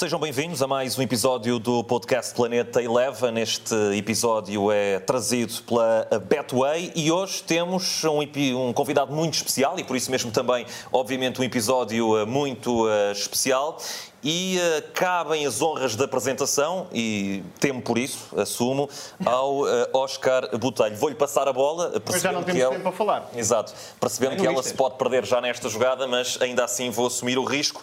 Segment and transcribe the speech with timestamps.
[0.00, 3.38] Sejam bem-vindos a mais um episódio do podcast Planeta Eleven.
[3.38, 9.84] Este episódio é trazido pela Betway e hoje temos um, um, convidado muito especial e
[9.84, 13.76] por isso mesmo também, obviamente, um episódio eh, muito uh, especial.
[14.24, 18.88] E uh, cabem as honras da apresentação, e temo por isso, assumo,
[19.24, 20.96] ao uh, Oscar Botelho.
[20.96, 21.92] Vou-lhe passar a bola.
[22.10, 22.74] Mas já não temos ela...
[22.74, 23.30] tempo a falar.
[23.34, 23.72] Exato.
[23.98, 27.44] Percebendo que ela se pode perder já nesta jogada, mas ainda assim vou assumir o
[27.44, 27.82] risco.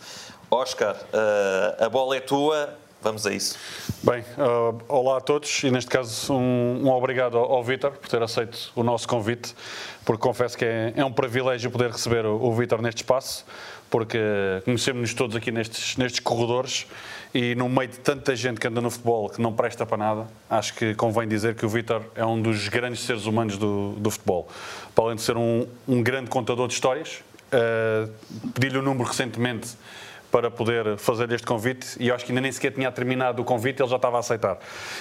[0.50, 3.58] Oscar, uh, a bola é tua, vamos a isso.
[4.02, 8.08] Bem, uh, olá a todos e neste caso um, um obrigado ao, ao Vítor por
[8.08, 9.54] ter aceito o nosso convite,
[10.06, 13.46] porque confesso que é, é um privilégio poder receber o, o Vítor neste espaço,
[13.90, 14.18] porque
[14.64, 16.88] conhecemos-nos todos aqui nestes, nestes corredores
[17.34, 20.28] e no meio de tanta gente que anda no futebol que não presta para nada,
[20.50, 24.10] acho que convém dizer que o Vítor é um dos grandes seres humanos do, do
[24.10, 24.48] futebol.
[24.96, 28.10] Para além de ser um, um grande contador de histórias, uh,
[28.54, 29.76] pedi-lhe o um número recentemente
[30.32, 33.46] para poder fazer este convite e eu acho que ainda nem sequer tinha terminado o
[33.46, 34.58] convite ele já estava a aceitar.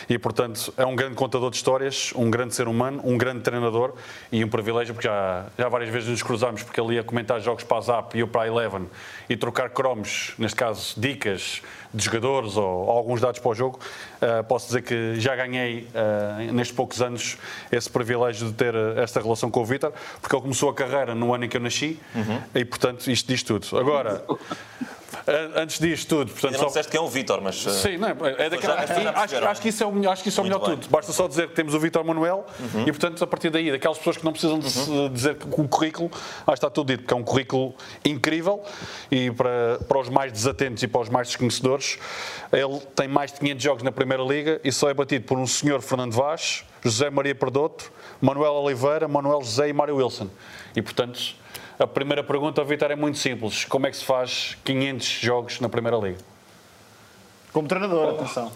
[0.09, 3.95] E, portanto, é um grande contador de histórias, um grande ser humano, um grande treinador
[4.31, 7.65] e um privilégio, porque já, já várias vezes nos cruzamos, porque ele ia comentar jogos
[7.65, 8.89] para a Zap e eu para a Eleven
[9.29, 13.81] e trocar cromos, neste caso, dicas de jogadores ou, ou alguns dados para o jogo.
[14.17, 17.39] Uh, posso dizer que já ganhei, uh, nestes poucos anos,
[17.73, 21.15] esse privilégio de ter uh, esta relação com o Vítor, porque ele começou a carreira
[21.15, 22.43] no ano em que eu nasci uhum.
[22.55, 23.79] e, portanto, isto diz tudo.
[23.79, 24.25] Agora,
[25.57, 26.31] antes disto tudo.
[26.31, 26.67] Portanto, não só...
[26.67, 27.67] disseste que é um Vítor, mas.
[27.67, 30.41] Eh, Sim, não, é, é daquela, acho, acho, que isso é o, acho que isso
[30.41, 30.89] é o melhor tudo.
[30.89, 32.83] Basta só dizer que temos o Vítor Manuel uhum.
[32.83, 35.13] e, portanto, a partir daí, daquelas pessoas que não precisam de uhum.
[35.13, 37.75] dizer que o currículo, acho que está tudo dito, porque é um currículo
[38.05, 38.63] incrível
[39.11, 41.99] e para, para os mais desatentos e para os mais desconhecedores,
[42.53, 45.47] ele tem mais de 500 jogos na Primeira Liga e só é batido por um
[45.47, 47.91] senhor Fernando Vaz, José Maria Perdoto,
[48.21, 50.29] Manuel Oliveira, Manuel José e Mário Wilson.
[50.75, 51.37] E, portanto
[51.79, 53.65] a primeira pergunta, Vitor, é muito simples.
[53.65, 56.19] Como é que se faz 500 jogos na Primeira Liga?
[57.53, 58.53] Como treinador, atenção.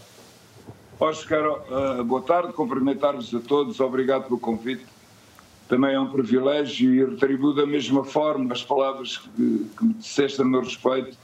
[0.99, 4.85] Oscar, uh, boa tarde, cumprimentar-vos a todos, obrigado pelo convite.
[5.69, 10.43] Também é um privilégio e retribuo da mesma forma as palavras que, que me disseste
[10.43, 11.17] a meu respeito.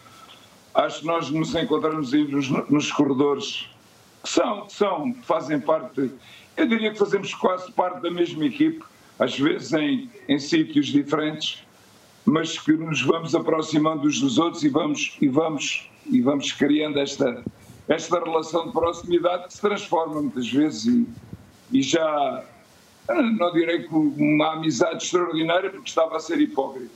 [0.75, 3.69] Acho que nós nos encontramos aí nos, nos corredores
[4.23, 6.11] que são, que são, fazem parte,
[6.57, 8.83] eu diria que fazemos quase parte da mesma equipe,
[9.19, 11.66] às vezes em, em sítios diferentes,
[12.27, 16.99] mas que nos vamos aproximando uns dos outros e vamos, e vamos, e vamos criando
[16.99, 17.45] esta,
[17.87, 21.07] esta relação de proximidade que se transforma muitas vezes e,
[21.71, 22.45] e já,
[23.39, 26.91] não direi que uma amizade extraordinária, porque estava a ser hipócrita,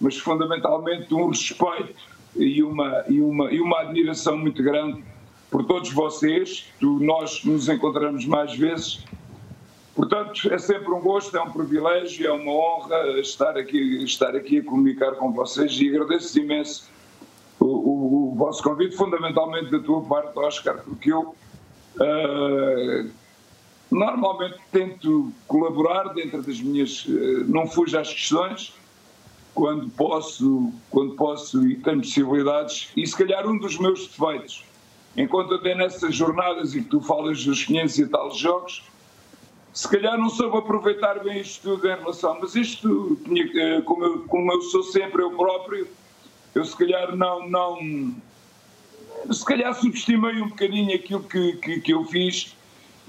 [0.00, 1.94] mas fundamentalmente um respeito
[2.34, 5.04] e uma, e uma, e uma admiração muito grande
[5.50, 6.66] por todos vocês.
[6.80, 9.04] Nós nos encontramos mais vezes
[9.94, 14.58] Portanto, é sempre um gosto, é um privilégio, é uma honra estar aqui, estar aqui
[14.58, 16.90] a comunicar com vocês e agradeço imenso
[17.60, 21.34] o, o, o vosso convite, fundamentalmente da tua parte, Oscar, porque eu
[22.00, 23.10] uh,
[23.90, 27.04] normalmente tento colaborar dentro das minhas.
[27.04, 28.74] Uh, não fujo às questões
[29.54, 34.64] quando posso, quando posso e tenho possibilidades, e se calhar um dos meus defeitos,
[35.14, 38.82] enquanto até nessas jornadas e que tu falas dos 500 e tal jogos
[39.72, 43.18] se calhar não soube aproveitar bem isto tudo em relação, mas isto,
[43.56, 45.88] eh, como eu, como eu sou sempre eu próprio,
[46.54, 48.14] eu se calhar não, não
[49.30, 52.54] se calhar subestimei um bocadinho aquilo que, que, que, eu fiz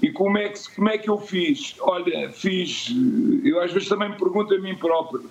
[0.00, 1.74] e como é, que, como é que eu fiz?
[1.80, 5.30] Olha, fiz, eh, eu às vezes também me pergunto a mim próprio.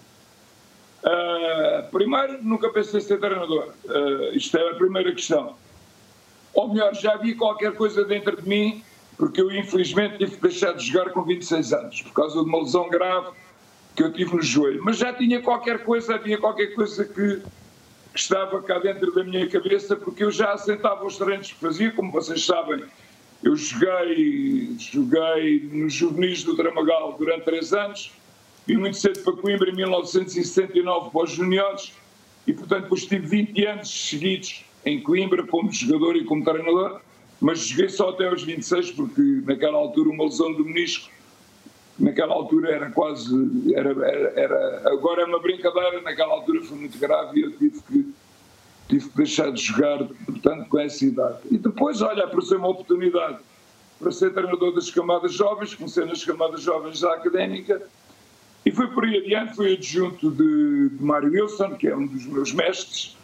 [1.03, 3.73] Uh, primeiro, nunca pensei ser treinador.
[3.83, 5.57] Uh, isto é a primeira questão.
[6.53, 8.83] Ou melhor, já havia qualquer coisa dentro de mim
[9.17, 12.59] porque eu infelizmente tive que deixar de jogar com 26 anos, por causa de uma
[12.59, 13.31] lesão grave
[13.95, 14.81] que eu tive no joelho.
[14.83, 17.41] Mas já tinha qualquer coisa, havia qualquer coisa que,
[18.13, 21.91] que estava cá dentro da minha cabeça, porque eu já assentava os treinos que fazia,
[21.91, 22.83] como vocês sabem.
[23.43, 28.11] Eu joguei, joguei nos juvenis do Dramagal durante três anos,
[28.65, 31.93] vim muito cedo para Coimbra em 1969 para os juniores
[32.47, 37.01] e, portanto, depois tive 20 anos seguidos em Coimbra como jogador e como treinador
[37.43, 41.11] mas joguei só até aos 26 porque naquela altura uma lesão do menisco
[41.99, 43.35] naquela altura era quase
[43.75, 47.81] era, era, era, agora é uma brincadeira naquela altura foi muito grave e eu tive
[47.81, 48.13] que
[48.87, 51.39] tive que deixar de jogar portanto com essa idade.
[51.51, 53.39] E depois olha apareceu uma oportunidade
[53.99, 57.81] para ser treinador das camadas jovens comecei nas camadas jovens da académica
[58.65, 62.25] e foi por aí adiante fui adjunto de, de Mário Wilson que é um dos
[62.25, 63.17] meus mestres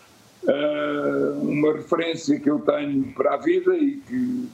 [0.43, 4.49] uh, uma referência que eu tenho para a vida e que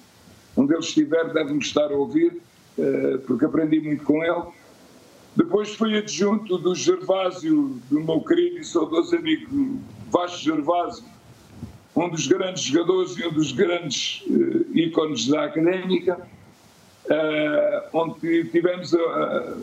[0.56, 2.42] onde ele estiver deve-me estar a ouvir,
[2.78, 4.44] uh, porque aprendi muito com ele.
[5.36, 9.80] Depois fui adjunto do Gervásio, do meu querido e saudoso amigo
[10.10, 11.04] Vasco Gervásio,
[11.96, 16.26] um dos grandes jogadores e um dos grandes uh, ícones da académica,
[17.06, 19.56] uh, onde tivemos a,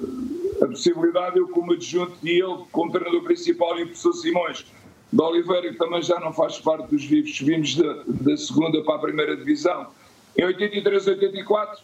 [0.62, 4.66] a, possibilidade, eu como adjunto e ele como treinador principal e o professor Simões
[5.12, 8.94] de Oliveira, que também já não faz parte dos vivos, vimos da, da segunda para
[8.94, 9.88] a primeira divisão,
[10.36, 11.82] em 83, 84,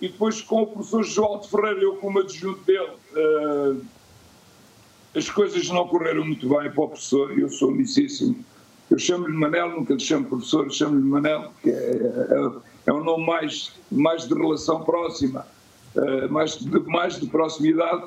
[0.00, 3.84] e depois com o professor João de Ferreira, eu como adjunto dele, uh,
[5.14, 8.44] as coisas não correram muito bem para o professor, eu sou amicíssimo.
[8.90, 12.50] Eu chamo-lhe Manel, nunca lhe chamo professor, chamo-lhe Manel, que é, é,
[12.86, 15.46] é, um nome mais, mais de relação próxima,
[15.96, 18.04] uh, mais, de, mais de proximidade.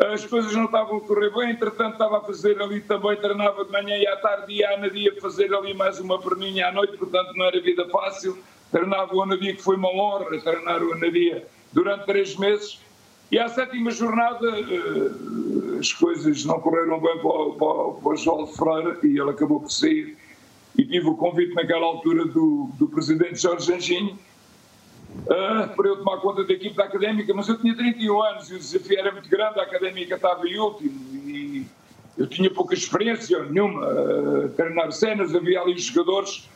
[0.00, 3.70] As coisas não estavam a correr bem, entretanto estava a fazer ali também, treinava de
[3.70, 6.96] manhã e à tarde e à Ana dia fazer ali mais uma perninha à noite,
[6.96, 8.38] portanto não era vida fácil.
[8.72, 12.80] Treinava o Anadia, que foi uma honra treinar o Anadia durante três meses.
[13.30, 18.46] E à sétima jornada uh, as coisas não correram bem para, para, para o João
[18.46, 20.16] Ferreira e ele acabou por sair.
[20.78, 24.18] E tive o convite naquela altura do, do presidente Jorge Anjinho
[25.26, 28.54] uh, para eu tomar conta da equipe da Académica, mas eu tinha 31 anos e
[28.54, 30.90] o desafio era muito grande, a Académica estava em último
[31.28, 31.66] e
[32.18, 36.48] eu tinha pouca experiência nenhuma, uh, treinar cenas, havia ali jogadores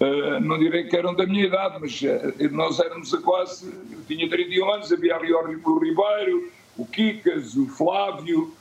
[0.00, 2.02] Uh, não direi que eram da minha idade, mas
[2.50, 3.72] nós éramos a quase.
[3.92, 8.52] Eu tinha 31 anos, havia ali o Ribeiro, o Kikas, o Flávio,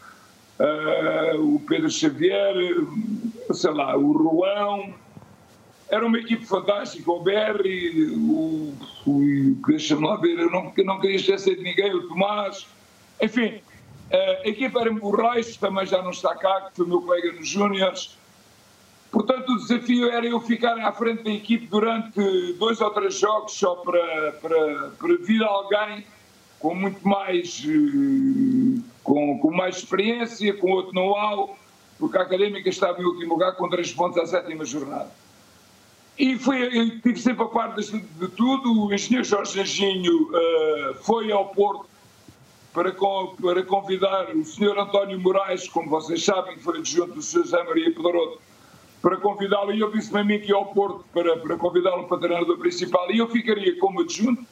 [1.39, 2.53] o Pedro Xavier,
[3.51, 4.93] sei lá, o Rolão.
[5.91, 8.73] Era uma equipe fantástica, o Berry, o.
[9.05, 12.65] o Deixa-me lá ver, eu não, eu não queria esquecer de ninguém, o Tomás.
[13.21, 13.61] Enfim,
[14.11, 17.47] a equipe era o Reis, também já não está cá, que foi meu colega nos
[17.47, 18.17] Júniores.
[19.11, 23.53] Portanto, o desafio era eu ficar à frente da equipe durante dois ou três jogos
[23.53, 26.05] só para, para, para vir alguém
[26.59, 31.57] com muito mais, eh, com, com mais experiência, com outro know-how,
[31.99, 35.11] porque a Académica estava em último lugar com três pontos à sétima jornada.
[36.21, 38.85] E foi, eu tive sempre a parte de, de tudo.
[38.85, 41.87] O engenheiro Jorge Anjinho uh, foi ao Porto
[42.71, 47.39] para, para convidar o senhor António Moraes, como vocês sabem, foi adjunto do Sr.
[47.39, 48.39] José Maria Pedroto,
[49.01, 52.19] para convidá-lo, e ele disse-me a mim que ia ao Porto para, para convidá-lo para
[52.19, 54.45] treinador principal, e eu ficaria como adjunto.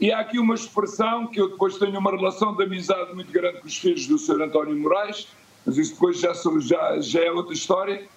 [0.00, 3.60] E há aqui uma expressão que eu depois tenho uma relação de amizade muito grande
[3.60, 4.40] com os filhos do Sr.
[4.40, 5.28] António Moraes,
[5.66, 8.08] mas isso depois já, já, já é outra história.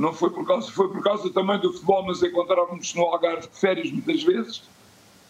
[0.00, 3.60] Não foi por causa, foi por causa também do futebol, mas encontrávamos no Algarve de
[3.60, 4.62] férias muitas vezes.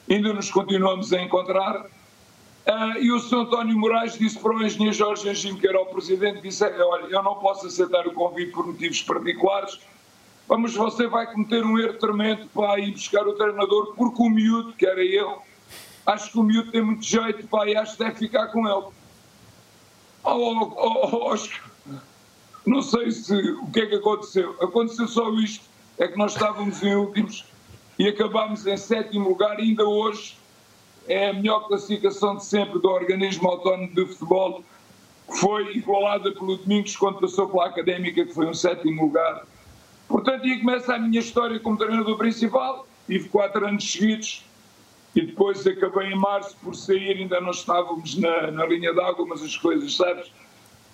[0.09, 1.87] Ainda nos continuamos a encontrar.
[1.87, 3.39] Uh, e o Sr.
[3.39, 7.21] António Moraes disse para o engenheiro Jorge Angim, que era o presidente, disse, olha, eu
[7.21, 9.81] não posso aceitar o convite por motivos particulares,
[10.47, 14.73] mas você vai cometer um erro tremendo para ir buscar o treinador, porque o miúdo,
[14.75, 15.35] que era ele,
[16.07, 18.87] acho que o miúdo tem muito jeito, pá, e acho que deve ficar com ele.
[20.23, 21.70] Oh, oh, oh, Oscar,
[22.67, 24.57] não sei se o que é que aconteceu.
[24.61, 25.65] Aconteceu só isto,
[25.99, 27.45] é que nós estávamos em últimos
[27.99, 30.37] e acabámos em sétimo lugar, ainda hoje
[31.07, 34.65] é a melhor classificação de sempre do organismo autónomo de futebol,
[35.31, 39.47] que foi igualada pelo Domingos quando passou pela Académica, que foi um sétimo lugar.
[40.09, 42.87] Portanto, aí começa a minha história como treinador principal.
[43.07, 44.45] Tive quatro anos seguidos
[45.15, 49.43] e depois acabei em março por sair, ainda não estávamos na, na linha d'água, mas
[49.43, 50.31] as coisas, sabes?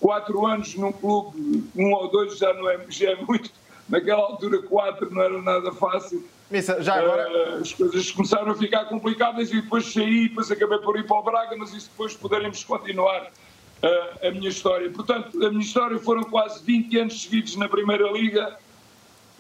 [0.00, 3.50] Quatro anos num clube, um ou dois já não é, já é muito.
[3.88, 7.56] Naquela altura, quatro não era nada fácil Missa, já agora...
[7.56, 11.16] Uh, as coisas começaram a ficar complicadas e depois saí, depois acabei por ir para
[11.16, 14.88] o Braga, mas isso depois poderemos continuar uh, a minha história.
[14.90, 18.56] Portanto, a minha história foram quase 20 anos seguidos na Primeira Liga,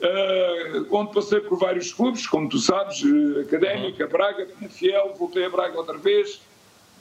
[0.00, 3.02] uh, onde passei por vários clubes, como tu sabes,
[3.40, 4.10] Académica, uhum.
[4.10, 6.40] Braga, Fiel, voltei a Braga outra vez,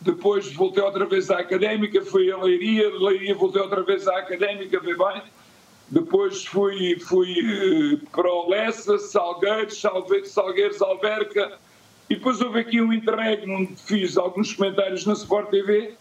[0.02, 4.80] depois voltei outra vez à Académica, fui a Leiria, Leiria voltei outra vez à Académica,
[4.80, 5.22] bem bem
[5.90, 9.80] depois fui, fui eh, para o Lessa, Salgueiros,
[10.26, 11.60] Salgueiros, Alverca.
[12.10, 15.94] E depois houve aqui um interregno onde fiz alguns comentários na Sport TV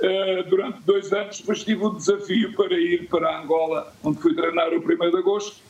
[0.00, 1.40] uh, durante dois anos.
[1.40, 5.60] Depois tive o desafio para ir para Angola, onde fui treinar o 1 de agosto,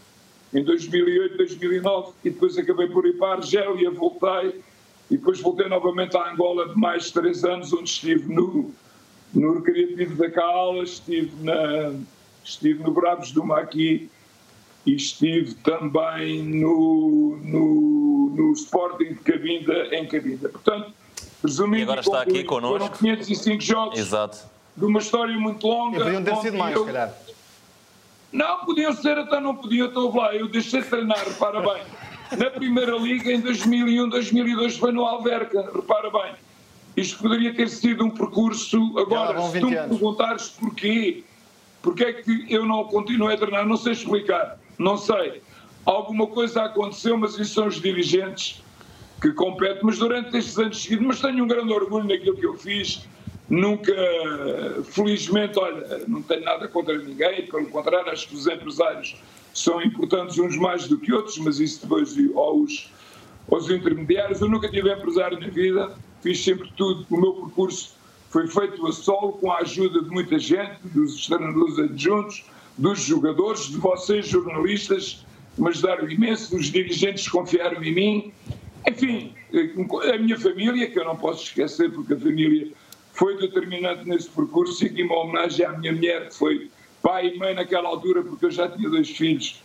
[0.54, 2.12] em 2008, 2009.
[2.24, 4.62] E depois acabei por ir para a Argélia, voltei.
[5.10, 8.70] E depois voltei novamente a Angola de mais três anos, onde estive no,
[9.34, 11.92] no Recreativo da Cala, estive na
[12.44, 14.10] estive no Bravos do Maqui
[14.86, 20.48] e estive também no, no, no Sporting de Cabinda, em Cabinda.
[20.48, 20.92] Portanto,
[21.42, 22.78] resumindo, e agora está aqui connosco.
[22.78, 24.38] foram 505 jogos Exato.
[24.76, 25.98] de uma história muito longa.
[25.98, 26.80] E podiam ter sido mais, eu...
[26.80, 27.14] se calhar.
[28.32, 30.34] Não, podiam ser, até não podiam, estou lá.
[30.34, 31.82] Eu deixei de treinar, bem.
[32.36, 36.34] Na Primeira Liga, em 2001, 2002, foi no Alverca, repara bem.
[36.96, 38.76] Isto poderia ter sido um percurso.
[38.98, 41.24] Agora, se tu me perguntares porquê,
[41.82, 43.66] porque é que eu não continuei a treinar?
[43.66, 45.42] Não sei explicar, não sei.
[45.84, 48.62] alguma coisa aconteceu, mas isso são os dirigentes
[49.20, 49.80] que competem.
[49.82, 53.08] Mas durante estes anos seguidos, mas tenho um grande orgulho naquilo que eu fiz.
[53.48, 53.92] Nunca,
[54.84, 59.16] felizmente, olha, não tenho nada contra ninguém, pelo contrário, acho que os empresários
[59.52, 62.90] são importantes uns mais do que outros, mas isso depois aos,
[63.50, 64.40] aos intermediários.
[64.40, 67.94] Eu nunca tive empresário na vida, fiz sempre tudo, o meu percurso
[68.30, 72.44] foi feito a solo, com a ajuda de muita gente, dos treinadores adjuntos,
[72.78, 75.26] dos jogadores, de vocês, jornalistas,
[75.58, 78.32] me ajudaram imenso, os dirigentes confiaram em mim.
[78.88, 79.34] Enfim,
[80.14, 82.68] a minha família, que eu não posso esquecer, porque a família
[83.12, 86.70] foi determinante nesse percurso, e aqui uma homenagem à minha mulher, que foi
[87.02, 89.62] pai e mãe naquela altura, porque eu já tinha dois filhos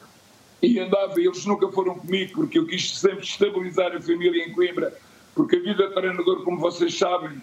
[0.62, 4.98] e andava, eles nunca foram comigo, porque eu quis sempre estabilizar a família em Coimbra,
[5.36, 7.42] porque a vida de treinador, como vocês sabem,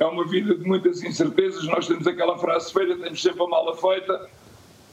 [0.00, 1.64] é uma vida de muitas incertezas.
[1.64, 4.28] Nós temos aquela frase feita, temos sempre a mala feita.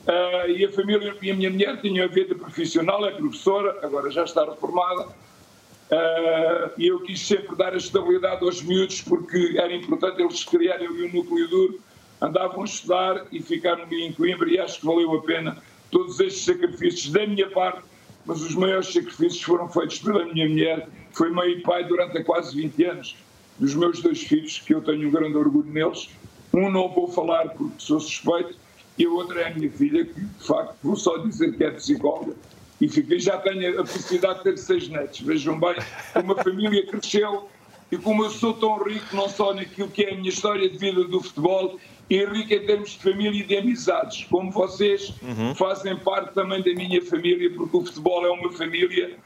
[0.02, 4.10] Uh, e a família e a minha mulher tinham a vida profissional, é professora, agora
[4.12, 5.04] já está reformada.
[5.04, 10.88] Uh, e eu quis sempre dar a estabilidade aos miúdos, porque era importante eles criarem
[10.88, 11.80] ali um núcleo duro,
[12.22, 15.58] andavam a estudar e ficaram em Coimbra, e acho que valeu a pena
[15.90, 17.82] todos estes sacrifícios da minha parte,
[18.26, 22.24] mas os maiores sacrifícios foram feitos pela minha mulher, que foi mãe e pai durante
[22.24, 23.16] quase 20 anos
[23.60, 26.10] dos meus dois filhos, que eu tenho um grande orgulho neles.
[26.54, 28.56] Um não vou falar porque sou suspeito,
[28.98, 31.72] e a outra é a minha filha, que de facto vou só dizer que é
[31.72, 32.36] psicóloga.
[32.80, 35.22] E fiquei, já tenho a felicidade de ter seis netos.
[35.22, 35.76] Vejam bem,
[36.14, 37.48] como a família cresceu
[37.92, 40.78] e como eu sou tão rico, não só naquilo que é a minha história de
[40.78, 41.80] vida do futebol,
[42.14, 44.26] e rico em termos de família e de amizades.
[44.30, 45.56] Como vocês uhum.
[45.56, 49.18] fazem parte também da minha família, porque o futebol é uma família,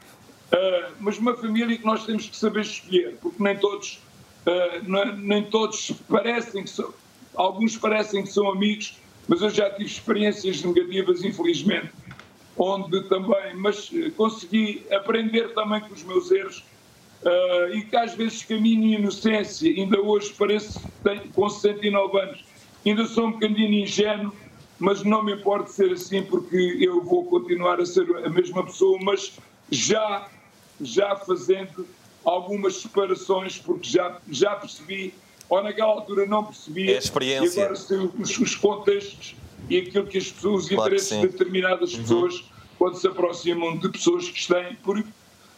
[0.52, 4.00] uh, mas uma família que nós temos que saber escolher, porque nem todos
[4.46, 6.94] Uh, nem todos parecem que são,
[7.34, 11.90] alguns parecem que são amigos, mas eu já tive experiências negativas, infelizmente,
[12.56, 16.64] onde também, mas eh, consegui aprender também com os meus erros
[17.24, 22.44] uh, e que às vezes caminho em inocência, ainda hoje pareço tenho, com 69 anos,
[22.90, 24.32] ainda sou um bocadinho ingênuo,
[24.78, 28.98] mas não me importa ser assim porque eu vou continuar a ser a mesma pessoa,
[29.02, 29.32] mas
[29.70, 30.28] já,
[30.80, 31.86] já fazendo
[32.24, 35.14] algumas separações, porque já, já percebi,
[35.48, 37.60] ou naquela altura não percebia, é a experiência.
[37.60, 39.36] e agora sei os, os contextos
[39.70, 42.00] e aquilo que as pessoas, os claro interesses de determinadas uhum.
[42.00, 42.44] pessoas,
[42.78, 45.02] quando se aproximam de pessoas que têm, por,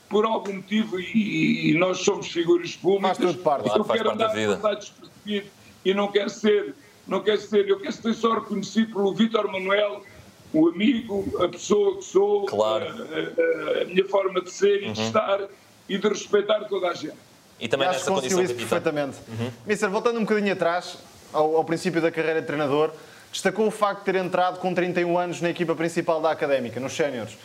[0.08, 3.64] por algum motivo, e, e nós somos figuras públicas, faz tudo parte.
[3.64, 5.46] Claro, eu quero andar a despercebido
[5.84, 6.74] e não quero ser,
[7.08, 10.02] não quero ser, eu quero ser só reconhecido pelo Vítor Manuel,
[10.52, 12.84] o amigo, a pessoa que sou, claro.
[12.84, 15.06] a, a, a, minha forma de ser e de uhum.
[15.06, 15.40] estar
[15.88, 17.16] e de respeitar toda a gente.
[17.58, 19.16] E também Acho nessa condição isso perfeitamente.
[19.26, 19.50] Uhum.
[19.66, 20.98] Mister, voltando um bocadinho atrás,
[21.32, 22.92] ao, ao, princípio da carreira de treinador,
[23.32, 26.92] destacou o facto de ter entrado com 31 anos na equipa principal da Académica, nos
[26.92, 27.36] séniores.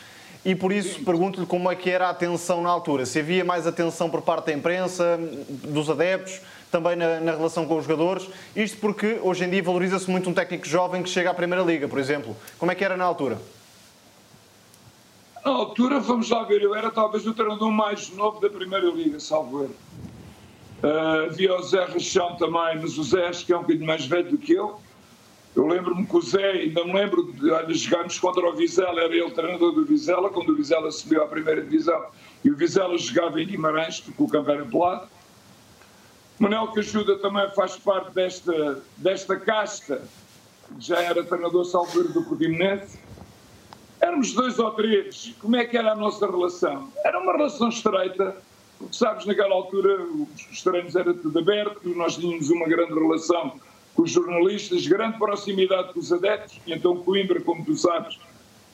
[0.44, 3.06] E por isso pergunto-lhe como é que era a atenção na altura.
[3.06, 5.18] Se havia mais atenção por parte da imprensa,
[5.48, 6.40] dos adeptos,
[6.74, 8.28] também na, na relação com os jogadores.
[8.56, 11.86] Isto porque hoje em dia valoriza-se muito um técnico jovem que chega à Primeira Liga,
[11.86, 12.36] por exemplo.
[12.58, 13.38] Como é que era na altura?
[15.44, 19.20] Na altura, vamos lá ver, eu era talvez o treinador mais novo da Primeira Liga,
[19.20, 19.74] salvo erro.
[20.82, 24.04] Uh, havia o Zé Rachão também, mas o Zé acho que é um bocadinho mais
[24.06, 24.80] velho do que eu.
[25.54, 29.14] Eu lembro-me que o Zé, ainda me lembro de olha, jogarmos contra o Vizela, era
[29.14, 32.04] ele treinador do Vizela, quando o Vizela subiu à primeira divisão.
[32.44, 35.13] E o Vizela jogava em Guimarães, porque o campo era pelado.
[36.38, 40.02] Manel que ajuda também faz parte desta, desta casta,
[40.78, 42.98] já era treinador salveiro do Portimonense.
[44.00, 45.34] Éramos dois ou três.
[45.40, 46.90] Como é que era a nossa relação?
[47.04, 48.36] Era uma relação estreita,
[48.78, 50.04] porque sabes, naquela altura
[50.50, 53.58] os treinos era tudo aberto, nós tínhamos uma grande relação
[53.94, 58.18] com os jornalistas, grande proximidade com os adeptos, e então Coimbra, como tu sabes,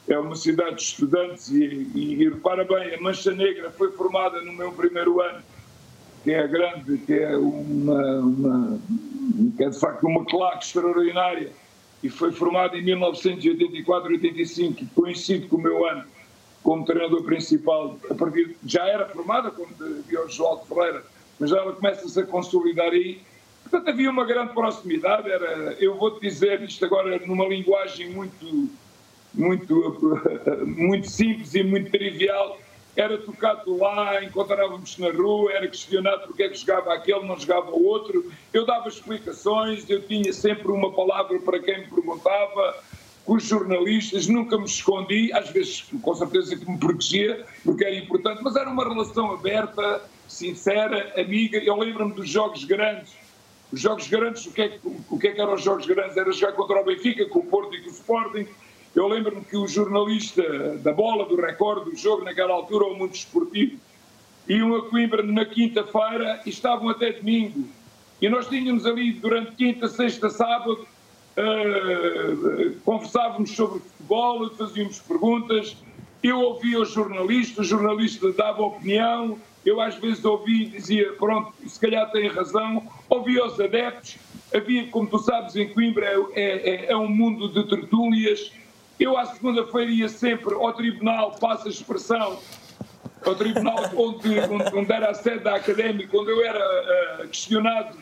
[0.08, 1.62] é uma cidade de estudantes e,
[1.94, 5.42] e, e repara bem, a Mancha Negra foi formada no meu primeiro ano,
[6.22, 8.78] que é grande, que é uma, uma
[9.56, 11.50] que é de facto uma claque extraordinária
[12.02, 16.04] e foi formado em 1984-85, que coincide com o meu ano
[16.62, 17.98] como treinador principal.
[18.10, 21.02] A partir, já era formada quando havia o João Ferreira,
[21.38, 23.20] mas ela começa-se a consolidar aí.
[23.62, 25.30] Portanto, havia uma grande proximidade.
[25.30, 28.70] Era, eu vou-te dizer isto agora numa linguagem muito,
[29.32, 30.18] muito,
[30.66, 32.58] muito simples e muito trivial
[33.00, 37.70] era tocado lá, encontrávamos na rua, era questionado porque é que jogava aquele, não jogava
[37.70, 38.30] o outro.
[38.52, 42.76] Eu dava explicações, eu tinha sempre uma palavra para quem me perguntava,
[43.24, 47.94] com os jornalistas, nunca me escondi, às vezes com certeza que me protegia, porque era
[47.94, 51.58] importante, mas era uma relação aberta, sincera, amiga.
[51.58, 53.14] Eu lembro-me dos jogos grandes.
[53.72, 54.78] Os jogos grandes, o que, é,
[55.08, 56.16] o que é que eram os jogos grandes?
[56.16, 58.46] Era jogar contra o Benfica, com o Porto e com o Sporting
[58.94, 60.42] Eu lembro-me que o jornalista
[60.78, 63.78] da bola, do recorde do jogo, naquela altura, o mundo esportivo,
[64.48, 67.68] iam a Coimbra na quinta-feira e estavam até domingo.
[68.20, 70.86] E nós tínhamos ali, durante quinta, sexta, sábado,
[71.36, 75.76] uh, conversávamos sobre futebol, fazíamos perguntas.
[76.22, 81.52] Eu ouvia os jornalistas, o jornalista dava opinião, eu às vezes ouvia e dizia, pronto,
[81.66, 82.82] se calhar tem razão.
[83.08, 84.18] Ouvia os adeptos,
[84.54, 88.52] havia, como tu sabes, em Coimbra é, é, é um mundo de tertúlias.
[89.00, 92.38] Eu à segunda-feira ia sempre ao tribunal, passa a expressão,
[93.24, 94.28] ao tribunal onde,
[94.74, 97.96] onde, era a sede da académica, onde eu era uh, questionado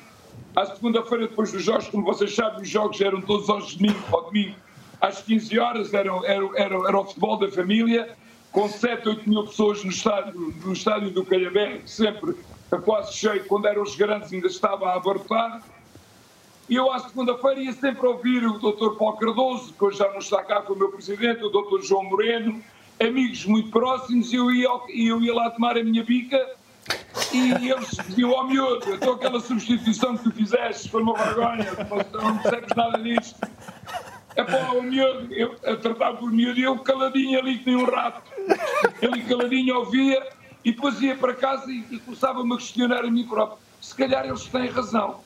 [0.56, 3.78] à segunda-feira depois dos jogos, como vocês sabem, os jogos eram todos aos
[4.10, 4.56] ao domingo,
[5.00, 8.16] às 15 horas, era, era, era, era o futebol da família,
[8.50, 12.34] com 7, 8 mil pessoas no estádio, no estádio do Calhabé, sempre
[12.84, 15.62] quase cheio, quando eram os grandes ainda estava a abarrotar.
[16.68, 18.96] E eu, à segunda-feira, ia sempre ouvir o Dr.
[18.98, 21.82] Paulo Cardoso, que hoje já não está cá, foi o meu presidente, o Dr.
[21.82, 22.62] João Moreno,
[23.00, 26.38] amigos muito próximos, e eu ia, eu ia lá tomar a minha bica
[27.32, 31.66] e eles diziam, ó oh, miúdo, então aquela substituição que tu fizeste foi uma vergonha,
[32.22, 33.40] não percebes nada disto.
[34.36, 37.84] É pá, o miúdo, eu, a tratar por miúdo, eu caladinho ali que nem um
[37.84, 38.22] rato.
[39.00, 40.22] Ele caladinho ouvia
[40.64, 43.58] e depois ia para casa e, e começava-me a questionar a mim próprio.
[43.80, 45.20] Se calhar eles têm razão.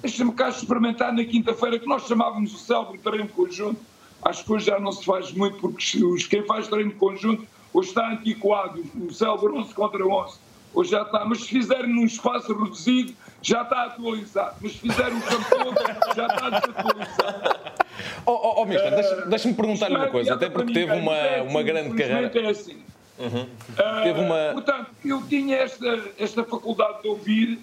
[0.00, 3.80] Deixa-me cá experimentar na quinta-feira, que nós chamávamos o célebre treino conjunto.
[4.22, 5.84] Acho que hoje já não se faz muito, porque
[6.28, 8.84] quem faz treino conjunto hoje está antiquado.
[8.94, 13.62] O célebre 11 contra 11 Hoje já está, mas se fizerem num espaço reduzido, já
[13.62, 14.56] está atualizado.
[14.60, 17.78] Mas se fizerem um campo já está desatualizado.
[18.24, 21.62] Oh, oh, oh Mister, deixa-me deixa perguntar-lhe uma coisa, até porque teve uma, é uma
[21.62, 22.30] grande carreira.
[22.32, 22.76] É assim.
[23.18, 23.42] Uhum.
[23.42, 24.52] Uh, teve uma...
[24.52, 27.58] Portanto, eu tinha esta, esta faculdade de ouvir,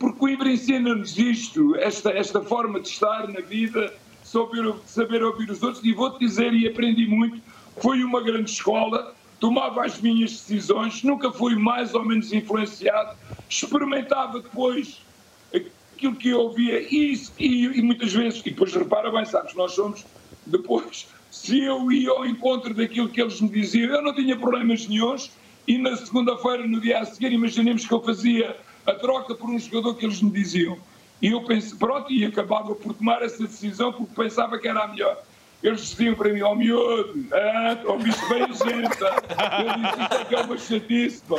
[0.00, 5.62] porque Coimbra ensina-nos isto, esta, esta forma de estar na vida, saber, saber ouvir os
[5.62, 7.42] outros, e vou-te dizer, e aprendi muito,
[7.82, 13.10] foi uma grande escola, tomava as minhas decisões, nunca fui mais ou menos influenciado,
[13.46, 15.06] experimentava depois
[15.54, 19.72] aquilo que eu ouvia e, e, e muitas vezes, e depois repara bem, sabes, nós
[19.72, 20.06] somos
[20.46, 24.88] depois, se eu ia ao encontro daquilo que eles me diziam, eu não tinha problemas
[24.88, 25.30] nenhums
[25.68, 29.58] e na segunda-feira, no dia a seguir, imaginemos que eu fazia a troca por um
[29.58, 30.78] jogador que eles me diziam.
[31.20, 34.88] E eu pensei, pronto, e acabava por tomar essa decisão porque pensava que era a
[34.88, 35.18] melhor.
[35.62, 39.02] Eles diziam para mim, ó oh, miúdo, ah, ouviste bem a gente.
[39.02, 41.36] Eu disse, isto é que é uma chatice, pá.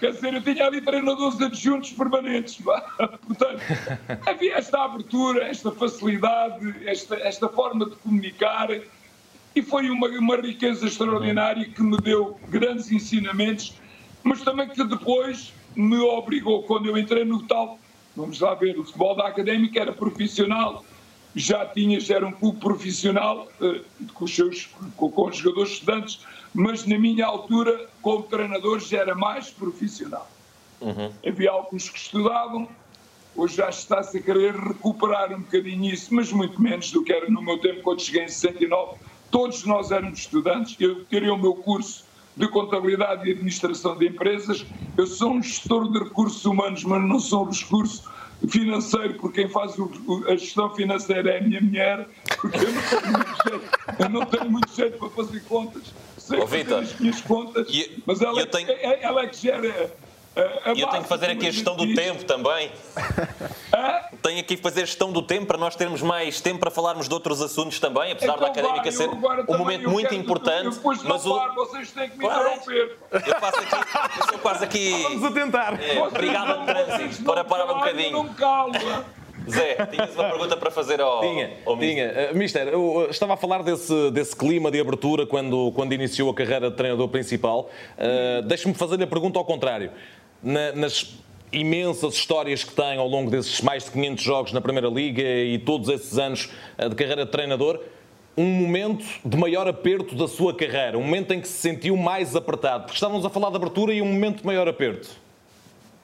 [0.00, 2.80] Quer dizer, eu tinha ali treinadores adjuntos permanentes, pá.
[3.26, 3.60] Portanto,
[4.26, 8.70] havia esta abertura, esta facilidade, esta, esta forma de comunicar
[9.54, 13.74] e foi uma, uma riqueza extraordinária que me deu grandes ensinamentos,
[14.22, 17.78] mas também que depois me obrigou, quando eu entrei no tal,
[18.16, 20.84] vamos lá ver, o futebol da académica era profissional,
[21.34, 26.20] já tinha, já era um clube profissional uh, com, os seus, com, os jogadores estudantes,
[26.52, 30.30] mas na minha altura, como treinador, já era mais profissional.
[30.80, 31.12] Uhum.
[31.26, 32.68] Havia alguns que estudavam,
[33.34, 37.28] hoje já está-se a querer recuperar um bocadinho isso, mas muito menos do que era
[37.28, 38.98] no meu tempo, quando cheguei em 69.
[39.30, 42.04] Todos nós éramos estudantes, eu tirei o meu curso
[42.36, 44.64] de contabilidade e administração de empresas.
[44.96, 48.04] Eu sou um gestor de recursos humanos, mas não sou um recurso
[48.48, 49.90] financeiro, porque quem faz o,
[50.28, 52.08] a gestão financeira é a minha mulher,
[52.40, 55.82] porque eu não tenho muito jeito, eu não tenho muito jeito para fazer contas.
[56.18, 58.70] Sei oh, fazer as minhas contas, e, mas ela, é tenho...
[58.70, 59.94] é, ela é que gera
[60.74, 62.70] e eu tenho que fazer aqui a gestão do tempo também.
[64.22, 67.14] Tenho aqui que fazer gestão do tempo para nós termos mais tempo para falarmos de
[67.14, 70.78] outros assuntos também, apesar então, da académica ser um momento muito importante.
[71.04, 71.54] mas o...
[71.54, 72.98] vocês têm que me interromper.
[73.12, 75.02] Eu faço aqui, eu sou quase aqui.
[75.02, 75.80] Vamos a tentar.
[75.80, 78.12] É, obrigado ao trânsito para parar um bocadinho.
[78.12, 79.04] Não calma.
[79.50, 81.20] Zé, tinhas uma pergunta para fazer ao.
[81.20, 82.30] Tinha, ao tinha.
[82.32, 86.34] Uh, Mister, eu estava a falar desse, desse clima de abertura quando, quando iniciou a
[86.34, 87.68] carreira de treinador principal.
[87.98, 89.90] Uh, Deixe-me fazer-lhe a pergunta ao contrário
[90.44, 91.16] na, nas
[91.50, 95.58] imensas histórias que tem ao longo desses mais de 500 jogos na Primeira Liga e
[95.58, 97.80] todos esses anos eh, de carreira de treinador,
[98.36, 102.34] um momento de maior aperto da sua carreira, um momento em que se sentiu mais
[102.34, 102.82] apertado?
[102.84, 105.08] Porque estávamos a falar de abertura e um momento de maior aperto.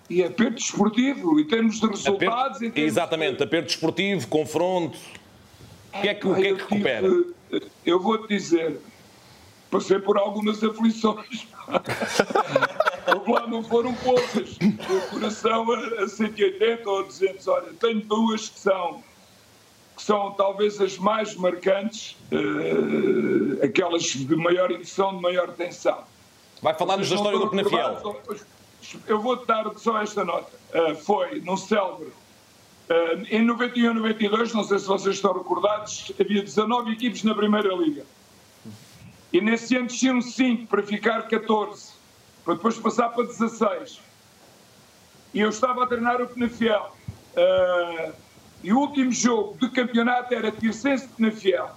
[0.08, 2.56] E aperto esportivo, em termos de resultados.
[2.56, 3.44] Aperto, termos exatamente, de...
[3.44, 4.98] aperto esportivo, confronto.
[5.92, 7.08] O que é que, o que, é que recupera?
[7.84, 8.80] eu vou-te dizer,
[9.70, 11.48] passei por algumas aflições.
[13.26, 14.56] lá não foram poucas.
[14.60, 17.48] O coração a, 180 ou 200.
[17.48, 19.02] Olha, tenho duas que são,
[19.96, 26.04] que são talvez as mais marcantes, uh, aquelas de maior emoção, de maior tensão.
[26.62, 28.20] Vai falar-nos da história do Penafiel.
[29.06, 30.50] Eu vou-te dar só esta nota.
[30.74, 32.08] Uh, foi no célebre.
[32.88, 37.72] Uh, em 91 92, não sei se vocês estão recordados, havia 19 equipes na Primeira
[37.74, 38.04] Liga.
[39.32, 41.89] E nesse ano desciam 5 para ficar 14,
[42.44, 44.00] para depois passar para 16.
[45.32, 46.94] E eu estava a treinar o Penafiel.
[47.36, 48.12] Uh,
[48.62, 51.70] e o último jogo de campeonato era Tircense Penafiel.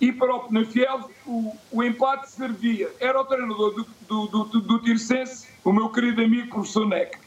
[0.00, 2.90] E para o Penafiel o, o empate servia.
[2.98, 7.18] Era o treinador do, do, do, do Tircense, o meu querido amigo professor Neck.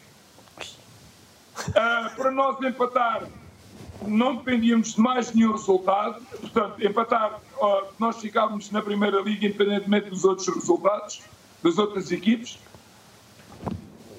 [1.69, 3.23] Uh, para nós empatar,
[4.01, 6.21] não dependíamos de mais nenhum resultado.
[6.41, 11.21] Portanto, empatar, uh, nós ficávamos na Primeira Liga, independentemente dos outros resultados,
[11.65, 12.59] das outras equipes.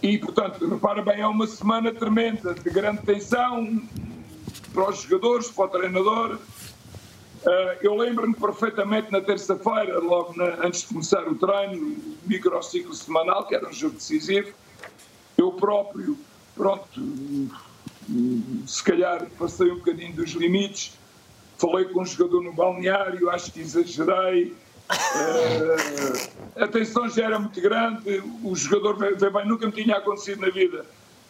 [0.03, 3.81] E, portanto, repara bem, é uma semana tremenda, de grande tensão
[4.75, 6.35] para os jogadores, para o treinador.
[6.35, 13.47] Uh, eu lembro-me perfeitamente na terça-feira, logo na, antes de começar o treino, microciclo semanal,
[13.47, 14.53] que era um jogo decisivo,
[15.39, 16.19] eu próprio,
[16.57, 17.01] pronto,
[18.67, 20.99] se calhar passei um bocadinho dos limites,
[21.57, 24.53] falei com um jogador no balneário, acho que exagerei,
[26.57, 30.51] a tensão já era muito grande, o jogador veio bem, nunca me tinha acontecido na
[30.51, 30.85] vida.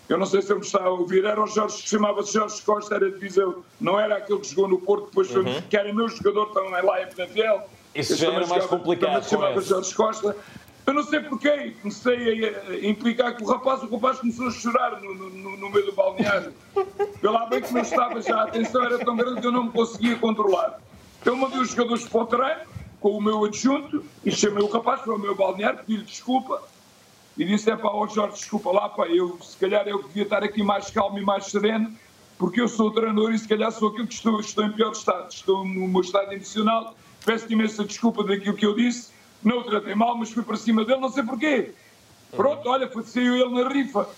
[0.09, 2.95] Eu não sei se ele me está a ouvir, era o Jorge, chamava-se Jorge Costa,
[2.95, 5.63] era de Viseu, não era aquele que jogou no Porto, depois foi, uhum.
[5.69, 7.69] que era meu jogador também lá em Penafiel.
[7.95, 9.29] Isso já era mais complicado.
[9.29, 10.37] chamava Jorge Costa.
[10.87, 15.01] Eu não sei porquê, comecei a implicar com o rapaz, o rapaz começou a chorar
[15.01, 16.53] no, no, no meio do balneário.
[17.21, 19.73] Pela bem que não estava já, a atenção era tão grande que eu não me
[19.73, 20.79] conseguia controlar.
[21.25, 22.61] Eu mandei os jogadores para o treino,
[23.07, 26.61] com o meu adjunto, e chamei o rapaz para o meu balneário, pedi-lhe desculpa,
[27.39, 30.43] e disse: é pá, oh Jorge, desculpa lá, pá, eu se calhar eu devia estar
[30.43, 31.95] aqui mais calmo e mais sereno,
[32.37, 34.91] porque eu sou o treinador e se calhar sou aquilo que estou, estou em pior
[34.91, 39.15] estado, estou no meu estado emocional, peço-te imensa desculpa daquilo que eu disse
[39.45, 41.75] não o tratei mal, mas fui para cima dele, não sei porquê.
[42.33, 44.09] Pronto, olha, saiu ele na rifa.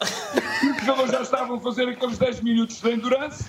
[0.00, 3.44] Os jogadores já estavam a fazer aqueles 10 minutos de endurance.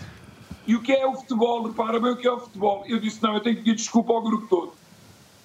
[0.65, 1.63] E o que é o futebol?
[1.63, 2.83] Repara bem o que é o futebol.
[2.87, 4.73] Eu disse, não, eu tenho que pedir desculpa ao grupo todo.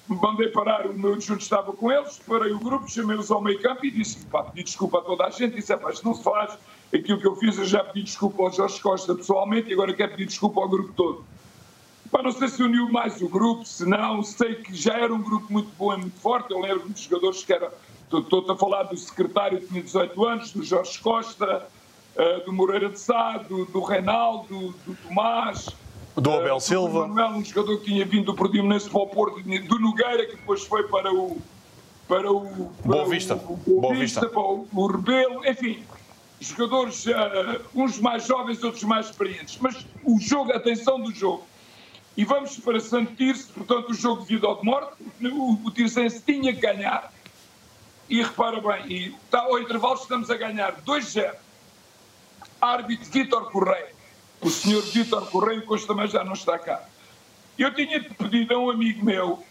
[0.08, 3.84] Mandei parar, o meu adjunto estava com eles, parei o grupo, chamei-os ao meio campo
[3.84, 5.56] e disse, pá, pedi desculpa a toda a gente.
[5.56, 6.56] Disse, pá, isto não se faz.
[6.94, 10.12] Aquilo que eu fiz, eu já pedi desculpa ao Jorge Costa pessoalmente e agora quero
[10.12, 11.24] pedir desculpa ao grupo todo.
[12.10, 15.20] Pá, não sei se uniu mais o grupo, se não, sei que já era um
[15.20, 16.52] grupo muito bom e muito forte.
[16.52, 17.68] Eu lembro de jogadores que eram.
[18.10, 21.68] Estou a falar do secretário que tinha 18 anos, do Jorge Costa,
[22.18, 25.68] uh, do Moreira de Sá, do, do Reinaldo, do Tomás.
[26.16, 27.02] Do Abel uh, Silva.
[27.02, 30.36] Do Manuel, um jogador que tinha vindo do Portimonense para o Porto, do Nogueira, que
[30.36, 31.38] depois foi para o.
[32.08, 32.70] Para o.
[32.82, 33.34] Para Boa Vista.
[33.36, 35.82] O, o, Boa Vista, Para o, o Rebelo, enfim
[36.40, 37.10] jogadores, uh,
[37.74, 39.58] uns mais jovens, outros mais experientes.
[39.60, 41.44] Mas o jogo, a atenção do jogo,
[42.16, 44.92] e vamos para Santo Tirso, portanto, o jogo de vida ou de morte.
[45.22, 47.12] O, o Tirsense tinha que ganhar.
[48.08, 51.34] E repara bem, e está, ao intervalo estamos a ganhar 2-0.
[52.60, 53.92] Árbitro Vítor Correia.
[54.40, 56.82] O senhor Vítor Correia, que hoje também já não está cá.
[57.58, 59.42] Eu tinha pedido a um amigo meu,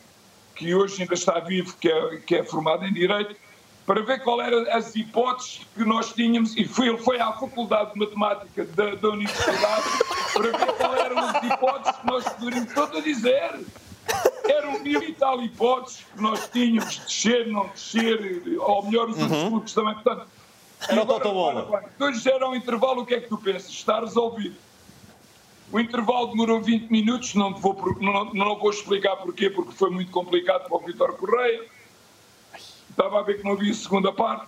[0.55, 3.35] que hoje ainda está vivo, que é, que é formado em Direito,
[3.85, 7.93] para ver qual eram as hipóteses que nós tínhamos, e foi, ele foi à Faculdade
[7.93, 9.83] de Matemática da, da Universidade
[10.33, 12.69] para ver qual eram as hipóteses que nós poderíamos.
[12.69, 13.65] Estou a dizer.
[14.45, 19.19] Eram mil e tal hipóteses que nós tínhamos de descer, não descer, ou melhor, os
[19.19, 19.49] outros uhum.
[19.49, 19.93] clubes também.
[19.95, 20.27] Portanto,
[20.87, 21.83] era o Totobola.
[21.97, 23.69] Dois era um intervalo, o que é que tu pensas?
[23.69, 24.55] Está resolvido.
[25.71, 30.11] O intervalo demorou 20 minutos, não, vou, não, não vou explicar porquê, porque foi muito
[30.11, 31.65] complicado para o Vitor Correia
[32.97, 34.47] estava a ver que não havia segunda parte,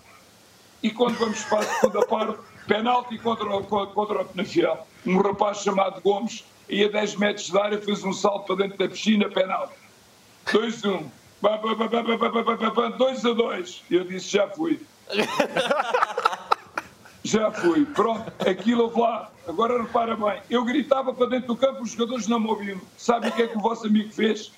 [0.82, 4.88] e quando vamos para a segunda parte, penalti contra, contra o Penafiel.
[5.06, 8.78] Um rapaz chamado Gomes ia a 10 metros de área, fez um salto para dentro
[8.78, 9.74] da piscina, penalti.
[10.48, 11.06] 2-1.
[12.98, 13.84] 2 a 2.
[13.92, 14.82] Eu disse, já fui.
[17.24, 17.86] já fui.
[17.86, 19.32] Pronto, aquilo lá.
[19.48, 22.80] Agora repara bem, eu gritava para dentro do campo, os jogadores não me ouviam.
[22.98, 24.52] Sabe o que é que o vosso amigo fez?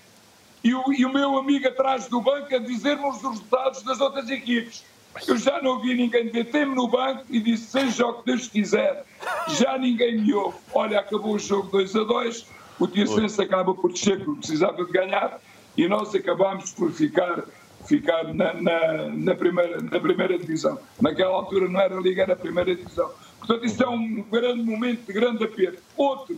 [0.63, 4.29] e o, e o meu amigo atrás do banco a dizer-nos os resultados das outras
[4.29, 4.83] equipes.
[5.27, 9.03] Eu já não ouvi ninguém deter-me no banco e disse: seja o que Deus quiser.
[9.49, 10.57] Já ninguém me ouve.
[10.73, 12.45] Olha, acabou o jogo 2 a 2,
[12.79, 15.39] o Tiacense acaba por descer porque precisava de ganhar
[15.75, 17.43] e nós acabámos por ficar,
[17.85, 20.79] ficar na, na, na, primeira, na primeira divisão.
[21.01, 23.09] Naquela altura não era Liga, era a primeira divisão.
[23.39, 25.81] Portanto, isso é um grande momento de grande aperto.
[25.97, 26.37] Outro,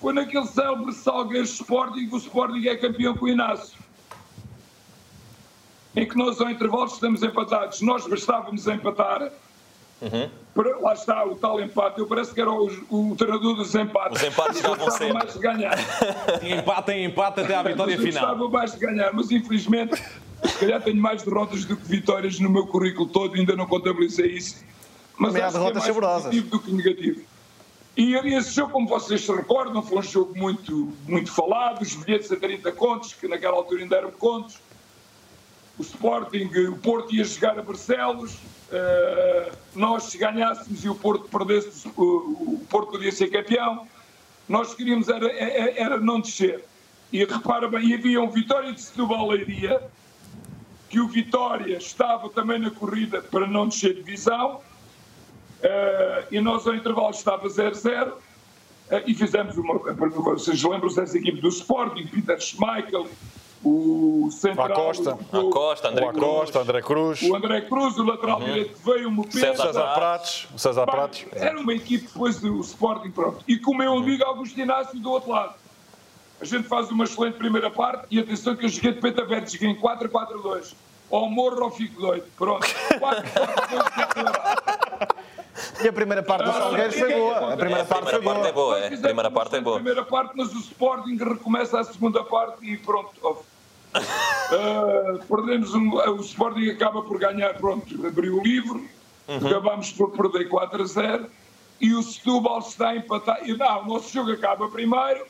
[0.00, 3.78] foi naquele célebre Salgueiro Sporting o Sporting é campeão com o Inácio.
[5.94, 7.80] Em que nós, ao intervalo, estamos empatados.
[7.80, 9.32] Nós bastávamos empatar.
[10.02, 10.28] Uhum.
[10.54, 11.98] Para, lá está o tal empate.
[11.98, 14.20] Eu parece que era o, o treinador dos empates.
[14.20, 15.14] Os empates já vão sempre.
[15.14, 15.74] mais de ganhar.
[16.42, 18.22] empate em empate até à vitória final.
[18.24, 20.02] Eu gostava mais de ganhar, mas infelizmente,
[20.44, 23.34] se calhar tenho mais derrotas do que vitórias no meu currículo todo.
[23.34, 24.64] Ainda não contabilizei isso.
[25.18, 27.20] Mas Também há derrotas é mais positivo do que negativo.
[27.96, 32.30] E esse jogo, como vocês se recordam, foi um jogo muito, muito falado, os bilhetes
[32.30, 34.58] a 30 contos, que naquela altura ainda eram contos.
[35.78, 41.26] O Sporting, o Porto ia jogar a Barcelos, uh, nós se ganhássemos e o Porto
[41.28, 43.86] perdesse, o, Porto podia ser campeão.
[44.46, 46.62] Nós queríamos era, era, era não descer.
[47.10, 49.82] E repara bem, havia um Vitória de Setúbal Leiria,
[50.88, 56.66] que o Vitória estava também na corrida para não descer de divisão, uh, e nós
[56.66, 58.18] ao intervalo estava 0-0, uh,
[59.06, 59.78] e fizemos uma.
[59.78, 63.06] Vocês lembram-se dessa equipe do Sporting, Peter Schmeichel,
[63.64, 64.66] o central.
[64.66, 67.22] Acosta, o, Acosta, André, o Acosta, André Cruz.
[67.22, 68.44] O André Cruz, o lateral uhum.
[68.44, 69.32] direito veio, o Mopé.
[69.32, 70.48] César, César Prates.
[70.56, 71.26] César Prates.
[71.32, 73.42] Era uma equipe depois do Sporting, pronto.
[73.48, 75.54] E com o meu amigo Augusto Inácio do outro lado.
[76.40, 79.50] A gente faz uma excelente primeira parte e atenção que eu joguei de peito aberto,
[79.50, 80.74] joguei em 4-4-2.
[81.08, 82.26] Ou morro ou fico doido.
[82.36, 82.66] Pronto.
[82.66, 85.16] 4-4-2
[85.82, 87.52] E a primeira parte do Salgueiros foi boa.
[87.52, 88.48] A primeira parte foi boa.
[88.48, 88.78] é boa.
[88.78, 89.76] A primeira parte é boa.
[89.76, 93.12] A primeira parte, mas o Sporting recomeça a segunda parte e pronto.
[93.24, 98.86] Uh, perdemos um, o Sporting acaba por ganhar, pronto, abriu o livro,
[99.28, 99.46] uhum.
[99.46, 101.26] acabamos por perder 4 a 0
[101.80, 103.48] e o Setúbal está a empatar.
[103.48, 105.26] E não, o nosso jogo acaba primeiro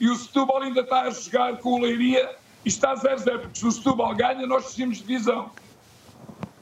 [0.00, 3.66] e o Setúbal ainda está a jogar com o Leiria e está 0-0, porque se
[3.66, 5.50] o Setúbal ganha, nós descemos de divisão.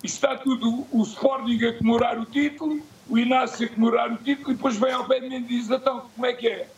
[0.02, 4.52] E está tudo o Sporting a comemorar o título, o Inácio a comemorar o título,
[4.52, 6.68] e depois vem ao pé de mim e diz: então, como é que é?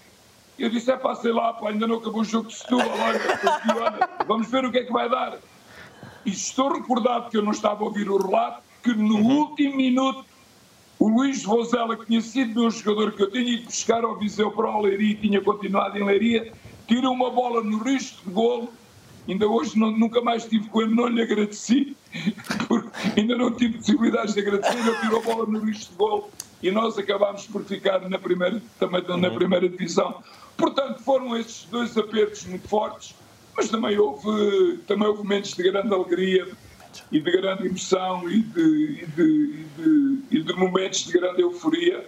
[0.59, 4.09] Eu disse: é pá, sei lá, pá, ainda não acabou o jogo de Setúbal, olha,
[4.27, 5.39] vamos ver o que é que vai dar.
[6.25, 9.39] E estou recordado que eu não estava a ouvir o relato, que no uhum.
[9.39, 10.25] último minuto
[10.99, 14.51] o Luís Vozela, que tinha sido meu jogador que eu tinha ido buscar ao Viseu
[14.51, 16.53] para o Leiria e tinha continuado em Leiria,
[16.87, 18.73] tira uma bola no risco de golo.
[19.29, 21.97] Ainda hoje não, nunca mais estive com ele, não lhe agradeci,
[22.69, 24.79] porque ainda não tive possibilidades de agradecer.
[24.79, 26.31] Ele tirou a bola no risco de golo
[26.63, 29.35] e nós acabámos por ficar na primeira, também na uhum.
[29.35, 30.23] primeira divisão.
[30.57, 33.15] Portanto, foram esses dois apertos muito fortes,
[33.55, 36.47] mas também houve, também houve momentos de grande alegria
[37.11, 41.43] e de grande emoção e de, e de, e de, e de momentos de grande
[41.43, 42.07] euforia,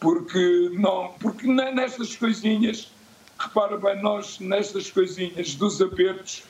[0.00, 2.90] porque, não, porque nestas coisinhas,
[3.38, 6.42] repara bem, nós nestas coisinhas dos apertos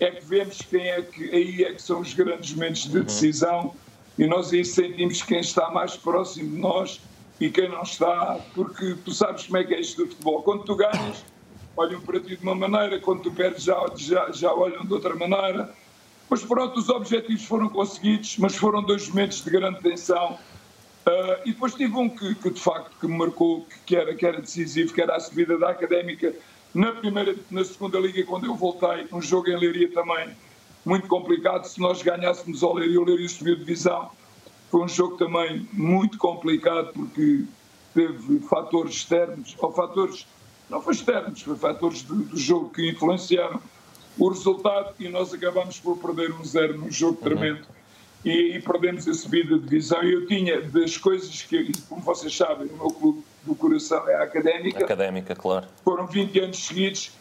[0.00, 3.04] é que vemos quem é que aí é que são os grandes momentos de uhum.
[3.04, 3.74] decisão
[4.18, 7.00] e nós aí sentimos quem está mais próximo de nós
[7.40, 10.42] e quem não está, porque tu sabes como é que é isto do futebol.
[10.42, 11.24] Quando tu ganhas,
[11.76, 15.14] olham para ti de uma maneira, quando tu perdes, já, já, já olham de outra
[15.14, 15.74] maneira.
[16.28, 20.38] Mas pronto, os objetivos foram conseguidos, mas foram dois momentos de grande tensão.
[21.06, 24.24] Uh, e depois tive um que, que, de facto que me marcou, que era, que
[24.26, 26.34] era decisivo, que era a subida da Académica
[26.74, 30.30] na primeira, na segunda liga, quando eu voltei, um jogo em Leiria também
[30.84, 31.64] muito complicado.
[31.64, 34.10] Se nós ganhássemos ao Leiria, o Leiria subiu divisão
[34.74, 37.44] foi um jogo também muito complicado porque
[37.94, 40.26] teve fatores externos, ou fatores,
[40.68, 43.62] não foi externos, foi fatores do, do jogo que influenciaram
[44.18, 47.24] o resultado e nós acabamos por perder um zero num jogo uhum.
[47.24, 47.66] tremendo
[48.24, 50.02] e, e perdemos a subida de divisão.
[50.02, 54.22] Eu tinha das coisas que, como vocês sabem, o meu clube do coração é a
[54.22, 54.84] académica.
[54.84, 55.66] Académica, claro.
[55.84, 57.12] Foram 20 anos seguidos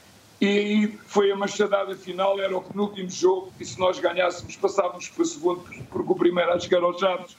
[0.44, 5.08] e aí foi a machadada final, era o penúltimo jogo, e se nós ganhássemos, passávamos
[5.08, 7.38] para o segundo, porque o primeiro a chegar aos Chaves.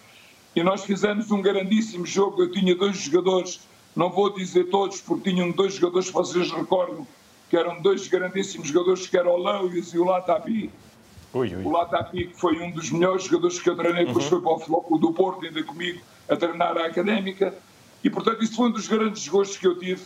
[0.57, 2.43] E nós fizemos um grandíssimo jogo.
[2.43, 3.61] Eu tinha dois jogadores,
[3.95, 7.07] não vou dizer todos, porque tinham dois jogadores que vocês recordam,
[7.49, 10.71] que eram dois grandíssimos jogadores, que eram o Lewis e o Latapi.
[11.33, 11.65] Ui, ui.
[11.65, 14.31] O Latapi, que foi um dos melhores jogadores que eu treinei, depois uhum.
[14.31, 17.55] foi para o Floco do Porto, ainda comigo, a treinar a Académica.
[18.03, 20.03] E, portanto, isso foi um dos grandes gostos que eu tive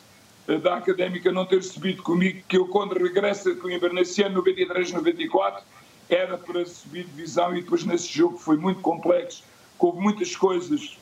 [0.57, 4.93] da académica não ter subido comigo, que eu quando regresso com o Invernesse ano 93,
[4.93, 5.63] 94,
[6.09, 9.45] era para subir divisão e depois nesse jogo foi muito complexo,
[9.79, 10.97] houve muitas coisas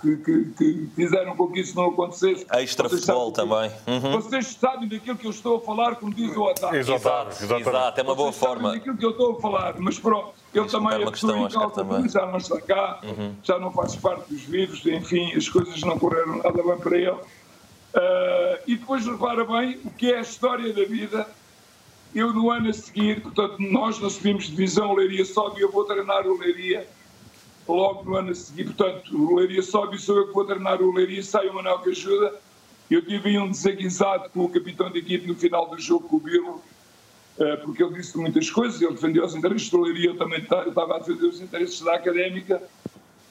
[0.00, 2.46] que, que, que, fizeram com que isso não acontecesse.
[2.52, 3.70] Extra vocês futebol também.
[3.86, 4.12] Uhum.
[4.12, 6.80] Vocês sabem daquilo que eu estou a falar, como diz o Otávio.
[6.80, 8.68] Exato, exato, exato, é uma boa vocês forma.
[8.68, 12.08] Sabem daquilo que eu estou a falar, mas pronto, ele também é pessoa também.
[12.08, 13.34] já não está cá, uhum.
[13.42, 17.10] já não faz parte dos vivos, enfim, as coisas não correram nada bem para ele.
[17.10, 21.26] Uh, e depois repara bem o que é a história da vida.
[22.14, 25.70] Eu no ano a seguir, portanto, nós não subimos divisão, o Leiria sobe e eu
[25.70, 26.86] vou treinar o Leiria
[27.68, 28.64] logo no ano a seguir.
[28.64, 31.80] Portanto, o Leiria sobe e sou eu que vou treinar o Leiria, sai o Manuel
[31.80, 32.34] que ajuda.
[32.90, 36.20] Eu tive um desaguisado com o capitão da equipe no final do jogo com o
[36.20, 36.62] Birro,
[37.38, 40.94] uh, porque ele disse muitas coisas, ele defendeu os interesses do Leiria, eu também estava
[40.94, 42.62] a defender os interesses da Académica.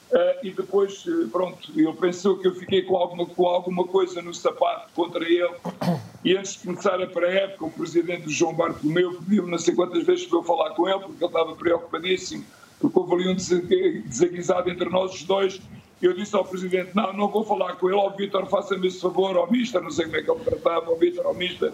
[0.08, 4.22] Uh, e depois, uh, pronto, ele pensou que eu fiquei com alguma, com alguma coisa
[4.22, 5.50] no sapato contra ele.
[6.24, 10.26] E antes de começar a pré-época, o presidente João Bartolomeu pediu-me não sei quantas vezes
[10.26, 12.44] para eu falar com ele, porque ele estava preocupadíssimo,
[12.80, 15.60] porque houve ali um desaguisado entre nós os dois.
[16.00, 19.36] Eu disse ao Presidente, não, não vou falar com ele, ó Vítor, faça-me esse favor,
[19.36, 21.72] ao Mister, não sei como é que ele tratava, ao Vítor, ao Mister.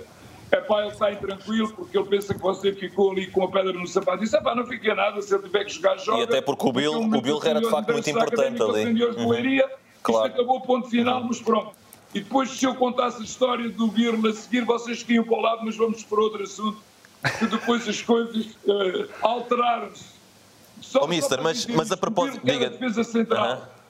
[0.53, 3.73] É pá, ele está intranquilo porque ele pensa que você ficou ali com a pedra
[3.73, 4.19] no sapato.
[4.19, 6.21] Disse, é pá, não fiquei nada, se ele tiver que jogar, joga.
[6.21, 9.03] E até porque o Bill, o Bill era de facto muito importante ali.
[9.03, 9.29] Uhum.
[9.31, 9.69] Leiria,
[10.03, 10.29] claro.
[10.29, 11.73] Isto acabou ponto final, mas pronto.
[12.15, 15.39] E depois, se eu contasse a história do Birla a seguir, vocês que iam para
[15.39, 16.77] o lado, mas vamos para outro assunto,
[17.39, 20.05] que depois as coisas uh, alteraram-se.
[20.83, 22.45] Só, oh, mister, mas, mas a propósito...
[22.45, 22.69] Diga...
[22.71, 23.69] defesa central.
[23.79, 23.83] Uh.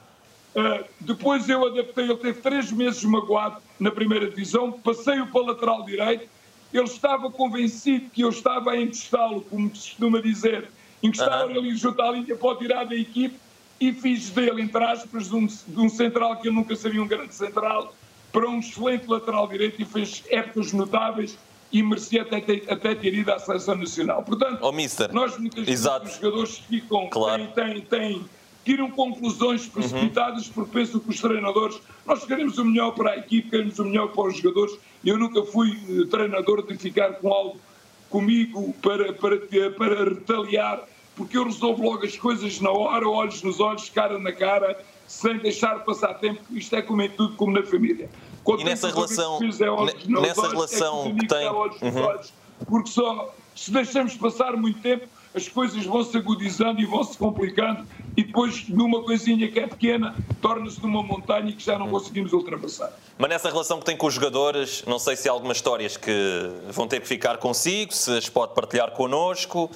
[0.54, 5.82] Uh, depois eu adaptei, ele teve três meses magoado na primeira divisão, passei-o para lateral
[5.82, 6.28] direito,
[6.72, 10.68] ele estava convencido que eu estava a encostá-lo, como se costuma dizer,
[11.02, 11.58] encostar-lo uh -huh.
[11.58, 13.34] ali junto à linha para tirar da equipe
[13.80, 17.08] e fiz dele, entre aspas, de um, de um central que eu nunca sabia um
[17.08, 17.94] grande central,
[18.30, 21.38] para um excelente lateral direito e fez épocas notáveis
[21.72, 24.22] e merecia até ter, até ter ido à seleção nacional.
[24.22, 25.12] Portanto, oh, mister.
[25.12, 27.46] nós muitas vezes os jogadores ficam, claro.
[27.48, 28.24] têm, têm, têm
[28.64, 30.52] tiram conclusões precipitadas uhum.
[30.52, 34.08] porque pensam que os treinadores, nós queremos o melhor para a equipe, queremos o melhor
[34.08, 34.78] para os jogadores.
[35.04, 37.60] Eu nunca fui eh, treinador de ficar com algo
[38.08, 39.38] comigo para, para,
[39.76, 40.84] para retaliar,
[41.16, 45.38] porque eu resolvo logo as coisas na hora, olhos nos olhos, cara na cara, sem
[45.38, 46.40] deixar passar tempo.
[46.52, 48.08] Isto é como em tudo, como na família.
[48.44, 51.48] Quando e nessa relação, é nessa relação é que, que tem...
[51.48, 52.02] Uhum.
[52.02, 52.32] Olhos,
[52.66, 57.16] porque só se deixamos passar muito tempo, as coisas vão se agudizando e vão se
[57.16, 62.32] complicando e depois numa coisinha que é pequena torna-se numa montanha que já não conseguimos
[62.32, 62.92] ultrapassar.
[63.16, 66.50] Mas nessa relação que tem com os jogadores, não sei se há algumas histórias que
[66.70, 69.70] vão ter que ficar consigo, se as pode partilhar connosco.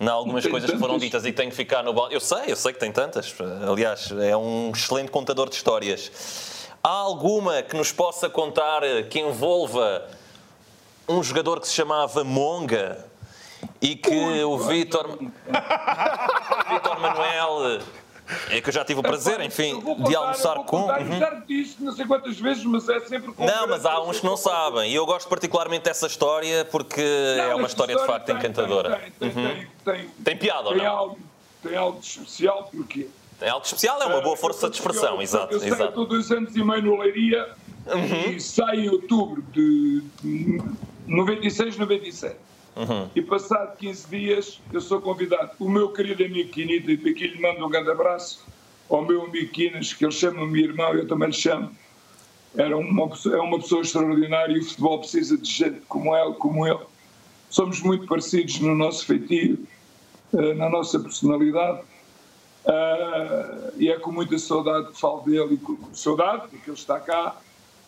[0.00, 0.80] Há algumas coisas tantas.
[0.80, 2.14] que foram ditas e que têm que ficar no balde.
[2.14, 3.32] Eu sei, eu sei que tem tantas.
[3.70, 6.10] Aliás, é um excelente contador de histórias.
[6.82, 10.08] Há alguma que nos possa contar que envolva
[11.08, 13.12] um jogador que se chamava Monga?
[13.80, 17.80] e que o Vítor Vítor Manuel
[18.48, 20.86] é que eu já tive o prazer, enfim, contar, de almoçar com.
[20.86, 21.18] Uhum.
[21.18, 24.26] Já disse não sei quantas vezes, mas é sempre com Não, mas há uns que
[24.26, 24.90] não sabem.
[24.90, 27.02] E eu gosto particularmente dessa história porque
[27.36, 28.96] não, é uma história, de facto tem, encantadora.
[29.18, 29.66] Tem, tem, uhum.
[29.84, 30.96] tem, tem, piada, tem ou não?
[30.96, 31.18] Algo,
[31.62, 33.08] tem algo de especial, porque.
[33.42, 35.52] Tem algo especial, é uma boa força de expressão, exato.
[35.52, 35.82] Eu, exato.
[35.86, 37.48] estou dois anos e meio no Leiria
[37.88, 38.30] uhum.
[38.36, 40.00] e saio em outubro de
[41.08, 42.36] 96, 97.
[42.76, 43.08] Uhum.
[43.16, 45.50] E passado 15 dias, eu sou convidado.
[45.58, 48.46] O meu querido amigo Quinita, e daqui lhe mando um grande abraço,
[48.88, 51.72] ao meu amigo Quinas, que ele chama-me irmão, eu também lhe chamo.
[52.56, 56.64] Era uma, é uma pessoa extraordinária e o futebol precisa de gente como ele, como
[56.64, 56.78] ele.
[57.50, 59.58] Somos muito parecidos no nosso feitio,
[60.32, 61.80] eh, na nossa personalidade.
[62.64, 67.36] Uh, e é com muita saudade que falo dele, com, saudade, porque ele está cá,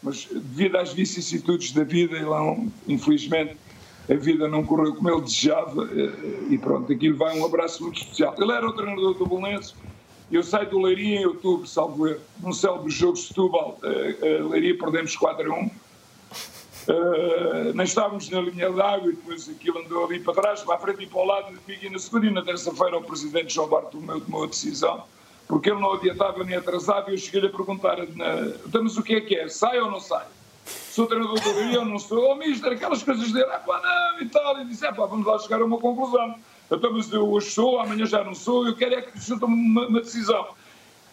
[0.03, 3.57] mas devido às vicissitudes da vida, ele é um, infelizmente
[4.11, 8.03] a vida não correu como ele desejava eh, e pronto, aqui vai um abraço muito
[8.03, 8.35] especial.
[8.39, 9.75] Ele era o treinador do Bolonense,
[10.31, 15.17] eu saio do Leiria em outubro, salvo erro, num célebre jogo Setúbal, eh, Leiria perdemos
[15.17, 15.71] 4 a 1.
[16.87, 20.79] Uh, nem estávamos na linha d'água e depois aquilo andou ali para trás, para a
[20.79, 24.21] frente e para o lado, e na segunda e na terça-feira o presidente João Bartolomeu
[24.21, 25.05] tomou a decisão,
[25.49, 29.15] porque ele não adiantava nem atrasava e eu cheguei-lhe a perguntar, então, mas o que
[29.15, 30.27] é que é, sai ou não sai?
[30.67, 34.23] sou treinador do Rio, eu não sou, oh, mister, aquelas coisas dele, ah, pá, não,
[34.23, 36.37] e tal, e disse, é pá, vamos lá chegar a uma conclusão.
[36.71, 39.87] Então, mas eu hoje sou, amanhã já não sou, eu quero é que tome uma,
[39.87, 40.47] uma decisão.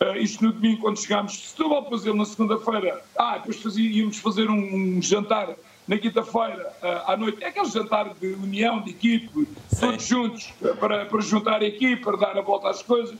[0.01, 3.87] Uh, isto no domingo, quando chegámos de Setúbal, depois ele na segunda-feira, ah, depois fazia,
[3.87, 5.55] íamos fazer um, um jantar
[5.87, 9.79] na quinta-feira uh, à noite, é aquele jantar de união, de equipe, Sim.
[9.79, 13.15] todos juntos, uh, para, para juntar a equipe, para dar a volta às coisas.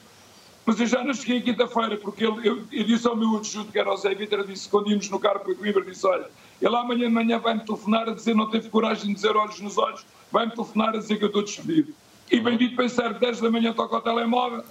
[0.65, 3.77] Mas eu já não cheguei quinta-feira, porque ele, eu, eu, disse ao meu adjunto, que
[3.77, 6.25] era o Zé Vitor, disse, quando íamos no carro para Coimbra, disse, olha,
[6.59, 9.77] ele amanhã de manhã vai-me telefonar a dizer, não teve coragem de dizer olhos nos
[9.77, 11.93] olhos, vai-me telefonar a dizer que eu estou despedido.
[12.31, 14.63] E bendito pensar, 10 da manhã toca o telemóvel,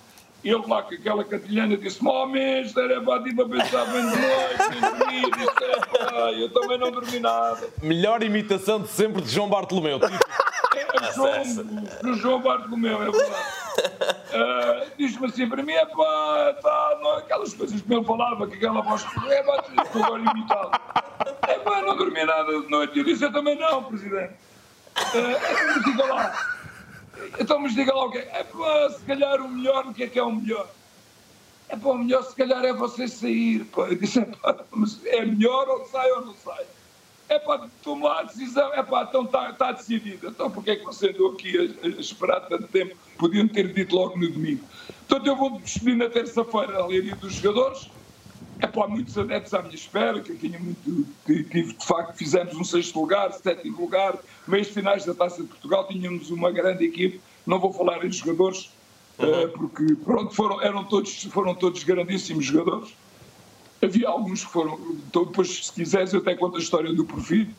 [0.42, 4.08] e ele lá com aquela catilhana disse-me, oh, mister, é pá, estive a pensar bem
[4.08, 7.68] de noite, dormi, disse, é pá, eu também não dormi nada.
[7.82, 10.00] Melhor imitação de sempre de João Bartolomeu.
[10.74, 11.42] É, João,
[12.02, 13.60] do João Bartolomeu, é verdade.
[14.30, 18.54] Uh, Diz-me assim para mim, é pá, tá, não, aquelas coisas que ele falava, que
[18.54, 20.70] aquela voz, é pá, estou agora imitado.
[21.48, 22.98] É pá, não dormi nada de noite.
[22.98, 24.32] Eu disse, eu também não, Presidente.
[24.96, 25.18] Uh,
[25.50, 26.59] então, diga lá.
[27.38, 28.44] Então, mas diga lá o é.
[28.44, 30.68] Pá, se calhar o melhor, o que é que é o melhor?
[31.68, 33.64] É pá, o melhor se calhar é você sair.
[33.66, 33.88] Pá.
[33.88, 36.64] Eu disse, é pá, mas é melhor ou sai ou não sai?
[37.28, 40.28] É para tomar a decisão, é pá, então está tá decidido.
[40.28, 42.96] Então porquê é que você andou aqui a, a, esperar tanto tempo?
[43.18, 44.64] Podiam ter dito logo no domingo.
[45.08, 47.88] Portanto, eu vou despedir na terça-feira a leiria dos jogadores.
[48.62, 51.06] É para muitos adeptos à minha espera, que eu tinha muito.
[51.24, 55.86] Tive, de facto, fizemos um sexto lugar, sétimo lugar, meios finais da Taça de Portugal,
[55.88, 57.20] tínhamos uma grande equipe.
[57.46, 58.70] Não vou falar em jogadores,
[59.18, 59.44] uhum.
[59.44, 62.94] uh, porque pronto, foram, eram todos, foram todos grandíssimos jogadores.
[63.82, 64.78] Havia alguns que foram.
[65.08, 67.54] Então, depois, se quiseres, eu até conto a história do Porfírio.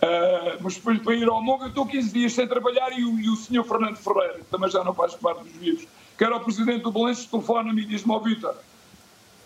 [0.00, 3.18] Uh, mas depois para ir ao Monga, eu estou 15 dias sem trabalhar e o,
[3.18, 6.36] e o senhor Fernando Ferreira, que também já não faz parte dos vivos, que era
[6.36, 8.54] o presidente do Belenenses, telefona-me e diz-me: Ó Vitor,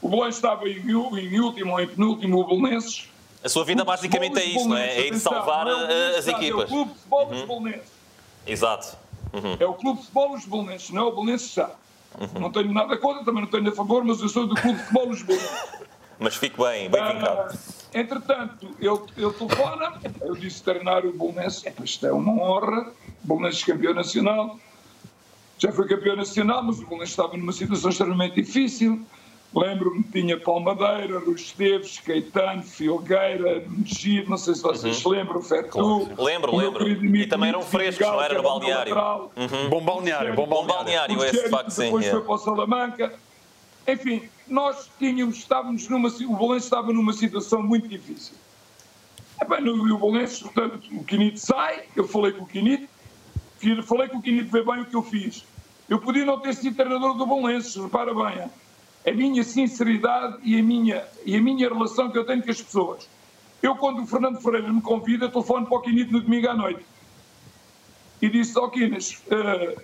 [0.05, 3.09] o Belenenses estava em, em, último ou em penúltimo, o Belenenses.
[3.43, 4.99] A sua vida basicamente é isso, não é?
[4.99, 6.61] É ir salvar não, é as equipas.
[6.61, 7.81] É o Clube de Futebol dos uhum.
[8.47, 8.97] Exato.
[9.33, 9.57] Uhum.
[9.59, 11.71] É o Clube de Futebol dos Belenenses, não é o Belenenses já.
[12.21, 12.39] Uhum.
[12.39, 14.83] Não tenho nada contra, também não tenho a favor, mas eu sou do Clube de
[14.83, 15.85] Futebol dos Belenenses.
[16.17, 17.53] Mas fico bem, bem vincado.
[17.53, 17.59] Uh,
[17.93, 22.83] entretanto, ele, ele telefona, eu disse treinar o Bolonense, isto é uma honra,
[23.25, 24.57] o Bolonense campeão nacional,
[25.59, 29.05] já foi campeão nacional, mas o Bolonense estava numa situação extremamente difícil,
[29.55, 35.13] Lembro-me que tinha Palmadeira, Rui Esteves, Caetano, Filgueira, Megido, não sei se vocês uhum.
[35.13, 35.69] lembram, Fetu.
[35.69, 36.09] Claro.
[36.19, 36.89] Lembro, lembro.
[36.89, 38.95] E também eram frescos, não era no balneário.
[39.37, 39.71] Uhum.
[39.71, 40.67] Bom balneário, bom balneário.
[40.67, 41.85] Bom balneário, esse de facto sim.
[41.85, 43.15] Depois foi para o Salamanca.
[43.87, 48.35] Enfim, nós tínhamos, estávamos numa, o Bolense estava numa situação muito difícil.
[49.41, 52.89] E, bem, no, o Bolense, portanto, o Quinito sai, eu falei com o Quinito,
[53.85, 55.45] falei com o Quinito, vê bem o que eu fiz.
[55.89, 58.51] Eu podia não ter sido treinador do Bolense, repara bem
[59.07, 62.63] a minha sinceridade e a minha, e a minha relação que eu tenho com as
[62.63, 63.09] pessoas.
[63.63, 66.85] Eu, quando o Fernando Ferreira me convida, telefono para o Quinito no domingo à noite
[68.21, 69.81] e disse: Ó oh, Quinas, uh,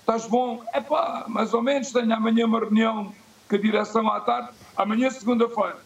[0.00, 0.62] estás bom?
[0.72, 3.12] É pá, mais ou menos, tenho amanhã uma reunião
[3.48, 5.78] com a direção à tarde, amanhã, segunda-feira.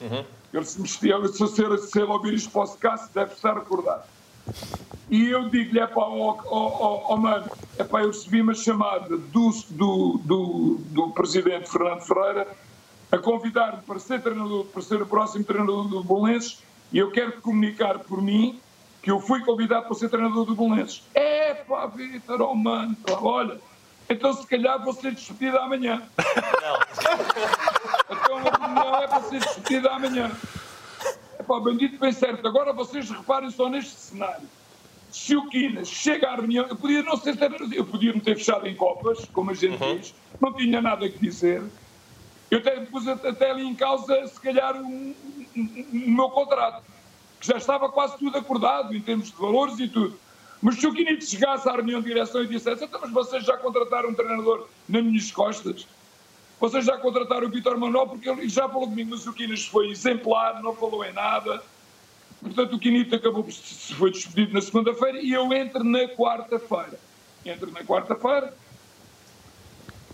[0.00, 0.24] Uhum.
[0.52, 1.28] Ele, se, me, se, ele,
[1.78, 4.04] se ele ouvir este podcast, deve estar recordado.
[5.08, 7.48] E eu digo-lhe, é pá, oh, oh, oh, mano,
[7.78, 12.48] é pá, eu recebi uma chamada do, do, do, do presidente Fernando Ferreira
[13.12, 16.60] a convidar-me para ser treinador, para ser o próximo treinador do Bolenses
[16.92, 18.60] e eu quero comunicar por mim
[19.00, 21.04] que eu fui convidado para ser treinador do Bolenses.
[21.14, 23.60] É pá, Vitor, oh mano, olha,
[24.10, 26.02] então se calhar vou ser despedido amanhã.
[26.62, 26.80] Não.
[28.10, 30.32] então a reunião é para ser despedido amanhã.
[31.38, 32.44] É pá, bendito bem certo.
[32.44, 34.48] Agora vocês reparem só neste cenário
[35.16, 37.36] se o Quinas chega à reunião, eu podia não ser,
[37.72, 39.96] eu podia me ter fechado em copas, como a gente uhum.
[39.96, 41.62] diz, não tinha nada que dizer.
[42.50, 45.14] Eu até pus até ali em causa, se calhar, o um,
[45.56, 46.84] um, um, meu contrato,
[47.40, 50.18] que já estava quase tudo acordado, em termos de valores e tudo.
[50.60, 53.56] Mas se o Quinito chegasse à reunião de direção e dissesse então, mas vocês já
[53.56, 55.88] contrataram um treinador nas minhas costas,
[56.60, 59.88] vocês já contrataram o Vitor Manuel, porque ele já falou comigo, mas o Quinas foi
[59.88, 61.62] exemplar, não falou em nada,
[62.40, 66.98] Portanto, o Quinito acabou por se foi despedido na segunda-feira e eu entro na quarta-feira.
[67.44, 68.54] Entro na quarta-feira.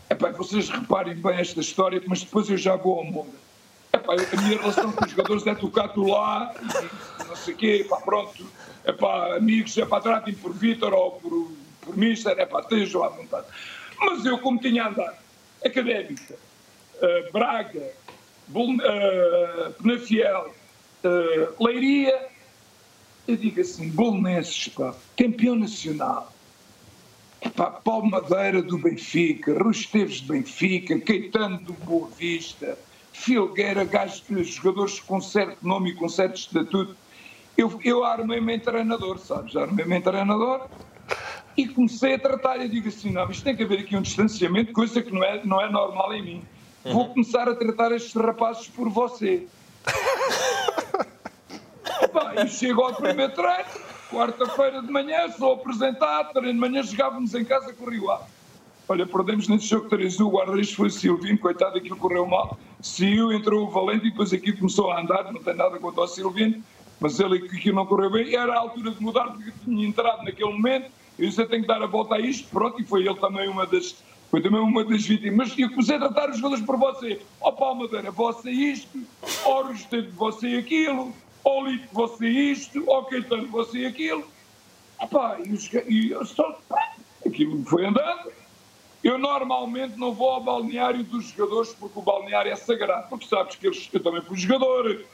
[0.08, 3.34] Epá, vocês reparem bem esta história, mas depois eu já vou ao mundo.
[3.92, 6.54] Epá, a minha relação com os jogadores é tocar tu lá
[7.32, 8.46] não sei o quê, epá, pronto.
[8.84, 13.46] Epá, amigos, epá, tratem por Vítor ou por, por Mister, epá, estejam à vontade.
[13.98, 15.16] Mas eu, como tinha andado,
[15.64, 17.90] Académica, uh, Braga,
[18.50, 20.54] uh, Penafiel,
[21.04, 22.28] uh, Leiria,
[23.26, 26.32] eu digo assim, Bolonenses, pá, campeão nacional.
[27.40, 32.78] Epá, Paulo Madeira do Benfica, Rui Esteves do Benfica, Caetano do Boa Vista,
[33.12, 36.96] Filgueira, gajos, jogadores com certo nome e com certo estatuto.
[37.56, 39.54] Eu, eu armei-me em treinador, sabes?
[39.56, 40.68] Armei-me em treinador
[41.56, 42.60] e comecei a tratar.
[42.60, 45.44] Eu digo assim: não, isto tem que haver aqui um distanciamento, coisa que não é,
[45.44, 46.44] não é normal em mim.
[46.84, 46.92] Uhum.
[46.92, 49.46] Vou começar a tratar estes rapazes por você.
[52.12, 53.64] Epá, e chego ao primeiro treino,
[54.10, 58.24] quarta-feira de manhã, sou apresentado, treino de manhã, chegávamos em casa Rio Ave.
[58.86, 62.58] Olha, perdemos nesse jogo 3 o guarda-redes foi Silvino, coitado, aquilo correu mal.
[62.82, 66.06] Saiu, entrou o Valente e depois aquilo começou a andar, não tem nada contra o
[66.06, 66.62] Silvino,
[67.00, 68.34] mas ele aquilo não correu bem.
[68.36, 71.68] Era a altura de mudar, porque tinha entrado naquele momento, eu disse, eu tenho que
[71.68, 73.96] dar a volta a isto, pronto, e foi ele também uma das,
[74.30, 75.48] foi também uma das vítimas.
[75.48, 77.22] Mas eu comecei a tratar os jogadores por você.
[77.40, 78.98] Ó oh, Palmadeira, você isto,
[79.46, 79.72] ó oh,
[80.18, 84.26] você aquilo, ou ligo você isto, ou Caetano você aquilo.
[85.00, 86.58] Epá, e, os, e eu só,
[87.26, 88.32] aquilo foi andando.
[89.02, 93.56] Eu normalmente não vou ao balneário dos jogadores porque o balneário é sagrado, porque sabes
[93.56, 95.04] que eles, eu também fui jogador.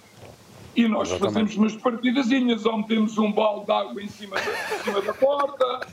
[0.77, 1.33] E nós Exatamente.
[1.33, 5.15] fazemos umas partidazinhas, ou metemos um balde de água em cima da, em cima da
[5.15, 5.89] porta,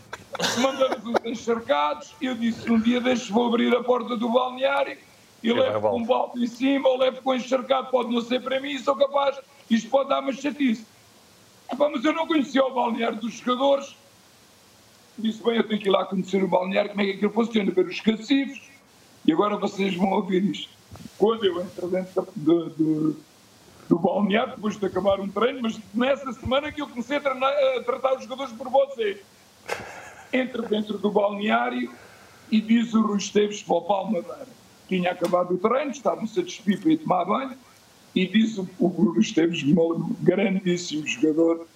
[0.59, 2.13] mandamos os encharcados.
[2.21, 4.97] Eu disse: um dia deixo, vou abrir a porta do balneário
[5.41, 8.59] e levo com um balde em cima, ou levo com encharcado, pode não ser para
[8.59, 9.39] mim, sou capaz
[9.70, 10.86] isto pode dar uma chatice.
[11.78, 13.95] Mas eu não conhecia o balneário dos jogadores.
[15.18, 17.72] Disse, bem, eu tenho que ir lá conhecer o balneário, como é que aquilo funciona,
[17.72, 18.61] ver os cacifes.
[19.26, 20.70] E agora vocês vão ouvir isto.
[21.18, 23.18] Quando eu entro dentro do, do,
[23.89, 27.51] do balneário, depois de acabar um treino, mas nessa semana que eu comecei a, treinar,
[27.78, 29.24] a tratar os jogadores por você.
[30.32, 31.91] Entro dentro do balneário
[32.51, 34.47] e diz o Rui Esteves para o Palmadeira.
[34.88, 37.57] Tinha acabado o treino, estavam-se a despir para ir tomar banho
[38.16, 39.61] e diz o, o Bruno Esteves,
[40.22, 41.68] grandíssimo jogador,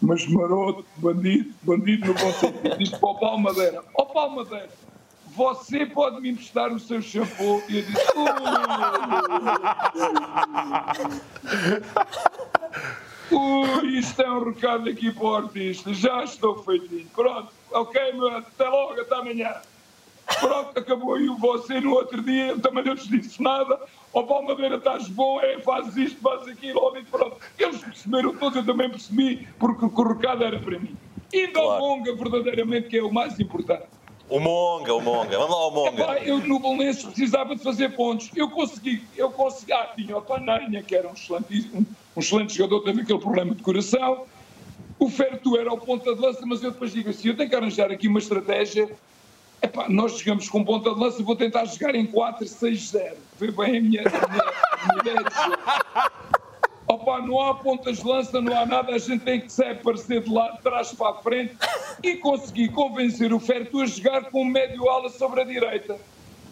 [0.00, 4.36] mas maroto, bandido, bandido no bom sentido, diz para o Paulo Madeira, ó oh, Paulo
[4.36, 4.68] Madeira,
[5.34, 7.62] você pode me emprestar o seu shampoo?
[7.68, 8.02] E eu disse,
[13.30, 17.06] Ui, isto é um recado aqui para o artista, já estou feitinho.
[17.14, 19.54] Pronto, ok, meu, até logo, até amanhã.
[20.38, 23.80] Pronto, acabou aí você no outro dia, eu também não lhes disse nada.
[24.12, 27.36] Ó, oh, Paulo Madeira, estás bom, é, fazes isto, fazes aquilo, ó, pronto.
[27.58, 30.96] Eles perceberam todos, eu também percebi, porque o recado era para mim.
[31.32, 31.82] E da claro.
[31.82, 33.84] longa, verdadeiramente, que é o mais importante.
[34.30, 36.02] O Monga, o Monga, vamos lá, o Monga.
[36.02, 38.30] Epá, eu no Bolonense precisava de fazer pontos.
[38.36, 39.72] Eu consegui, eu consegui.
[39.72, 41.84] Ah, tinha o Pananha, que era um excelente, um,
[42.16, 44.26] um excelente jogador, teve aquele problema de coração.
[45.00, 47.56] O Fertu era o ponta de lança, mas eu depois digo assim: eu tenho que
[47.56, 48.88] arranjar aqui uma estratégia.
[49.62, 53.14] Epá, nós jogamos com ponta de lança, vou tentar jogar em 4-6-0.
[53.38, 56.10] Foi bem a minha, a minha, ideia de jogo.
[56.88, 60.22] Opa, não há pontas de lança, não há nada, a gente tem que se aparecer
[60.22, 61.54] de lá de trás para a frente
[62.02, 65.98] e conseguir convencer o Ferto a jogar com o médio ala sobre a direita.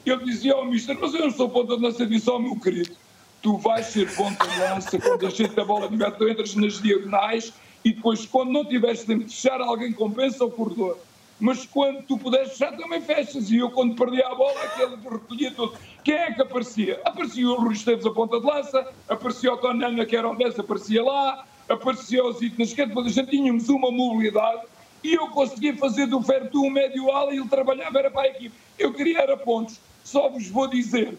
[0.04, 2.56] Eu dizia ao Mister, mas eu não sou ponta de lança, eu disse, oh meu
[2.60, 2.94] querido,
[3.42, 6.80] tu vais ser ponta de lança quando a gente a bola tiver, tu entras nas
[6.80, 7.52] diagonais
[7.84, 10.98] e depois, quando não tiveres tempo de fechar, alguém compensa o corredor
[11.40, 13.50] mas quando tu puderes fechar também fechas.
[13.50, 15.74] E eu, quando perdia a bola, aquele recolhia tudo.
[16.02, 17.00] Quem é que aparecia?
[17.04, 20.58] Aparecia o Rui Esteves a ponta de lança, aparecia o Tonana, que era o 10,
[20.58, 24.62] aparecia lá, aparecia o Zito na esquerda, depois gente tínhamos uma mobilidade
[25.02, 28.28] e eu conseguia fazer do Vertu um médio ala e ele trabalhava era para a
[28.28, 28.54] equipe.
[28.78, 29.78] Eu queria era pontos.
[30.02, 31.16] Só vos vou dizer,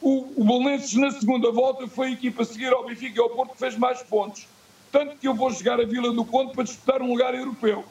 [0.00, 3.52] o, o na segunda volta foi a equipa a seguir ao Benfica e ao Porto
[3.52, 4.46] que fez mais pontos.
[4.90, 7.84] Tanto que eu vou jogar a Vila do Conde para disputar um lugar europeu.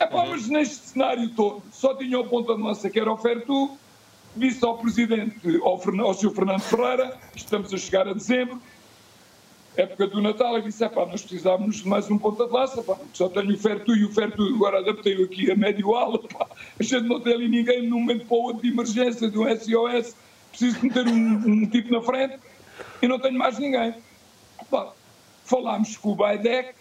[0.00, 3.18] É pá, mas neste cenário todo, só tinha o ponta de lança que era o
[3.18, 3.76] Fertu,
[4.34, 6.30] disse ao presidente, ao, ao Sr.
[6.30, 8.58] Fernando Ferreira, estamos a chegar a dezembro,
[9.76, 12.82] época do Natal, e disse: é pá, nós precisávamos de mais um ponta de lança,
[12.82, 16.46] pá, só tenho o Fertu e o Fertu agora adaptei-o aqui a médio ala, pá,
[16.78, 19.44] a gente não tem ali ninguém num momento para o outro de emergência, de um
[19.44, 20.16] SOS,
[20.48, 22.38] preciso meter um, um tipo na frente
[23.02, 23.94] e não tenho mais ninguém.
[24.70, 24.94] Pá,
[25.44, 26.79] falámos com o Baidec,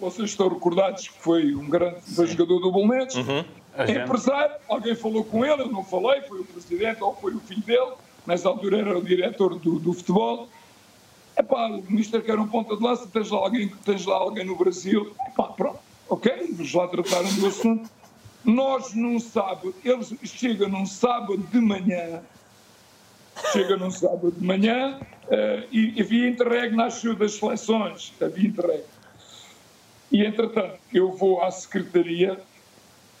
[0.00, 3.44] vocês estão recordados que foi um grande jogador do Bolonenses, uhum.
[3.88, 7.62] empresário, alguém falou com ele, eu não falei, foi o presidente ou foi o filho
[7.62, 7.92] dele,
[8.26, 10.48] nessa altura era o diretor do, do futebol.
[11.36, 14.56] Epá, o ministro quer um ponta de lança, tens lá alguém, tens lá alguém no
[14.56, 15.14] Brasil.
[15.28, 15.78] Epá, pronto,
[16.08, 17.88] ok, vamos lá tratar do assunto.
[18.44, 22.22] Nós num sábado, eles chegam num sábado de manhã,
[23.52, 28.84] chega num sábado de manhã uh, e havia entregue nas das seleções, havia entregue.
[30.10, 32.40] E, entretanto, eu vou à secretaria,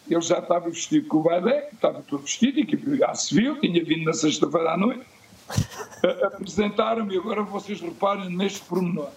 [0.08, 4.04] ele já estava vestido com o Badé, estava todo vestido, já se viu, tinha vindo
[4.04, 5.04] na sexta-feira à noite,
[6.24, 9.10] apresentaram-me, agora vocês reparem neste pormenor.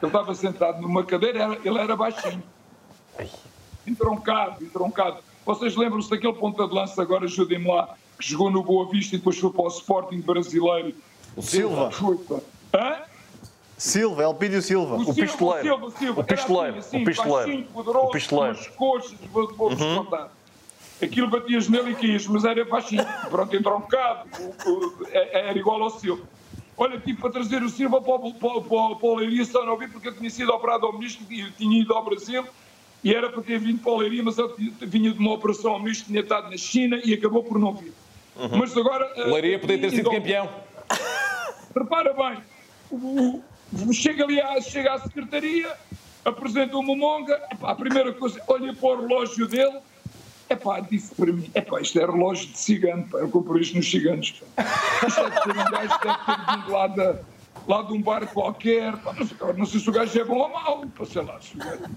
[0.00, 2.42] Ele estava sentado numa cadeira, ele era baixinho.
[3.86, 5.18] Entroncado, entroncado.
[5.44, 9.18] Vocês lembram-se daquele ponta de lança, agora ajudem-me lá, que jogou no Boa Vista e
[9.18, 10.94] depois foi para o Sporting brasileiro?
[11.36, 11.90] O Silva.
[11.90, 12.18] Foi,
[12.74, 13.02] Hã?
[13.82, 14.94] Silva, Elpídio Silva.
[14.94, 15.86] O, o pistoleiro.
[15.86, 16.78] O, Silva, o pistoleiro.
[16.78, 17.64] Assim, o pistoleiro.
[17.64, 18.58] Poderoso, o pistoleiro.
[18.58, 20.28] As coxas, vou, vou uhum.
[21.02, 23.04] Aquilo batias nele e caías, mas era baixinho.
[23.28, 24.30] Pronto, entrou um bocado.
[25.10, 26.22] É, era igual ao Silva.
[26.76, 29.88] Olha, tive para trazer o Silva para, para, para, para o Leiria, só não vi
[29.88, 32.46] porque eu tinha sido operado ao ministro e tinha ido ao Brasil
[33.02, 35.80] e era para ter vindo para o Leiria, mas eu vinha de uma operação ao
[35.80, 37.92] ministro, tinha estado na China e acabou por não vir.
[38.36, 38.58] Uhum.
[38.58, 39.12] Mas agora.
[39.26, 40.48] O Leiria podia ter sido campeão.
[41.74, 42.38] Repara bem,
[42.92, 43.42] o,
[43.92, 45.72] chega ali à, chega à secretaria,
[46.24, 49.78] apresenta uma monga, epá, a primeira coisa, olha para o relógio dele,
[50.48, 53.90] epá, disse para mim, epá, isto é relógio de cigano, pá, eu comprei isto nos
[53.90, 54.42] ciganos.
[55.06, 57.16] Isto é de um gajo deve ter vindo lá, da,
[57.66, 60.48] lá de um bar qualquer, pá, não, não sei se o gajo é bom ou
[60.48, 61.40] mau, pá, sei lá,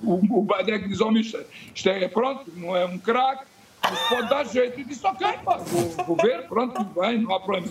[0.03, 1.39] o, o Badek diz ao isto,
[1.73, 3.45] isto é, pronto, não é um craque,
[3.84, 4.80] mas pode dar jeito.
[4.80, 7.67] E disse, ok, pá, vou, vou ver, pronto, tudo bem, não há problema.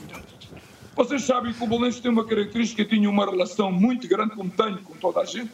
[0.97, 4.79] Vocês sabem que o Bolense tem uma característica, tinha uma relação muito grande, como tenho
[4.79, 5.51] com toda a gente,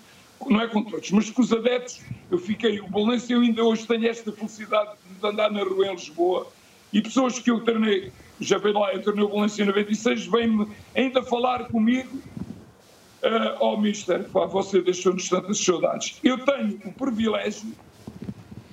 [0.49, 2.01] não é com todos, mas com os adeptos.
[2.31, 5.93] Eu fiquei, o Bolense, eu ainda hoje tenho esta felicidade de andar na rua em
[5.93, 6.47] Lisboa
[6.93, 10.69] e pessoas que eu treinei, já veio lá, eu treinei o Bolense em 96, vêm-me
[10.95, 12.19] ainda falar comigo.
[13.23, 16.19] Uh, oh, Mister, pá, você deixou-nos tantas saudades.
[16.25, 17.71] Eu tenho o privilégio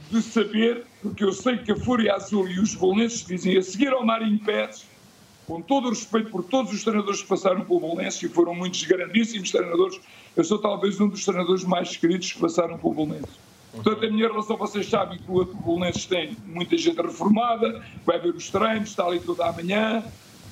[0.10, 3.92] de saber, porque eu sei que a Fúria Azul e os bolenses dizem a seguir
[3.92, 4.86] ao Marinho Pérez,
[5.48, 8.84] com todo o respeito por todos os treinadores que passaram pelo Bolonense, e foram muitos
[8.84, 10.00] grandíssimos treinadores,
[10.36, 13.48] eu sou talvez um dos treinadores mais queridos que passaram pelo Bolonense.
[13.72, 18.36] Portanto, a minha relação, vocês sabem que o Bolonenses tem muita gente reformada, vai ver
[18.36, 20.04] os treinos, está ali toda a manhã.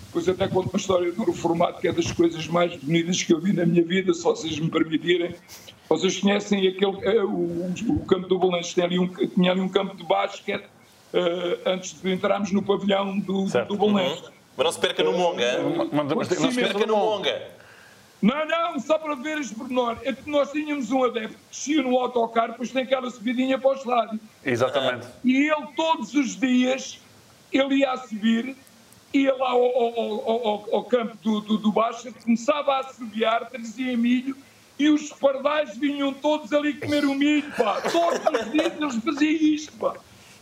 [0.05, 3.41] Depois até conto uma história do reformado, que é das coisas mais bonitas que eu
[3.41, 5.35] vi na minha vida, se vocês me permitirem.
[5.89, 9.69] Vocês conhecem aquele, eh, o, o campo do Belenenses, tinha ali um, tinha ali um
[9.69, 14.35] campo de basquete uh, antes de entrarmos no pavilhão do, do Belenenses.
[14.57, 15.59] Mas não se perca no Monga.
[15.91, 17.47] Mas- Não se perca no Monga.
[18.21, 19.97] Não, não, só para ver este pormenor.
[20.03, 23.69] É que nós tínhamos um adepto que descia no autocarro, depois tem aquela subidinha para
[23.71, 24.19] o estádio.
[24.43, 25.07] Exatamente.
[25.23, 26.99] E ele todos os dias,
[27.51, 28.55] ele ia a subir,
[29.13, 33.49] ia lá ao, ao- ao- ao- ao campo do, do, do Baixa, começava a assobiar,
[33.49, 34.35] trazia milho,
[34.79, 37.81] e os pardais vinham todos ali comer o milho, pá.
[37.81, 39.93] Todos os dias eles faziam isto, pá.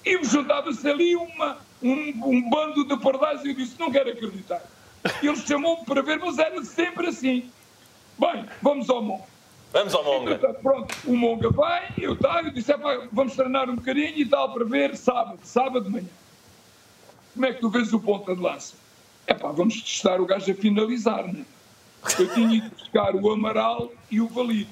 [0.06, 4.62] E juntava-se ali uma, um, um bando de pardais e eu disse, não quero acreditar.
[5.22, 7.50] Ele chamou-me para ver, mas era sempre assim.
[8.18, 9.34] Bem, vamos ao monte.
[9.74, 10.36] Vamos ao Monga.
[10.36, 14.26] Então, Pronto, o Monga vai, eu tal, eu disse, "Epá, vamos treinar um bocadinho e
[14.26, 16.08] tal, para ver sábado, sábado de manhã.
[17.34, 18.76] Como é que tu vês o ponta de lança?
[19.26, 21.44] É pá, vamos testar o gajo a finalizar, né?
[22.20, 24.70] Eu tinha ido buscar o Amaral e o Valito.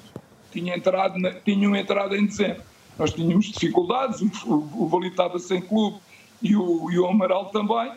[0.52, 2.62] Tinha entrado na- tinham entrado em dezembro.
[2.96, 5.98] Nós tínhamos dificuldades, o, o, o Valito estava sem clube
[6.42, 7.92] e o, e o Amaral também.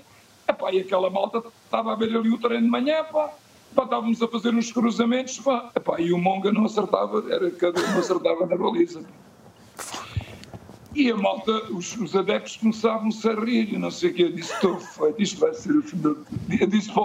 [0.47, 3.31] Epá, e aquela malta estava a ver ali o treino de manhã, pá.
[3.73, 5.71] Pá, estávamos a fazer uns cruzamentos, pá.
[5.75, 9.03] Epá, e o Monga não acertava, era cada um acertava na baliza.
[10.93, 14.23] E a malta, os, os adeptos começavam-se a rir e não sei o quê.
[14.23, 16.25] Eu disse, estou feito, isto vai ser o do...
[16.57, 17.03] Eu disse para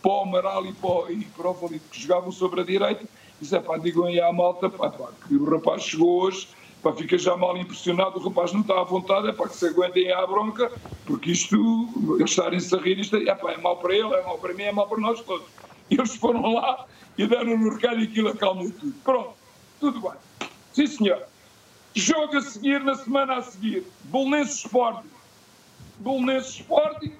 [0.00, 3.04] para o Amaral e para, o- e para o Valito, que jogavam sobre a direita,
[3.40, 6.46] disse, pá, digam aí à malta, pá, pá, que o rapaz chegou hoje,
[6.82, 9.66] pá, fica já mal impressionado, o rapaz não está à vontade, é pá, que se
[9.66, 10.70] aguentem à bronca,
[11.06, 14.52] porque isto, eles estarem-se a rir, isto é, pá, é para ele, é mau para
[14.52, 15.46] mim, é mau para nós todos.
[15.90, 18.94] E eles foram lá e deram no recado e aquilo acalmou tudo.
[19.04, 19.34] Pronto,
[19.78, 20.12] tudo bem.
[20.72, 21.22] Sim, senhor.
[21.94, 25.08] Jogo a seguir, na semana a seguir, Bolonenses Sporting.
[25.98, 27.12] Bolonenses Sporting.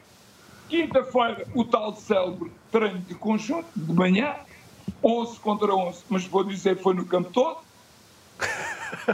[0.69, 4.35] Quinta-feira, o tal célebre treino de conjunto, de manhã,
[5.05, 7.59] 11 contra 11, mas vou dizer foi no campo todo.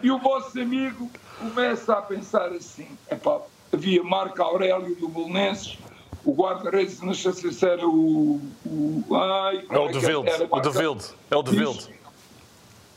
[0.03, 3.41] E o vosso amigo começa a pensar assim: epá,
[3.72, 5.79] havia Marco Aurélio do Bolonenses,
[6.24, 8.41] o guarda-redes, não sei se era o.
[8.66, 10.29] o ai, É o de Vilde.
[10.31, 11.05] era O de Vilde.
[11.31, 11.89] É o de Vilde.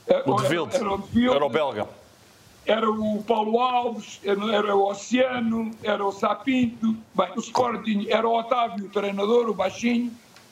[0.07, 0.75] Era- O de Vilde.
[0.75, 1.87] Era o belga.
[2.65, 8.37] era o Paulo Alves, era, o Oceano, era o Sapinto, bem, o Sporting era o
[8.37, 10.11] Otávio, o treinador, o baixinho,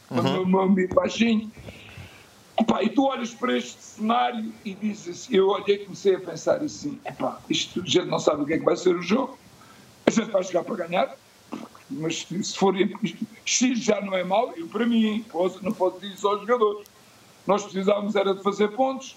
[0.10, 1.52] o meu- meu amigo baixinho.
[2.60, 6.62] Epá, e tu olhas para este cenário e dizes eu olhei e comecei a pensar
[6.62, 9.38] assim, epá, isto, a gente não sabe o que é que vai ser o jogo,
[10.06, 11.16] a gente vai jogar para ganhar,
[11.90, 12.76] mas se for
[13.46, 15.24] X já não é mau, eu para mim,
[15.62, 16.88] não posso dizer só aos jogadores.
[17.48, 19.16] Nós precisávamos era de fazer pontos,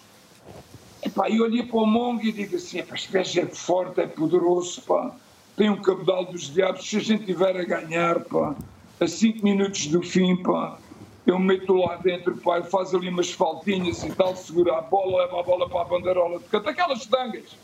[1.05, 4.07] Epá, e olhei para o Mongo e digo assim: epá, este gajo é forte, é
[4.07, 5.13] poderoso, pá.
[5.57, 6.89] tem um cabedal dos diabos.
[6.89, 8.55] Se a gente tiver a ganhar, pá,
[9.01, 10.79] a 5 minutos do fim, pá,
[11.27, 15.41] eu meto lá dentro, e faz ali umas faltinhas e tal, segura a bola, leva
[15.41, 17.57] a bola para a bandeirola de canto, aquelas tangas.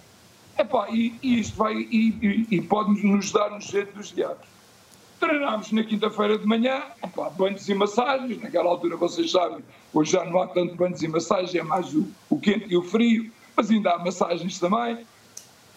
[0.56, 4.46] Epá, e, e isto vai, e, e, e pode nos dar um jeito dos diabos.
[5.18, 10.24] Treinámos na quinta-feira de manhã, opá, banhos e massagens, naquela altura vocês sabem, hoje já
[10.24, 13.70] não há tanto banhos e massagens, é mais o, o quente e o frio, mas
[13.70, 15.04] ainda há massagens também.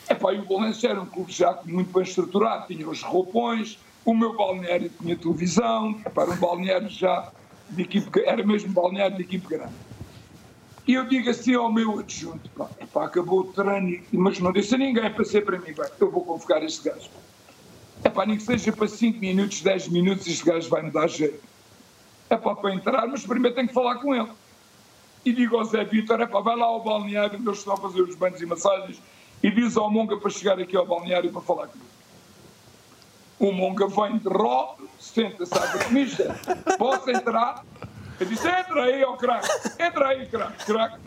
[0.08, 4.14] Epá, e o Bolonenses era um clube já muito bem estruturado, tinha os roupões, o
[4.14, 7.32] meu balneário tinha televisão, epá, era um balneário já
[7.72, 9.74] de equipe, era mesmo balneário de equipe grande.
[10.88, 14.76] E eu digo assim ao meu adjunto, pá, epá, acabou o treino, mas não disse
[14.76, 17.10] a ninguém, passei para mim, bem, eu vou convocar este gajo.
[18.04, 21.08] É pá, nem que seja para 5 minutos, 10 minutos, este gajo vai me dar
[21.08, 21.44] jeito.
[22.30, 24.30] É pá, para entrar, mas primeiro tenho que falar com ele.
[25.24, 27.78] E digo ao Zé Vitor, é pá, vai lá ao balneário onde eles estão a
[27.78, 29.02] fazer os banhos e massagens
[29.44, 31.90] e diz ao Monga para chegar aqui ao balneário para falar comigo.
[33.42, 36.32] O Monga vem de ró, senta-se à mister,
[36.78, 37.66] posso entrar?
[38.20, 41.00] Eu disse, entra aí, ó craque, entra aí, craque, craque.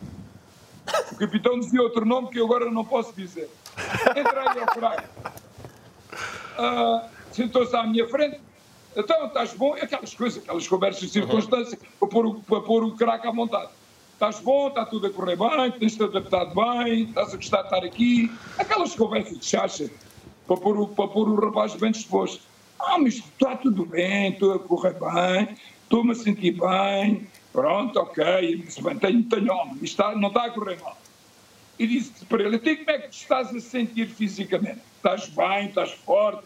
[1.12, 3.48] O capitão dizia outro nome que eu agora não posso dizer.
[4.16, 5.08] Entra aí, ó craque.
[6.58, 8.40] Ah, sentou-se à minha frente.
[8.96, 9.74] Então, estás bom?
[9.74, 13.70] Aquelas coisas, aquelas conversas de circunstância, para pôr o, para pôr o craque à vontade.
[14.12, 17.84] Estás bom, está tudo a correr bem, tens-te adaptado bem, estás a gostar de estar
[17.84, 18.32] aqui.
[18.58, 19.88] Aquelas conversas de chacha,
[20.46, 22.42] para pôr o, para pôr o rapaz bem disposto.
[22.78, 28.56] Ah, mas está tudo bem, estou a correr bem, estou-me a sentir bem, pronto, ok.
[28.56, 30.98] Disse, bem, tenho, tenho homem, está, não está a correr mal.
[31.78, 34.80] E disse para ele, até como é que te estás a sentir fisicamente?
[34.96, 36.44] Estás bem, estás forte?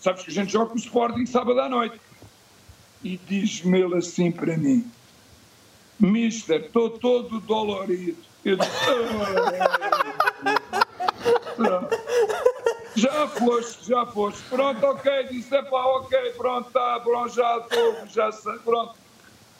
[0.00, 2.00] Sabes que a gente joga com o Sporting sábado à noite.
[3.04, 4.88] E diz-me ele assim para mim,
[5.98, 8.16] Mister, estou todo dolorido.
[8.44, 8.70] Eu disse.
[12.94, 14.42] Já foste, já foste.
[14.50, 18.94] Pronto, ok, disse, é pá, ok, pronto, tá, pronto, já estou, já sei, pronto.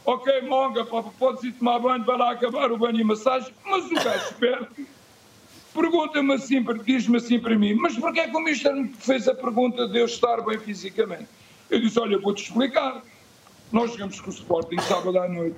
[0.04, 3.86] Ok, monga, pá, podes ir tomar banho, vai lá acabar o banho e massagem, mas
[3.86, 4.86] o gajo esperto
[5.74, 9.34] pergunta-me assim, diz-me assim para mim, mas porquê é que o Mister me fez a
[9.34, 11.28] pergunta de eu estar bem fisicamente?
[11.70, 13.02] Eu disse, olha, vou-te explicar.
[13.70, 15.56] Nós jogamos com o Sporting sábado à noite.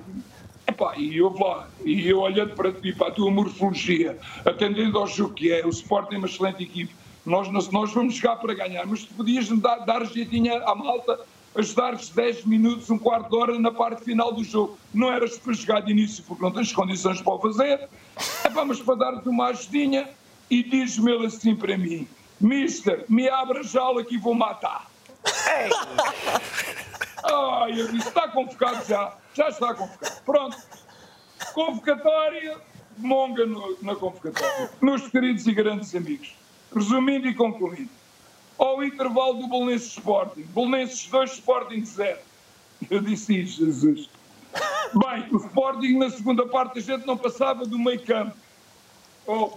[0.67, 5.05] Epá, e eu lá, e eu olhando para ti, para a tua morfologia, atendendo ao
[5.05, 6.95] jogo que é, o Sporting é uma excelente equipe,
[7.25, 11.19] nós, nós vamos jogar para ganhar, mas tu podias dar, dar jeitinho à malta,
[11.55, 14.77] ajudar-vos 10 minutos, um quarto de hora na parte final do jogo.
[14.93, 17.89] Não eras para jogar de início porque não tens condições para o fazer,
[18.65, 20.09] mas para dar-te uma ajudinha
[20.49, 22.07] e diz-me ele assim para mim,
[22.39, 24.89] Mister, me abra a jaula que vou matar.
[25.25, 25.69] Ei!
[27.23, 30.21] Ai, eu disse, está convocado já, já está convocado.
[30.23, 30.57] Pronto,
[31.53, 32.57] convocatória,
[32.97, 34.69] monga no, na convocatória.
[34.81, 36.35] Meus queridos e grandes amigos,
[36.75, 37.89] resumindo e concluindo,
[38.57, 42.17] ao intervalo do Bolonenses Sporting, Bolonenses 2, Sporting 0.
[42.89, 44.09] Eu disse isso, Jesus.
[44.93, 48.35] Bem, o Sporting na segunda parte a gente não passava do meio campo.
[49.27, 49.51] Oh,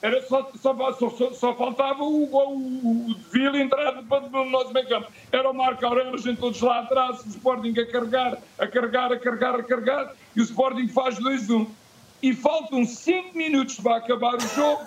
[0.00, 5.08] era só, só, só, só faltava o, o, o Vila entrar no nosso meio campo.
[5.32, 9.12] Era o Marco Aurélio, a gente todos lá atrás, o Sporting a carregar, a carregar,
[9.12, 11.66] a carregar, a carregar, e o Sporting faz 2-1.
[12.22, 14.86] E faltam 5 minutos para acabar o jogo.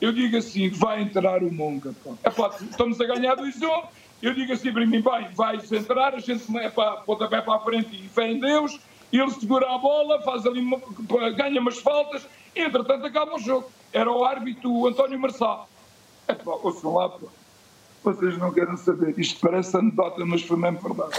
[0.00, 1.94] Eu digo assim, vai entrar o Monga.
[2.24, 3.84] Epá, estamos a ganhar 2-1.
[4.22, 7.60] Eu digo assim para mim, bem, vai entrar, a gente é para, pontapé para a
[7.60, 8.78] frente e fé em Deus.
[9.12, 10.78] Ele segura a bola, faz ali, uma,
[11.30, 15.68] ganha umas faltas, entretanto acaba o jogo era o árbitro o António Marçal.
[16.26, 17.26] É pá, ouçam lá, pá.
[18.04, 19.18] Vocês não querem saber.
[19.18, 21.18] Isto parece anedota, mas foi mesmo verdade.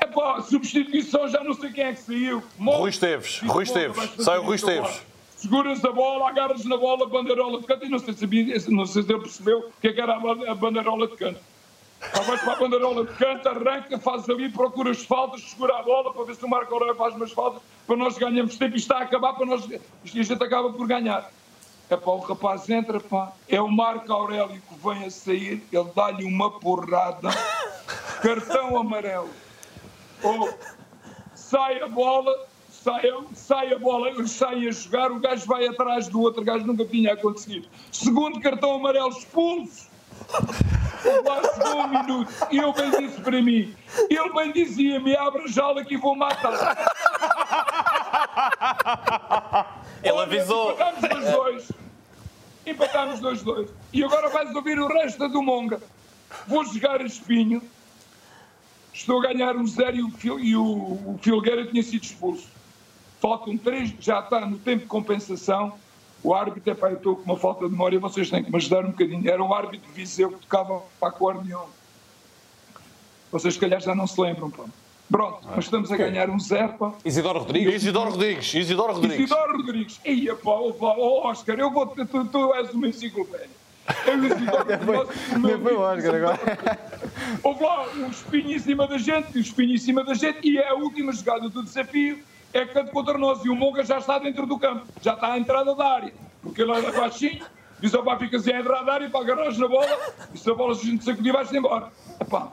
[0.00, 2.42] É pá, substituição, já não sei quem é que saiu.
[2.58, 2.78] Morre.
[2.78, 4.10] Rui Esteves, Rui Esteves.
[4.18, 5.02] Sai o Rui Esteves.
[5.42, 7.84] Seguras a bola, agarras na bola, bandeirola de canto.
[7.84, 10.54] E não sei se, não sei se ele percebeu o que, é que era a
[10.54, 11.40] bandeirola de canto.
[12.24, 16.12] Vais para a bandeirola de canto, arranca, faz ali, procura as faltas, segura a bola
[16.12, 18.98] para ver se o Marco Aurélio faz umas faltas, para nós ganharmos tempo e está
[18.98, 21.28] a acabar, para nós, e a gente acaba por ganhar.
[21.90, 25.90] É pá, o rapaz entra, pá, é o Marco Aurélio que vem a sair, ele
[25.94, 27.30] dá-lhe uma porrada,
[28.22, 29.30] cartão amarelo.
[30.22, 30.54] Ou oh,
[31.34, 32.32] sai a bola,
[32.82, 33.02] sai,
[33.34, 37.12] sai a bola, saem a jogar, o gajo vai atrás do outro gajo, nunca tinha
[37.12, 37.68] acontecido.
[37.90, 39.90] Segundo cartão amarelo, expulso.
[41.24, 43.74] Lá chegou um minuto e ele bem disse para mim,
[44.08, 46.52] ele bem dizia-me, abre a jaula que vou matar.
[50.02, 50.72] Ele avisou.
[50.72, 51.72] Empatámos dois dois.
[52.66, 53.70] Empatámos dois dois.
[53.92, 55.80] E agora vais ouvir o resto do Monga.
[56.46, 57.62] Vou jogar a espinho.
[58.92, 62.51] Estou a ganhar um zero e o, Fil, e o, o Filgueira tinha sido expulso.
[63.22, 65.74] Faltam três, já está no tempo de compensação.
[66.24, 68.56] O árbitro, é pá, eu estou com uma falta de memória, vocês têm que me
[68.56, 69.30] ajudar um bocadinho.
[69.30, 71.66] Era um árbitro de Viseu que tocava para a acordeão.
[73.30, 74.64] Vocês, se calhar, já não se lembram, pá.
[75.08, 76.94] Pronto, mas estamos a ganhar um zero, pá.
[77.04, 77.74] Isidoro Rodrigues.
[77.76, 78.54] Isidoro Rodrigues.
[78.54, 79.18] Isidoro Rodrigues.
[79.20, 80.00] Isidoro Rodrigues.
[80.04, 83.50] Ia, pá, oh, oh, Oscar, eu vou, tu, tu és uma enciclopédia.
[84.04, 84.30] Eu Nem
[85.62, 86.40] foi o Oscar agora.
[87.44, 90.58] Houve lá um espinho em cima da gente, um espinho em cima da gente, e
[90.58, 92.18] é a última jogada do desafio,
[92.52, 93.44] é canto contra nós.
[93.44, 96.62] E o Monga já está dentro do campo, já está à entrada da área, porque
[96.62, 97.44] ele é baixinho,
[97.80, 99.98] diz ao pá, fica assim à entrada da área, para agarrar na bola,
[100.34, 101.90] e se a bola se a gente sacudir, vai-se embora.
[102.20, 102.52] Epá,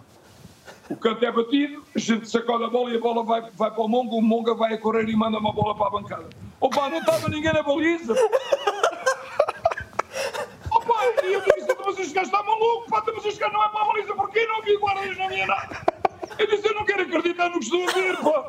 [0.90, 3.82] o canto é batido, a gente sacode a bola e a bola vai, vai para
[3.82, 6.30] o Monga, o Monga vai a correr e manda uma bola para a bancada.
[6.60, 8.14] Opa, não estava ninguém na baliza.
[10.72, 10.94] Opa,
[11.24, 13.82] e eu disse, mas este gajo está maluco, pá, mas este gajo não é para
[13.82, 15.86] a baliza, porquê não vi guardas, não havia nada.
[16.40, 18.48] Eu disse, eu não quero acreditar no que estou a ver, pá.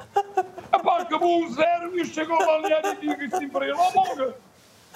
[0.73, 3.89] Epá, acabou um zero e eu chego ao balneário e digo assim para ele, ó
[3.89, 4.37] oh, Monga,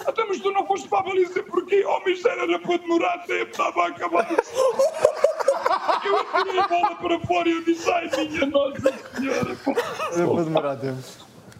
[0.05, 1.85] até mas tu não foste para a baliza porquê?
[1.85, 4.27] Oh, miséria, era para demorar tempo, estava a acabar.
[6.05, 9.57] Eu atirei a bola para fora e eu disse, ai minha Nossa Senhora.
[10.13, 11.03] Era para demorar tempo.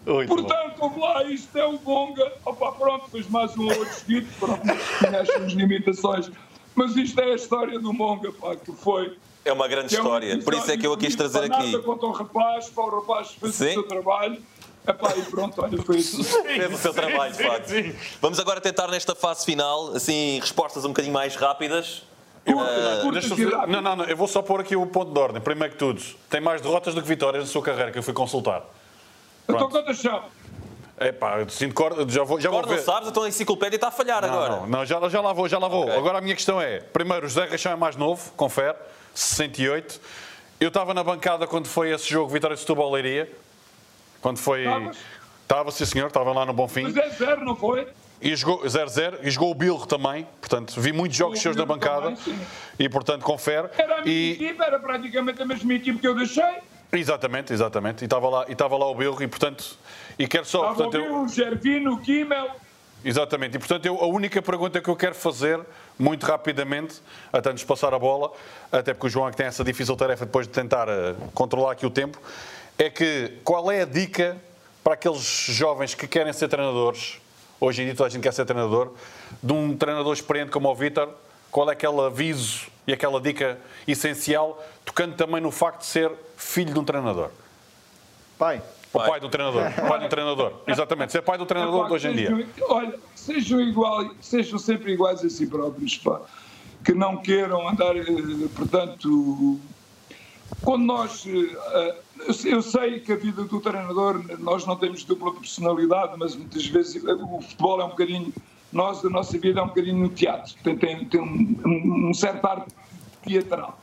[0.06, 2.32] Muito Portanto, vamos lá, isto é o Bonga.
[2.44, 4.62] Opa, pronto, depois mais um outro seguido, pronto,
[4.98, 6.30] tinha as suas limitações.
[6.76, 9.16] Mas isto é a história do Monga, pá, que foi.
[9.46, 11.72] É uma grande história, é por isso é que eu a quis trazer aqui.
[11.72, 13.68] Nada contra o rapaz, para o rapaz fez Sim.
[13.70, 14.42] o seu trabalho.
[14.86, 16.22] Epá, e pronto, olha, foi isso.
[16.44, 17.72] Fez o seu trabalho, de facto.
[18.20, 22.04] Vamos agora tentar nesta fase final, assim, respostas um bocadinho mais rápidas.
[22.46, 25.42] Uh, não, não, não, eu vou só pôr aqui o ponto de ordem.
[25.42, 28.14] Primeiro que tudo, tem mais derrotas do que vitórias na sua carreira, que eu fui
[28.14, 28.62] consultar.
[29.48, 30.22] Então quantas são?
[30.98, 32.78] É pá, sinto corda, já vou, já vou ver.
[32.80, 34.56] sabes, então a enciclopédia está a falhar não, agora.
[34.60, 35.84] Não, não, já, já lá vou, já lá vou.
[35.84, 35.96] Okay.
[35.96, 38.76] Agora a minha questão é, primeiro, o José Reixão é mais novo, confere,
[39.18, 40.00] 68.
[40.60, 43.30] Eu estava na bancada quando foi esse jogo Vitória de Setúbal Leiria.
[44.20, 44.64] Quando foi...
[45.42, 46.82] Estava, sim senhor, estava lá no Bonfim.
[46.82, 47.86] Mas é zero, não foi?
[48.20, 51.78] E jogou 0-0 e jogou o Bilro também, portanto, vi muitos jogos seus na Bilro
[51.78, 52.40] bancada também,
[52.78, 53.68] e, portanto, confere.
[53.76, 56.58] Era a minha E, equipe, era praticamente a mesma equipe que eu deixei.
[56.92, 58.02] exatamente, exatamente.
[58.02, 59.78] E estava lá, e estava lá o Bilro e, portanto,
[60.18, 62.50] e quero só, Estava o portanto, eu, o Gervino, o Kimmel.
[63.04, 65.60] Exatamente, e portanto eu, a única pergunta que eu quero fazer,
[65.98, 67.00] muito rapidamente,
[67.32, 68.32] até nos passar a bola,
[68.70, 71.72] até porque o João é que tem essa difícil tarefa depois de tentar eh, controlar
[71.72, 72.18] aqui o tempo,
[72.78, 74.36] é que qual é a dica
[74.84, 77.18] para aqueles jovens que querem ser treinadores,
[77.58, 78.92] hoje em dia toda a gente quer ser treinador,
[79.42, 81.08] de um treinador experiente como o Vítor,
[81.50, 86.72] qual é aquele aviso e aquela dica essencial, tocando também no facto de ser filho
[86.72, 87.30] de um treinador?
[88.38, 88.60] Pai,
[88.96, 91.94] O pai do treinador, o pai do treinador, exatamente, ser pai do treinador Epá, de
[91.94, 92.28] hoje em dia.
[92.30, 96.20] sejam- Olha, sejam, igual, sejam sempre iguais a si próprios, pá.
[96.84, 98.04] Que não queiram andar, eh,
[98.54, 99.58] portanto.
[100.62, 101.26] Quando nós.
[101.26, 101.94] eh,
[102.28, 106.34] eu sei- Eu sei que a vida do treinador, nós não temos dupla personalidade, mas
[106.36, 108.32] muitas vezes eh, o futebol é um bocadinho.
[108.72, 112.44] Nós, a nossa vida é um bocadinho no teatro, tem, tem, tem um, um, certo
[112.46, 112.66] ar
[113.24, 113.78] teatral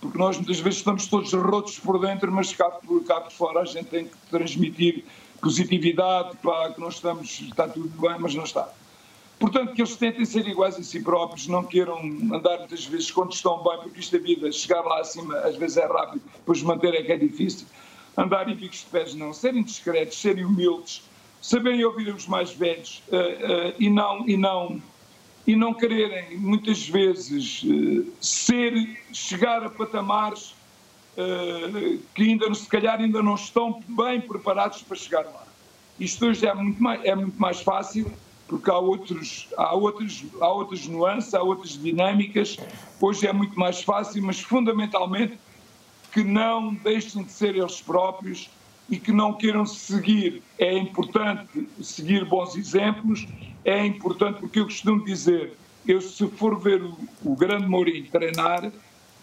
[0.00, 3.60] porque nós muitas vezes estamos todos rotos por dentro, mas cá por, cá por fora
[3.60, 5.04] a gente tem que transmitir
[5.40, 8.68] positividade, pá, que nós estamos, está tudo bem, mas não está.
[9.38, 11.98] Portanto, que eles tentem ser iguais a si próprios, não queiram
[12.32, 15.76] andar muitas vezes quando estão bem, porque isto é vida, chegar lá acima às vezes
[15.76, 17.66] é rápido, depois manter é que é difícil.
[18.16, 21.02] Andar em bicos de pés não, serem discretos, serem humildes,
[21.40, 24.82] saberem ouvir os mais velhos eh, eh, e não e não
[25.48, 30.54] e não quererem muitas vezes eh, ser chegar a patamares
[31.16, 35.46] eh, que ainda se calhar ainda não estão bem preparados para chegar lá.
[35.98, 38.12] Isto hoje é muito mais, é muito mais fácil
[38.46, 42.58] porque há outros há outras há outras nuances, há outras dinâmicas.
[43.00, 45.38] Hoje é muito mais fácil, mas fundamentalmente
[46.12, 48.50] que não deixem de ser eles próprios
[48.90, 50.42] e que não queiram seguir.
[50.58, 53.26] É importante seguir bons exemplos,
[53.64, 55.52] é importante, porque eu costumo dizer,
[55.86, 58.70] eu se for ver o, o grande Mourinho treinar,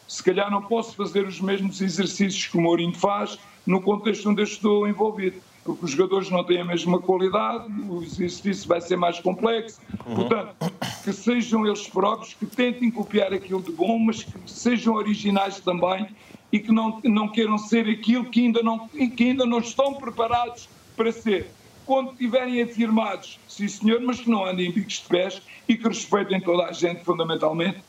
[0.07, 4.41] se calhar não posso fazer os mesmos exercícios que o Mourinho faz no contexto onde
[4.41, 8.95] eu estou envolvido, porque os jogadores não têm a mesma qualidade, o exercício vai ser
[8.95, 10.55] mais complexo, portanto,
[11.03, 16.07] que sejam eles próprios, que tentem copiar aquilo de bom, mas que sejam originais também
[16.51, 20.69] e que não, não queiram ser aquilo que ainda não, que ainda não estão preparados
[20.95, 21.49] para ser.
[21.85, 25.87] Quando estiverem afirmados, sim senhor, mas que não andem em bicos de pés e que
[25.87, 27.79] respeitem toda a gente fundamentalmente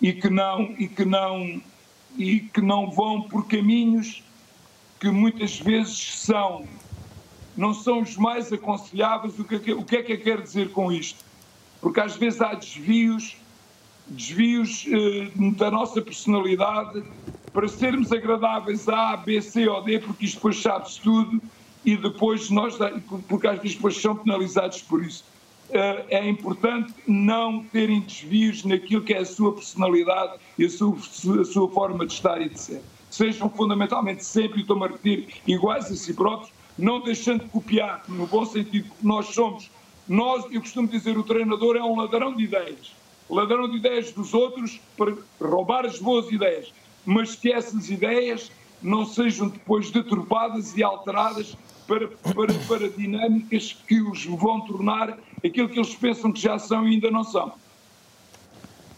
[0.00, 1.60] e que não e que não
[2.16, 4.22] e que não vão por caminhos
[5.00, 6.66] que muitas vezes são
[7.56, 9.38] não são os mais aconselháveis.
[9.38, 11.24] O que, o que é que eu quero dizer com isto?
[11.80, 13.36] Porque às vezes há desvios,
[14.06, 17.02] desvios eh, da nossa personalidade
[17.52, 21.42] para sermos agradáveis a A, B, C ou D, porque isto depois sabe-se tudo
[21.88, 22.76] e depois nós,
[23.26, 25.24] porque às vezes depois são penalizados por isso.
[25.70, 30.94] Eh, é importante não terem desvios naquilo que é a sua personalidade e a sua,
[31.40, 32.82] a sua forma de estar e de ser.
[33.10, 38.04] Sejam fundamentalmente sempre, e estou-me a repetir, iguais a si próprios, não deixando de copiar,
[38.06, 39.70] no bom sentido, que nós somos.
[40.06, 42.94] Nós, eu costumo dizer, o treinador é um ladrão de ideias.
[43.30, 46.70] Ladrão de ideias dos outros para roubar as boas ideias.
[47.06, 51.56] Mas que essas ideias não sejam depois deturpadas e alteradas
[51.88, 56.86] para, para, para dinâmicas que os vão tornar aquilo que eles pensam que já são
[56.86, 57.54] e ainda não são.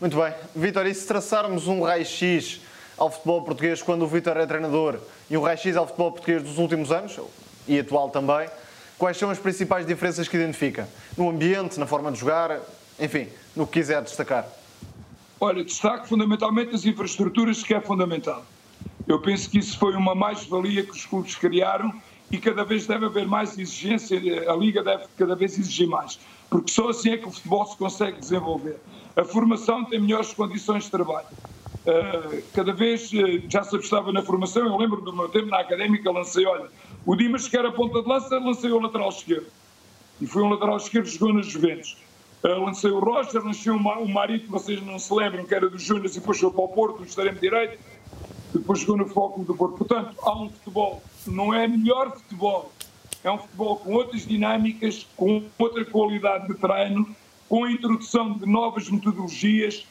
[0.01, 0.35] Muito bem.
[0.57, 2.61] Vítor, e se traçarmos um raio-x
[2.99, 4.99] ao futebol português quando o Vítor é treinador
[5.31, 7.19] e um raio-x ao futebol português dos últimos anos,
[7.69, 8.49] e atual também,
[8.99, 10.89] quais são as principais diferenças que identifica?
[11.17, 12.61] No ambiente, na forma de jogar,
[12.99, 14.49] enfim, no que quiser destacar.
[15.39, 18.45] Olha, destaque fundamentalmente as infraestruturas, que é fundamental.
[19.07, 21.93] Eu penso que isso foi uma mais-valia que os clubes criaram
[22.31, 24.19] e cada vez deve haver mais exigência,
[24.51, 26.19] a Liga deve cada vez exigir mais,
[26.49, 28.77] porque só assim é que o futebol se consegue desenvolver.
[29.17, 31.27] A formação tem melhores condições de trabalho.
[31.81, 35.61] Uh, cada vez, uh, já se apostava na formação, eu lembro do meu tempo na
[35.61, 36.69] académica, lancei, olha,
[37.07, 39.47] o Dimas, que era ponta de lança, lancei o lateral esquerdo.
[40.21, 41.97] E foi um lateral esquerdo que jogou nas Juventus.
[42.45, 45.69] Uh, lancei o Roger, lancei o, Ma o Marito, vocês não se lembram, que era
[45.69, 47.79] dos Júniors e depois foi para o Porto, no extremo direito,
[48.59, 49.79] depois jogou no Foco do Porto.
[49.79, 52.73] Portanto, há um futebol, não é melhor futebol,
[53.23, 57.15] é um futebol com outras dinâmicas, com outra qualidade de treino,
[57.49, 59.87] com a introdução de novas metodologias,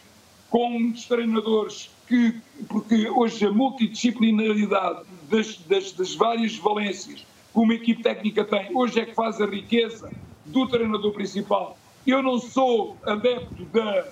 [0.50, 2.36] com os treinadores que,
[2.68, 9.00] porque hoje a multidisciplinaridade das, das, das, várias valências que uma equipe técnica tem, hoje
[9.00, 10.12] é que faz a riqueza
[10.46, 11.78] do treinador principal.
[12.06, 14.08] Eu não sou adepto da.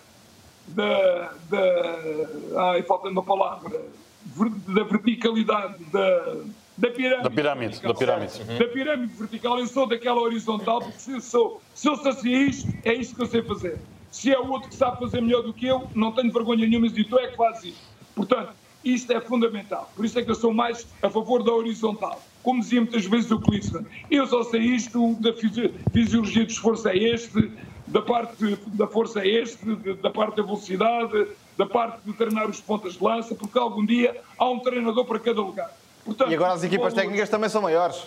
[0.67, 3.81] da, da ai, falta uma palavra.
[4.27, 6.35] Da verticalidade da,
[6.77, 7.23] da pirâmide.
[7.23, 8.31] Da pirâmide, vertical, da pirâmide.
[8.31, 8.59] certo?
[8.59, 12.75] Da pirâmide vertical, eu sou daquela horizontal, porque se eu, sou, se eu sei isto,
[12.85, 13.79] é isto que eu sei fazer.
[14.09, 16.89] Se é o outro que sabe fazer melhor do que eu, não tenho vergonha nenhuma
[16.89, 17.87] de tu é que fazes isto.
[18.15, 18.53] Portanto,
[18.83, 19.91] isto é fundamental.
[19.95, 22.25] Por isso é que eu sou mais a favor da horizontal.
[22.41, 26.87] Como dizia muitas vezes o Clissman, eu só sei isto, da fisi- fisiologia do esforço
[26.87, 27.51] é este,
[27.85, 31.27] da parte da força é este, da parte da velocidade,
[31.57, 35.19] da parte de treinar os pontas de lança, porque algum dia há um treinador para
[35.19, 35.71] cada lugar.
[36.05, 37.97] Portanto, E agora as equipas técnicas também são maiores.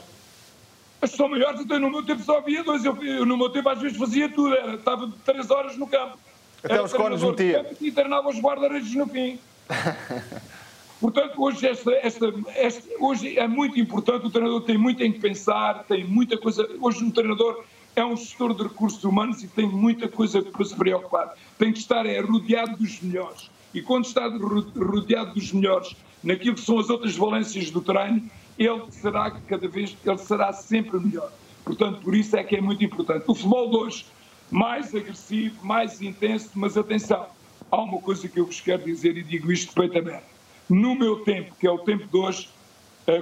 [1.03, 2.85] as são maiores, então no meu tempo só havia dois.
[2.85, 2.95] Eu,
[3.27, 6.17] no meu tempo às vezes fazia tudo, era, estava três horas no campo.
[6.63, 7.71] Até Era os de metia.
[7.81, 9.39] E treinava os guarda-redes no fim.
[11.01, 15.19] Portanto, hoje, esta, esta, esta- hoje é muito importante, o treinador tem muito em que
[15.19, 16.69] pensar, tem muita coisa.
[16.79, 17.65] Hoje o treinador
[18.01, 21.35] é um gestor de recursos humanos e tem muita coisa para se preocupar.
[21.59, 23.51] Tem que estar é, rodeado dos melhores.
[23.73, 28.29] E quando está ro- rodeado dos melhores naquilo que são as outras valências do treino,
[28.59, 31.31] ele será cada vez, ele será sempre melhor.
[31.65, 33.25] Portanto, por isso é que é muito importante.
[33.27, 34.07] O futebol de hoje,
[34.51, 37.27] mais agressivo, mais intenso, mas atenção,
[37.71, 40.25] há uma coisa que eu vos quero dizer e digo isto perfeitamente.
[40.69, 42.49] No meu tempo, que é o tempo de hoje,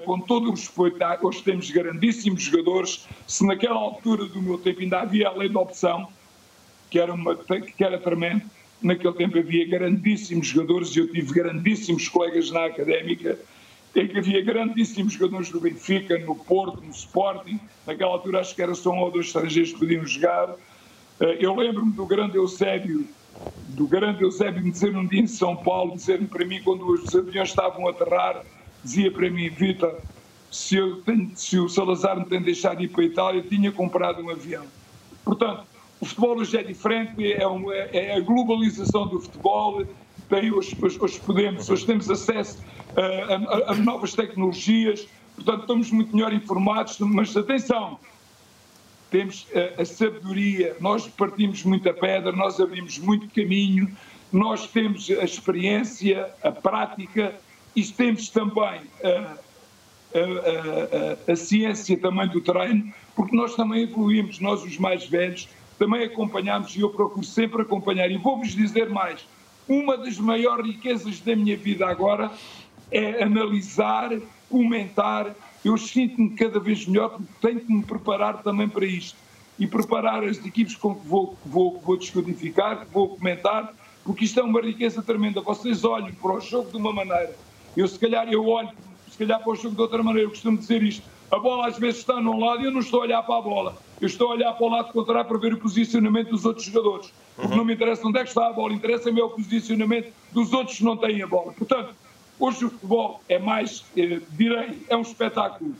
[0.04, 3.06] com todo o respeito, hoje temos grandíssimos jogadores.
[3.26, 6.08] Se naquela altura do meu tempo ainda havia a lei da opção,
[6.90, 8.42] que era, uma, que era tremendo,
[8.82, 13.38] naquele tempo havia grandíssimos jogadores e eu tive grandíssimos colegas na académica,
[13.94, 17.58] em que havia grandíssimos jogadores no Benfica, no Porto, no Sporting.
[17.86, 20.54] Naquela altura acho que era só um ou dois estrangeiros que podiam jogar.
[21.20, 23.08] Eh, Eu lembro-me do grande Eusébio,
[23.60, 27.14] do grande Eusébio me dizer um dia em São Paulo, dizer-me para mim, quando os
[27.14, 28.44] aviões estavam a aterrar,
[28.82, 29.92] dizia para mim, Vitor,
[30.50, 34.22] se, eu tenho- se o Salazar me tem deixado ir para a Itália, tinha comprado
[34.22, 34.72] um avião.
[35.24, 35.68] Portanto,
[36.00, 39.84] o futebol hoje é diferente, é, é- é a globalização do futebol,
[40.28, 42.58] tem, hoje, hoje podemos, hoje temos acesso
[42.96, 43.02] a,
[43.34, 45.06] a- a novas tecnologias,
[45.36, 48.00] portanto estamos muito melhor informados, mas atenção,
[49.10, 49.46] temos
[49.78, 53.88] a, a sabedoria, nós partimos muita pedra, nós abrimos muito caminho,
[54.32, 57.40] nós temos a experiência, a prática
[57.78, 59.36] e temos também a,
[60.14, 65.48] a, a- a- ciência também do treino, porque nós também evoluímos, nós os mais velhos,
[65.78, 68.10] também acompanhamos e eu procuro sempre acompanhar.
[68.10, 69.24] E vou-vos dizer mais,
[69.68, 72.30] uma das maiores riquezas da minha vida agora
[72.90, 74.10] é analisar,
[74.48, 75.34] comentar.
[75.64, 79.16] Eu sinto-me cada vez melhor porque tenho que me preparar também para isto.
[79.58, 83.74] E preparar as equipes com que vou, vou, vou descodificar, que vou comentar,
[84.04, 85.40] porque isto é uma riqueza tremenda.
[85.40, 87.34] Vocês olham para o jogo de uma maneira.
[87.76, 88.70] Eu, se calhar, eu olho
[89.08, 90.26] se calhar para o jogo de outra maneira.
[90.26, 91.08] Eu costumo dizer isto.
[91.30, 93.42] A bola às vezes está num lado e eu não estou a olhar para a
[93.42, 93.76] bola.
[94.00, 97.10] Eu estou a olhar para o lado contrário para ver o posicionamento dos outros jogadores.
[97.36, 100.52] Porque não me interessa onde é que está a bola, interessa-me é o posicionamento dos
[100.52, 101.52] outros que não têm a bola.
[101.52, 101.94] Portanto,
[102.38, 105.74] hoje o futebol é mais, eh, direi, é um espetáculo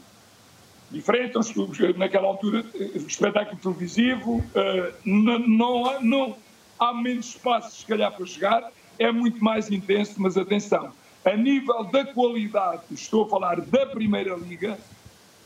[0.90, 6.36] diferente, é naquela altura, eh, espetáculo televisivo, eh, não, não, há- não
[6.78, 10.92] há menos espaço, se calhar, para jogar, é muito mais intenso, mas atenção,
[11.28, 14.78] a nível da qualidade, estou a falar da Primeira Liga,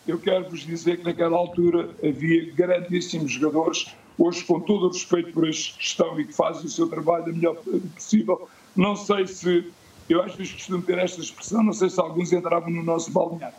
[0.07, 5.33] eu quero vos dizer que naquela altura havia grandíssimos jogadores, hoje com todo o respeito
[5.33, 7.57] por estes que estão e que fazem o seu trabalho da melhor
[7.97, 9.73] possível, não sei se,
[10.09, 13.59] eu às vezes costumo ter esta expressão, não sei se alguns entravam no nosso balneário.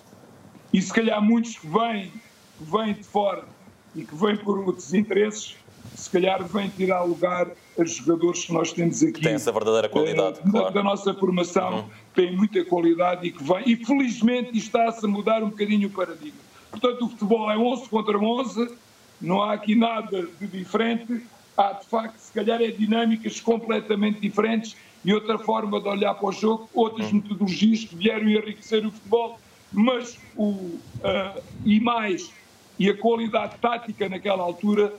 [0.72, 2.12] E se calhar muitos que vêm,
[2.58, 3.48] que vêm de fora
[3.94, 5.58] e que vêm por outros interesses,
[5.94, 9.22] se calhar vêm tirar lugar a jogadores que nós temos aqui.
[9.22, 10.74] Tem essa verdadeira qualidade, da, claro.
[10.74, 13.64] da nossa formação, tem muita qualidade e que vem.
[13.66, 16.40] E felizmente está-se a mudar um bocadinho o paradigma.
[16.70, 18.76] Portanto, o futebol é 11 contra 11,
[19.22, 21.24] não há aqui nada de diferente.
[21.56, 26.30] Há, de facto, se calhar, é dinâmicas completamente diferentes e outra forma de olhar para
[26.30, 29.40] o jogo, outras metodologias que vieram enriquecer o futebol,
[29.72, 32.32] mas o, ah, e mais,
[32.80, 34.94] e a qualidade tática naquela altura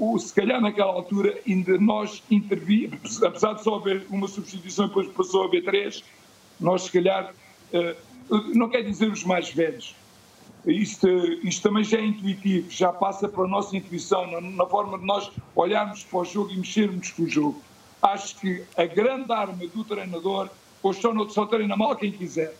[0.00, 4.88] o, se calhar naquela altura ainda nós intervíamos, apesar de só haver uma substituição e
[4.88, 6.02] depois passou a haver três,
[6.58, 7.34] nós se calhar,
[7.74, 7.96] eh,
[8.54, 9.94] não quer dizer os mais velhos,
[10.66, 11.06] isto,
[11.42, 15.30] isto também já é intuitivo, já passa pela nossa intuição, na, na forma de nós
[15.54, 17.62] olharmos para o jogo e mexermos com o jogo.
[18.00, 20.48] Acho que a grande arma do treinador,
[20.82, 22.54] hoje só, só treina mal quem quiser.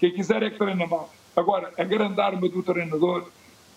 [0.00, 1.12] Quem quiser é que treina mal.
[1.36, 3.28] Agora, a grande arma do treinador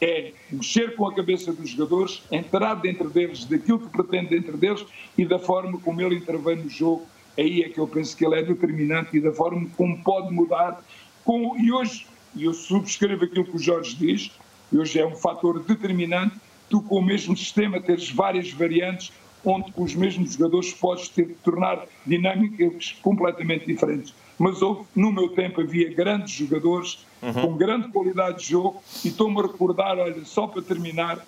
[0.02, 4.84] é mexer com a cabeça dos jogadores, entrar dentro deles, daquilo que pretende dentro deles
[5.16, 7.06] e da forma como ele intervém no jogo.
[7.38, 10.84] Aí é que eu penso que ele é determinante e da forma como pode mudar.
[11.24, 14.32] Com, e hoje, e eu subscrevo aquilo que o Jorge diz,
[14.74, 16.36] hoje é um fator determinante,
[16.68, 19.12] tu com o mesmo sistema teres várias variantes,
[19.46, 24.14] onde com os mesmos jogadores podes ter, tornar dinâmicas completamente diferentes.
[24.38, 27.34] Mas houve, no meu tempo havia grandes jogadores uhum.
[27.34, 31.26] com grande qualidade de jogo e estou-me a recordar, olha, só para terminar,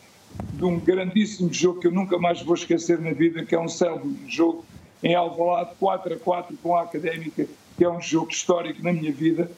[0.53, 3.67] de um grandíssimo jogo que eu nunca mais vou esquecer na vida, que é um
[3.67, 4.65] célebre jogo
[5.03, 7.45] em Alvalade 4 a 4 com a Académica,
[7.77, 9.51] que é um jogo histórico na minha vida,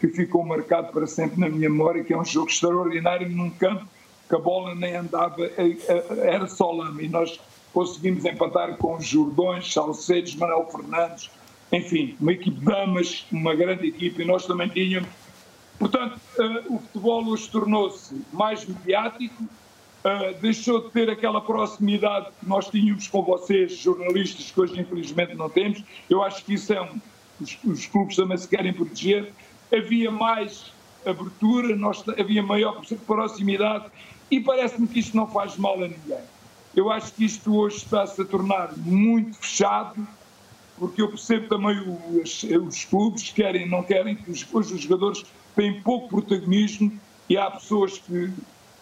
[0.00, 3.86] que ficou marcado para sempre na minha memória, que é um jogo extraordinário num campo
[4.28, 7.38] que a bola nem andava, eh, eh, era só lama, e nós
[7.72, 11.30] conseguimos empatar com os Jordões, Salcedos, Manuel Fernandes,
[11.70, 15.08] enfim, uma equipe de damas, uma grande equipe, e nós também tínhamos.
[15.82, 22.48] Portanto, uh, o futebol hoje tornou-se mais mediático, uh, deixou de ter aquela proximidade que
[22.48, 25.82] nós tínhamos com vocês, jornalistas, que hoje infelizmente não temos.
[26.08, 27.00] Eu acho que isso é um.
[27.40, 29.32] Os, os clubes também se querem proteger.
[29.76, 30.72] Havia mais
[31.04, 33.86] abertura, nós, havia maior proximidade
[34.30, 36.22] e parece-me que isto não faz mal a ninguém.
[36.76, 40.06] Eu acho que isto hoje está-se a tornar muito fechado,
[40.78, 41.76] porque eu percebo também
[42.22, 45.24] os, os clubes querem, não querem, que os, os jogadores
[45.54, 46.92] têm pouco protagonismo
[47.28, 48.32] e há pessoas que,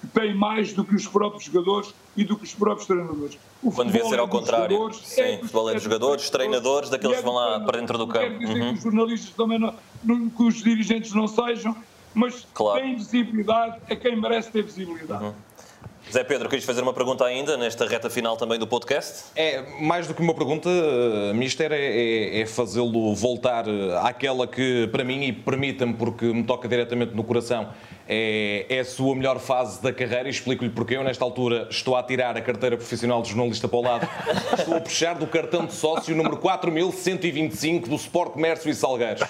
[0.00, 3.38] que têm mais do que os próprios jogadores e do que os próprios treinadores.
[3.62, 4.92] O Quando devia ser é ao contrário.
[4.94, 8.38] Sim, é, futebol é dos jogadores, treinadores, daqueles que vão lá para dentro do campo.
[8.38, 8.68] Quer dizer uhum.
[8.72, 11.76] que os jornalistas também não, não, que os dirigentes não sejam,
[12.14, 12.80] mas claro.
[12.80, 15.24] têm visibilidade a quem merece ter visibilidade.
[15.24, 15.34] Uhum.
[16.12, 19.26] Zé Pedro, queres fazer uma pergunta ainda nesta reta final também do podcast?
[19.36, 24.44] É, mais do que uma pergunta, uh, Mister, é, é, é fazê-lo voltar uh, àquela
[24.44, 27.68] que, para mim, e permita-me, porque me toca diretamente no coração,
[28.08, 31.94] é, é a sua melhor fase da carreira e explico-lhe porque eu, nesta altura, estou
[31.96, 34.08] a tirar a carteira profissional de jornalista para o lado.
[34.58, 39.22] Estou a puxar do cartão de sócio número 4125 do Sport Comércio e Salgueiros.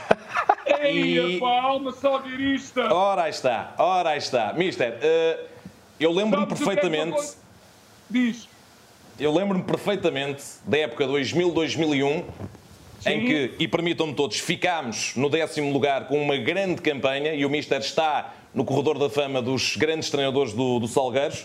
[0.81, 1.41] Ei, e...
[1.41, 2.93] pá, alma salgueirista!
[2.95, 4.55] Ora aí está, ora aí está.
[4.55, 5.50] Mister, uh,
[6.01, 7.35] eu lembro-me é perfeitamente.
[8.09, 8.49] Diz.
[9.19, 12.25] Eu lembro-me perfeitamente da época 2000-2001,
[13.07, 17.51] em que, e permitam-me todos, ficámos no décimo lugar com uma grande campanha e o
[17.51, 21.45] Mister está no corredor da fama dos grandes treinadores do, do Salgueiros.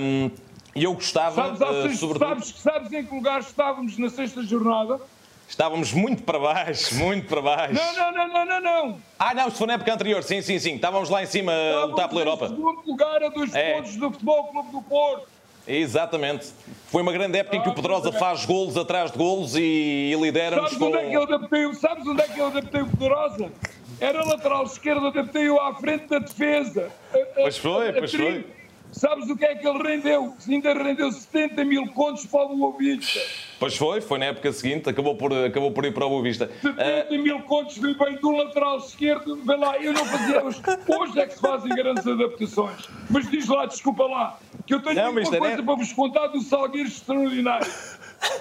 [0.00, 0.30] Um,
[0.74, 1.34] e eu gostava.
[1.34, 2.18] Sabes, uh, sobretudo...
[2.18, 5.00] sabes, sabes em que lugar estávamos na sexta jornada?
[5.48, 7.74] Estávamos muito para baixo, muito para baixo.
[7.74, 9.00] Não, não, não, não, não, não.
[9.18, 10.74] Ah, não, isto foi na época anterior, sim, sim, sim.
[10.74, 12.48] Estávamos lá em cima Estávamos a lutar pela Europa.
[12.48, 13.74] segundo lugar a dos é.
[13.74, 15.28] pontos do Futebol Clube do Porto.
[15.66, 16.52] Exatamente.
[16.86, 20.12] Foi uma grande época ah, em que o Pedrosa faz golos atrás de golos e,
[20.12, 20.86] e lidera-nos com...
[20.86, 23.52] Onde é que eu adaptei, sabes onde é que eu adaptei o Pedrosa?
[24.00, 26.90] Era lateral esquerdo, adaptei-o à frente da defesa.
[27.34, 28.46] Pois foi, pois foi.
[28.92, 30.34] Sabes o que é que ele rendeu?
[30.48, 33.20] Ainda rendeu 70 mil contos para o Boa Vista.
[33.58, 36.50] Pois foi, foi na época seguinte, acabou por, acabou por ir para o Boa Vista.
[36.62, 37.22] 70 uh...
[37.22, 39.36] mil contos veio bem do lateral esquerdo.
[39.36, 40.42] Vê lá, eu não fazia.
[40.44, 42.88] Hoje é que se fazem grandes adaptações.
[43.10, 45.62] Mas diz lá, desculpa lá, que eu tenho não, uma coisa é...
[45.62, 47.70] para vos contar do Salgueiro extraordinário.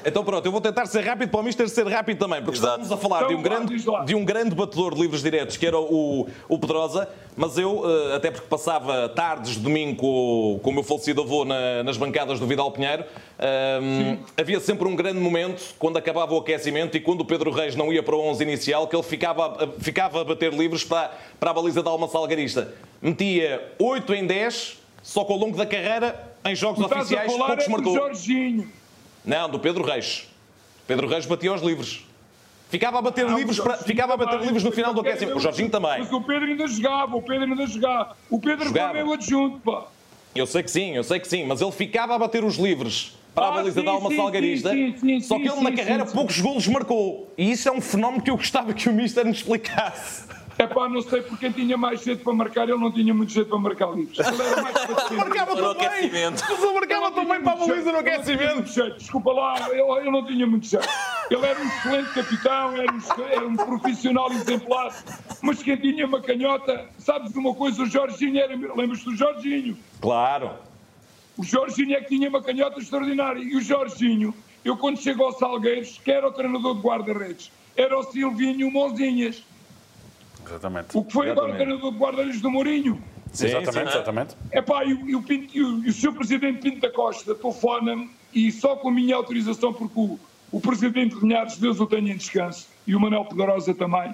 [0.05, 2.81] Então pronto, eu vou tentar ser rápido para o Mister ser rápido também, porque Exato.
[2.81, 5.65] estamos a falar então, de, um grande, de um grande batedor de livros diretos, que
[5.65, 10.69] era o, o Pedrosa, mas eu, eh, até porque passava tardes de domingo com, com
[10.69, 14.95] o meu falecido avô na, nas bancadas do Vidal Pinheiro, um, ehm, havia sempre um
[14.95, 18.21] grande momento, quando acabava o aquecimento e quando o Pedro Reis não ia para o
[18.21, 22.07] 11 inicial, que ele ficava, ficava a bater livros para, para a baliza da alma
[22.07, 22.73] salgarista.
[23.01, 27.95] Metia 8 em 10, só que ao longo da carreira, em jogos oficiais, poucos marcou.
[27.95, 28.69] Jorginho.
[29.25, 30.27] Não, do Pedro Reis.
[30.87, 32.05] Pedro Reis batia aos livros.
[32.69, 35.37] Ficava a bater não, livros, para, ficava a bater livros no final do aquecimento.
[35.37, 35.99] O Jorginho também.
[35.99, 38.17] Mas o Pedro ainda jogava, o Pedro ainda jogava.
[38.29, 38.93] O Pedro jogava.
[38.93, 39.85] foi meu adjunto, pá.
[40.35, 43.15] Eu sei que sim, eu sei que sim, mas ele ficava a bater os livros
[43.33, 46.39] para ah, a baliza da alma salgarista, sim, sim, só que ele na carreira poucos
[46.39, 47.31] golos marcou.
[47.37, 50.25] E isso é um fenómeno que eu gostava que o Mister nos explicasse.
[50.57, 53.31] É pá, não sei porque quem tinha mais jeito para marcar, ele não tinha muito
[53.31, 54.17] jeito para marcar livros.
[54.19, 56.05] Ele era mais para marcava tão bem.
[56.05, 58.97] Ele marcava tão bem para a baliza no aquecimento.
[58.97, 60.87] Desculpa lá, ele, não tinha muito jeito.
[61.29, 64.95] Ele era um excelente capitão, era um, era um profissional exemplar,
[65.41, 68.55] mas quem tinha uma canhota, sabes de uma coisa, o Jorginho era.
[68.55, 69.77] Lembras-te do Jorginho?
[69.99, 70.51] Claro.
[71.37, 73.41] O Jorginho é que tinha uma canhota extraordinária.
[73.41, 74.33] E o Jorginho,
[74.63, 79.43] eu quando chego ao Salgueiros, que era o treinador de guarda-redes, era o Silvinho Mãozinhas.
[80.45, 80.97] Exatamente.
[80.97, 81.53] O que foi exatamente.
[81.53, 83.01] agora treinador de guarda-redes do Mourinho.
[83.31, 84.35] Sim, exatamente, sim, exatamente.
[84.51, 86.13] Epá, e, e, o, e, o, e o Sr.
[86.13, 90.19] Presidente Pinto da Costa telefona-me e só com a minha autorização, porque o,
[90.51, 94.13] o Presidente Linhares, Deus o tenha em descanso, e o Manuel Pedrosa também,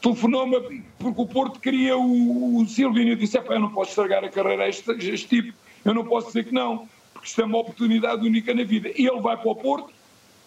[0.00, 3.10] telefonou-me porque o Porto queria o, o Silvino.
[3.10, 5.52] Eu disse: Epá, eu não posso estragar a carreira a este, este tipo,
[5.84, 8.90] eu não posso dizer que não, porque isto é uma oportunidade única na vida.
[8.96, 9.90] E ele vai para o Porto,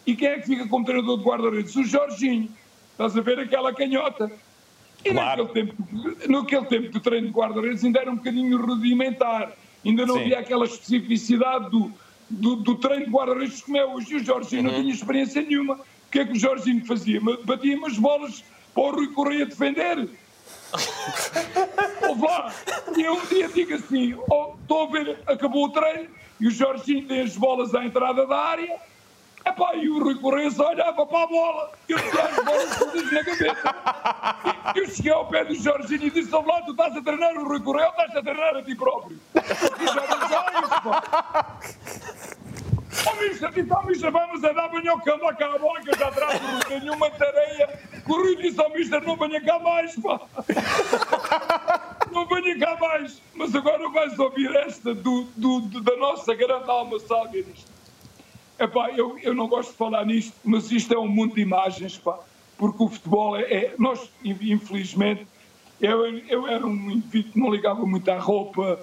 [0.06, 1.76] e quem é que fica como treinador de guarda-redes?
[1.76, 2.50] O Jorginho.
[2.92, 4.32] Estás a ver aquela canhota.
[5.04, 5.44] E claro.
[5.44, 5.88] naquele, tempo,
[6.28, 9.52] naquele tempo treino de guarda-redes ainda era um bocadinho rudimentar,
[9.86, 10.22] ainda não Sim.
[10.22, 11.92] havia aquela especificidade do,
[12.30, 14.14] do, do treino de guarda-redes como é hoje.
[14.14, 15.76] E o Jorginho não tinha experiência nenhuma.
[15.76, 17.20] O que é que o Jorginho fazia?
[17.44, 20.10] Batia umas bolas para o Rui Correia defender.
[22.08, 22.54] Ouve lá,
[22.96, 26.10] e eu um dia digo assim: oh, estou a ver, acabou o treino
[26.40, 28.80] e o Jorginho tem as bolas à entrada da área.
[29.46, 33.12] Epá, e o Rui Correia olhava para a bola e eu tinha as bolas todas
[33.12, 33.76] na cabeça.
[34.76, 37.34] E eu cheguei ao pé do Jorginho e disse: Ouve lá, tu estás a treinar
[37.34, 39.20] o Rui Correia ou estás a treinar a ti próprio?
[39.36, 41.60] E já isso, pá.
[43.08, 45.90] Oh, Misha, disse ao Misha, vamos a dar banho ao campo, cá a bola que
[45.90, 46.40] eu já trago,
[46.70, 47.80] não nenhuma tareia.
[48.08, 50.20] O Rui disse ao Misha, não venha cá mais, pá.
[52.12, 53.22] Não venha cá mais.
[53.34, 57.72] Mas agora vais ouvir esta do, do, do da nossa grande alma salgueirista.
[58.62, 61.98] Epá, eu, eu não gosto de falar nisto, mas isto é um mundo de imagens,
[61.98, 62.20] pá.
[62.58, 63.42] Porque o futebol é...
[63.42, 65.26] é nós, infelizmente,
[65.80, 68.80] eu, eu era um indivíduo que não ligava muito à roupa,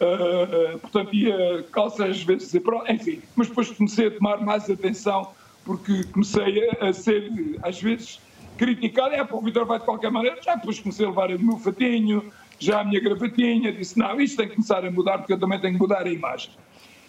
[0.00, 2.54] Uh, portanto, ia calças às vezes,
[2.88, 5.34] enfim, mas depois comecei a tomar mais atenção
[5.64, 7.30] porque comecei a, a ser,
[7.62, 8.20] às vezes,
[8.56, 9.14] criticado.
[9.14, 10.40] É, pô, o Vitor vai de qualquer maneira.
[10.40, 13.72] Já depois comecei a levar o meu fatinho, já a minha gravatinha.
[13.72, 16.10] Disse: não, isto tem que começar a mudar porque eu também tenho que mudar a
[16.10, 16.52] imagem.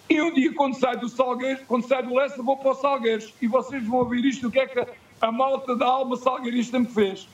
[0.09, 3.33] E um dia, quando sai do Salgueiros, quando sai do Leste, vou para o Salgueiros
[3.41, 4.85] e vocês vão ouvir isto: o que é que
[5.21, 7.27] a malta da alma salgueirista me fez.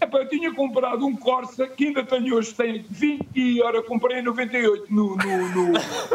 [0.00, 4.20] Epá, eu tinha comprado um Corsa que ainda tenho hoje, tem 20 e ora comprei
[4.20, 5.72] em 98 no, no, no,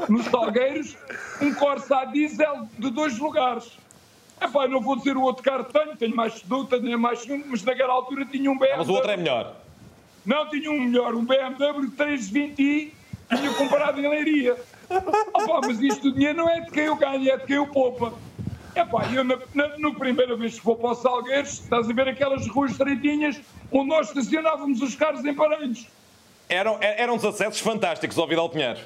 [0.09, 0.97] no Salgueiros,
[1.39, 3.77] um Corsa a diesel de dois lugares.
[4.41, 7.63] Epá, não vou dizer o outro carro tenho, tenho mais do tenho mais um, mas
[7.63, 8.77] naquela altura tinha um BMW.
[8.77, 9.55] Mas o outro é melhor.
[10.25, 12.91] Não, tinha um melhor, um BMW 320i,
[13.37, 14.57] tinha comprado em Leiria.
[14.89, 17.67] Epá, mas isto o dinheiro não é de quem eu ganho, é de quem eu
[17.67, 18.13] poupa.
[18.75, 22.09] Epá, eu na, na, na primeira vez que vou para os Salgueiros, estás a ver
[22.09, 23.39] aquelas ruas estreitinhas,
[23.71, 25.87] onde nós estacionávamos os carros em parelhos.
[26.49, 28.79] Eram, eram 17 fantásticos, ao Vidal Pinheiro.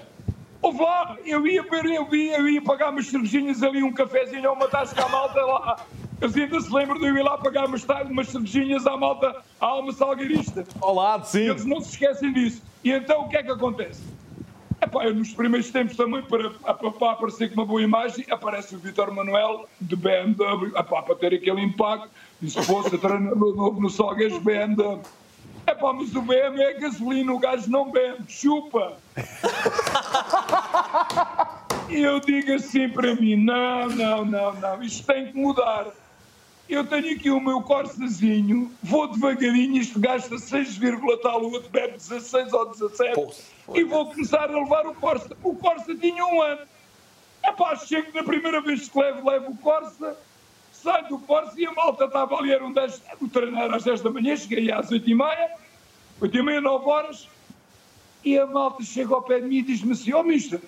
[0.61, 4.55] Houve lá, eu ia eu ia, eu ia pagar umas cervejinhas ali, um cafezinho ou
[4.55, 5.85] uma tasca à malta lá.
[6.21, 9.65] Eles ainda se lembram de eu ir lá pagar umas, umas cervejinhas à malta, à
[9.65, 10.65] alma salgueirista.
[10.81, 11.49] Lado, sim.
[11.49, 12.61] Eles não se esquecem disso.
[12.83, 14.01] E então o que é que acontece?
[14.89, 18.79] Epá, eu nos primeiros tempos também, para, para aparecer com uma boa imagem, aparece o
[18.79, 22.09] Vitor Manuel de BMW, epá, para ter aquele impacto.
[22.41, 24.99] E se fosse treinador novo no Salgueiros, BMW.
[25.67, 28.97] É pá, mas o BMW é gasolina, o gajo não bebe, chupa.
[31.89, 35.87] E eu digo assim para mim: não, não, não, não, isto tem que mudar.
[36.69, 40.79] Eu tenho aqui o meu Corsazinho, vou devagarinho, isto gasta 6,
[41.23, 43.41] tal, o outro bebe 16 ou 17, Poxa,
[43.73, 45.35] e vou começar a levar o Corsa.
[45.43, 46.61] O Corsa tinha um ano.
[47.41, 50.15] É pá, chego na primeira vez que levo, levo o Corsa
[50.81, 54.01] saio do Corsa e a malta estava ali, eram 10, o treino era às 10
[54.01, 55.51] da manhã, cheguei às 8 e meia,
[56.21, 57.27] 8 e meia, 9 horas,
[58.23, 60.61] e a malta chega ao pé de mim e diz-me assim, ó oh, mister,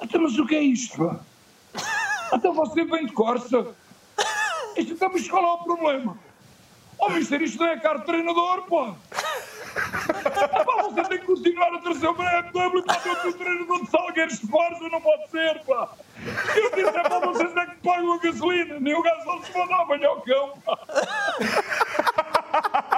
[0.00, 1.20] até mas o que é isto, pá?
[2.32, 3.74] Até você vem de Corsa?
[5.28, 6.18] Qual é o problema?
[6.98, 8.94] Ó oh, mister, isto não é carro de treinador, pá!
[10.64, 14.46] Pá, você tem que continuar a trazer o BMW para o treinador de Salgueiros de
[14.46, 15.88] Corsa, não pode ser, pá!
[16.54, 19.84] Eu disse, é para vocês é que pagam a gasolina, nem o gasóleo se mandar
[19.86, 20.52] banho ao cão.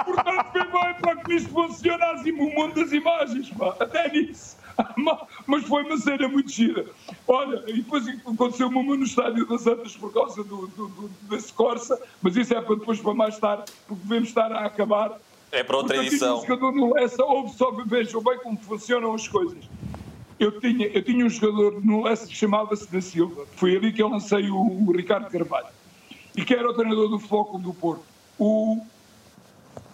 [0.05, 3.75] Portanto, bem bem para que isto funcione assim, o mundo das imagens, pá.
[3.79, 4.57] até nisso.
[5.47, 6.85] Mas foi uma cena muito gira.
[7.27, 11.53] Olha, e depois aconteceu uma no estádio das Antas por causa do, do, do, desse
[11.53, 15.19] Corsa, mas isso é para depois, para mais tarde, porque devemos estar a acabar.
[15.51, 16.39] É para outra edição.
[16.39, 19.63] Um jogador no Lessa, ouve só, vejam bem como funcionam as coisas
[20.39, 23.45] eu tinha, eu tinha um jogador no Leste que chamava-se Da Silva.
[23.55, 25.67] Foi ali que eu lancei o, o, Ricardo Carvalho.
[26.35, 28.03] E que era o treinador do Futebol do Porto.
[28.37, 28.81] O,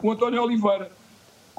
[0.01, 0.91] o António Oliveira,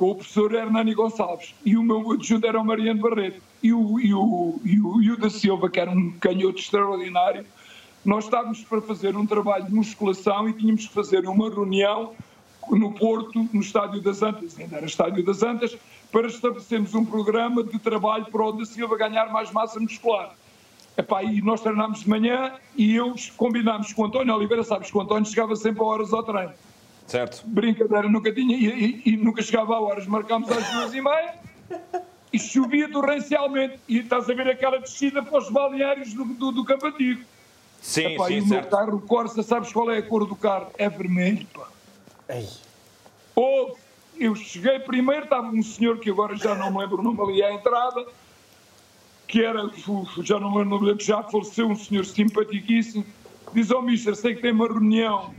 [0.02, 1.54] com o professor Hernani Gonçalves.
[1.64, 3.40] E o meu adjunto era o Mariano Barreto.
[3.62, 7.46] E o, e, o, e, o, e o Da Silva, que era um canhoto extraordinário.
[8.04, 12.14] Nós estávamos para fazer um trabalho de musculação e tínhamos que fazer uma reunião
[12.68, 15.78] no Porto, no Estádio das Antas, ainda era Estádio das Antas,
[16.10, 20.34] para estabelecermos um programa de trabalho para o da Silva ganhar mais massa muscular.
[20.98, 24.98] Epá, e nós treinámos de manhã e eu combinámos com o António Oliveira, sabes que
[24.98, 26.52] o António chegava sempre a horas ao treino.
[27.12, 27.42] Certo.
[27.44, 31.34] Brincadeira, nunca tinha, e, e, e nunca chegava a horas, marcámos às duas e meia
[32.32, 33.78] e chovia torrencialmente.
[33.86, 37.22] E estás a ver aquela descida para os balneários do, do, do Campo Antigo.
[37.82, 38.62] Sim, Epá, sim, e o certo.
[38.62, 40.70] meu carro, o Corsa, sabes qual é a cor do carro?
[40.78, 41.68] É vermelho, pá.
[42.30, 42.48] Ei.
[43.34, 43.74] Houve
[44.16, 47.42] eu cheguei primeiro, estava um senhor que agora já não me lembro o nome ali
[47.42, 48.06] à entrada,
[49.28, 49.70] que era,
[50.22, 53.04] já não me lembro, que já faleceu, um senhor simpaticíssimo,
[53.52, 55.34] diz ao Mister, sei que tem uma reunião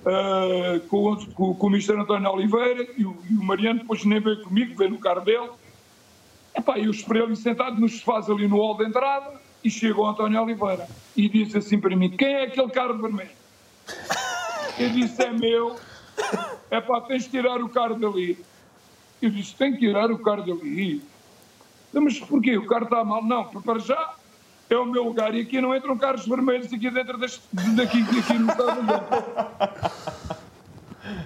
[0.00, 4.20] uh, com, com, com, o Mister António Oliveira e o, e o, Mariano depois nem
[4.20, 5.50] veio comigo, veio no carro dele.
[6.56, 10.08] Epá, eu esperei ali sentado nos sofás ali no hall de entrada, E chegou o
[10.08, 13.30] António Oliveira e disse assim para mim: Quem é aquele carro vermelho?
[14.78, 15.76] Eu disse: É meu.
[16.70, 18.38] É pá, tens de tirar o carro dali.
[19.20, 21.02] Eu disse: Tem que tirar o carro dali.
[21.92, 22.56] Mas porquê?
[22.56, 23.24] O carro está mal?
[23.24, 24.14] Não, para já
[24.70, 27.42] é o meu lugar e aqui não entram carros vermelhos aqui dentro deste,
[27.74, 28.80] daqui, aqui no estado.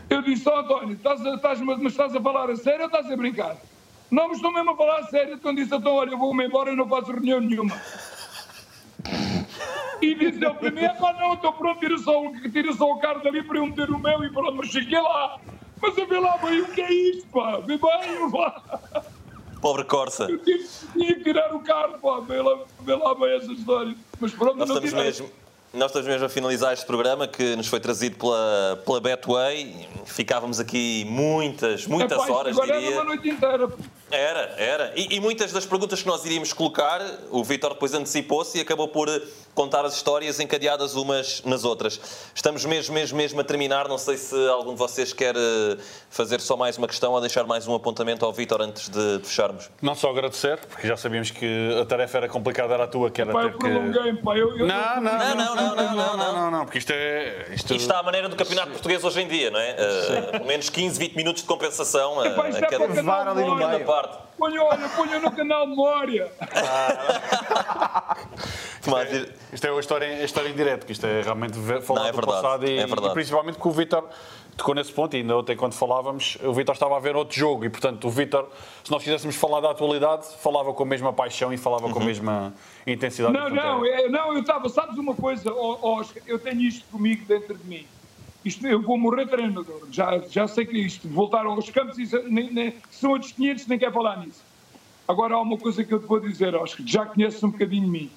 [0.08, 3.10] Eu disse, ó António, estás a, estás, mas estás a falar a sério ou estás
[3.10, 3.56] a brincar?
[4.10, 5.34] Não, mas estou mesmo a falar a sério.
[5.34, 7.76] Então disse, então olha, eu vou-me embora e não faço reunião nenhuma.
[10.00, 13.22] E disse ele para mim, pá, não, estou pronto, tira só, tira só o carro
[13.22, 15.38] dali para eu meter o meu e pronto, mas cheguei lá.
[15.82, 17.58] Mas eu vi lá bem, o que é isto, pá?
[17.58, 19.04] Vi bem, lá.
[19.64, 20.24] Pobre Corsa.
[20.24, 23.96] Eu tive, tinha que tirar o carro, pá, vê lá, vê lá bem essa história.
[24.20, 25.04] Mas pronto, Nós não estamos tirei.
[25.06, 25.30] mesmo.
[25.74, 29.88] Nós estamos mesmo a finalizar este programa que nos foi trazido pela, pela Betway.
[30.04, 32.90] Ficávamos aqui muitas, muitas Epá, horas, agora diria.
[32.94, 33.68] era uma noite inteira.
[34.08, 34.92] Era, era.
[34.94, 37.00] E, e muitas das perguntas que nós iríamos colocar,
[37.32, 39.08] o Vítor depois antecipou-se e acabou por
[39.52, 42.00] contar as histórias encadeadas umas nas outras.
[42.32, 43.88] Estamos mesmo, mesmo, mesmo a terminar.
[43.88, 45.76] Não sei se algum de vocês quer eh,
[46.08, 49.26] fazer só mais uma questão ou deixar mais um apontamento ao Vítor antes de, de
[49.26, 49.68] fecharmos.
[49.82, 53.20] Não só agradecer, porque já sabíamos que a tarefa era complicada, era a tua, que
[53.20, 53.58] era Pá, ter eu que.
[53.58, 54.36] prolonguei, pá.
[54.38, 56.32] Eu, eu, Não, não, Não, não, não, não, não, não, não.
[56.32, 57.46] não, não, porque isto é.
[57.54, 59.70] Isto, Isto está à maneira do campeonato português hoje em dia, não é?
[59.70, 63.44] Eh, pelo menos 15, 20 minutos de compensação eh, isto a é para cada, ali
[63.44, 63.84] no meio.
[63.84, 64.18] parte.
[64.38, 66.30] Ponha, olha, ponha no canal Memória.
[68.86, 72.00] Mas, eh, Isto é a história, a história em direto, que isto é realmente falar
[72.00, 73.08] Não, é do verdade, passado e, é verdade.
[73.08, 74.08] e principalmente que o Vítor
[74.56, 77.64] tocou nesse ponto, e ainda ontem quando falávamos, o Vítor estava a ver outro jogo
[77.64, 78.48] e, portanto, o Vítor,
[78.82, 82.04] se nós quiséssemos falar da atualidade, falava com a mesma paixão e falava com a
[82.04, 82.54] mesma
[82.86, 83.34] intensidade.
[83.36, 87.24] Não, não, é- é, não, eu estava, sabes uma coisa, Oscar, eu tenho isto comigo
[87.26, 87.86] dentro de mim.
[88.44, 92.52] Isto, eu vou morrer treinador, já, já sei que isto, voltar aos campos, isso, nem,
[92.52, 94.42] nem, são outros 500, nem quero falar nisso.
[95.08, 97.90] Agora há uma coisa que eu te vou dizer, Oscar, já conheces um bocadinho de
[97.90, 98.10] mim.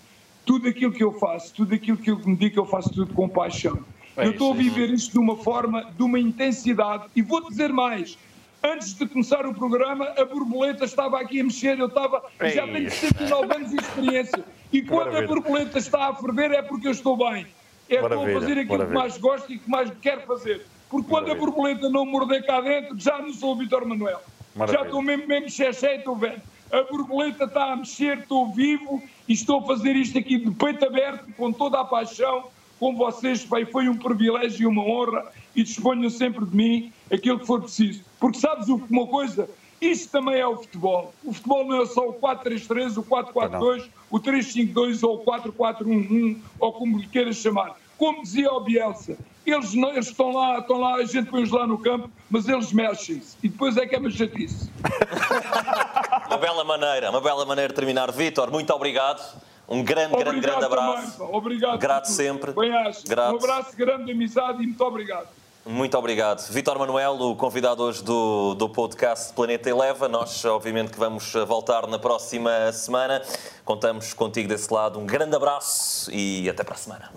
[0.45, 3.27] Tudo aquilo que eu faço, tudo aquilo que eu me digo, eu faço tudo com
[3.27, 3.77] paixão.
[4.17, 7.47] É eu estou a é viver isto de uma forma, de uma intensidade, e vou
[7.47, 8.17] dizer mais.
[8.63, 12.73] Antes de começar o programa, a borboleta estava aqui a mexer, eu estava, já Ei.
[12.73, 14.43] tenho 69 anos de experiência.
[14.73, 15.27] E quando a Maravilha.
[15.27, 17.45] borboleta está a ferver é porque eu estou bem.
[17.87, 18.87] É estou a fazer aquilo maravilha.
[18.87, 20.65] que mais gosto e que mais quero fazer.
[20.89, 24.21] Porque quando a borboleta não morder cá dentro, já não sou o Vitor Manuel.
[24.67, 26.41] Já estou mesmo, mesmo xexé e estou velho.
[26.71, 30.83] A borboleta está a mexer, estou vivo e estou a fazer isto aqui de peito
[30.85, 32.45] aberto, com toda a paixão,
[32.79, 33.43] com vocês.
[33.45, 35.25] Bem, foi um privilégio e uma honra
[35.55, 38.01] e disponham sempre de mim aquilo que for preciso.
[38.19, 39.49] Porque sabes uma coisa?
[39.79, 41.13] Isto também é o futebol.
[41.23, 46.73] O futebol não é só o 4-3-3, o 4-4-2, o 3-5-2 ou o 4-4-1-1, ou
[46.73, 47.75] como lhe queiras chamar.
[47.97, 51.65] Como dizia o Bielsa, eles, não- eles estão lá, estão lá, a gente põe-os lá
[51.67, 53.37] no campo, mas eles mexem-se.
[53.43, 54.69] E depois é que é uma chatice.
[56.27, 58.11] Uma bela maneira, uma bela maneira de terminar.
[58.11, 59.21] Vítor, muito obrigado.
[59.67, 61.17] Um grande, grande, Obrigado grande abraço.
[61.17, 61.35] também.
[61.35, 61.77] Obrigado.
[61.79, 62.53] Grato sempre.
[63.05, 63.33] Grato.
[63.33, 65.27] Um abraço grande de amizade e muito obrigado.
[65.65, 66.49] Muito obrigado.
[66.49, 70.07] Vítor Manuel, o convidado hoje do, do podcast Planeta Eleva.
[70.07, 73.21] Nós, obviamente, que vamos voltar na próxima semana.
[73.65, 74.97] Contamos contigo desse lado.
[74.97, 77.11] Um grande abraço e até para a semana.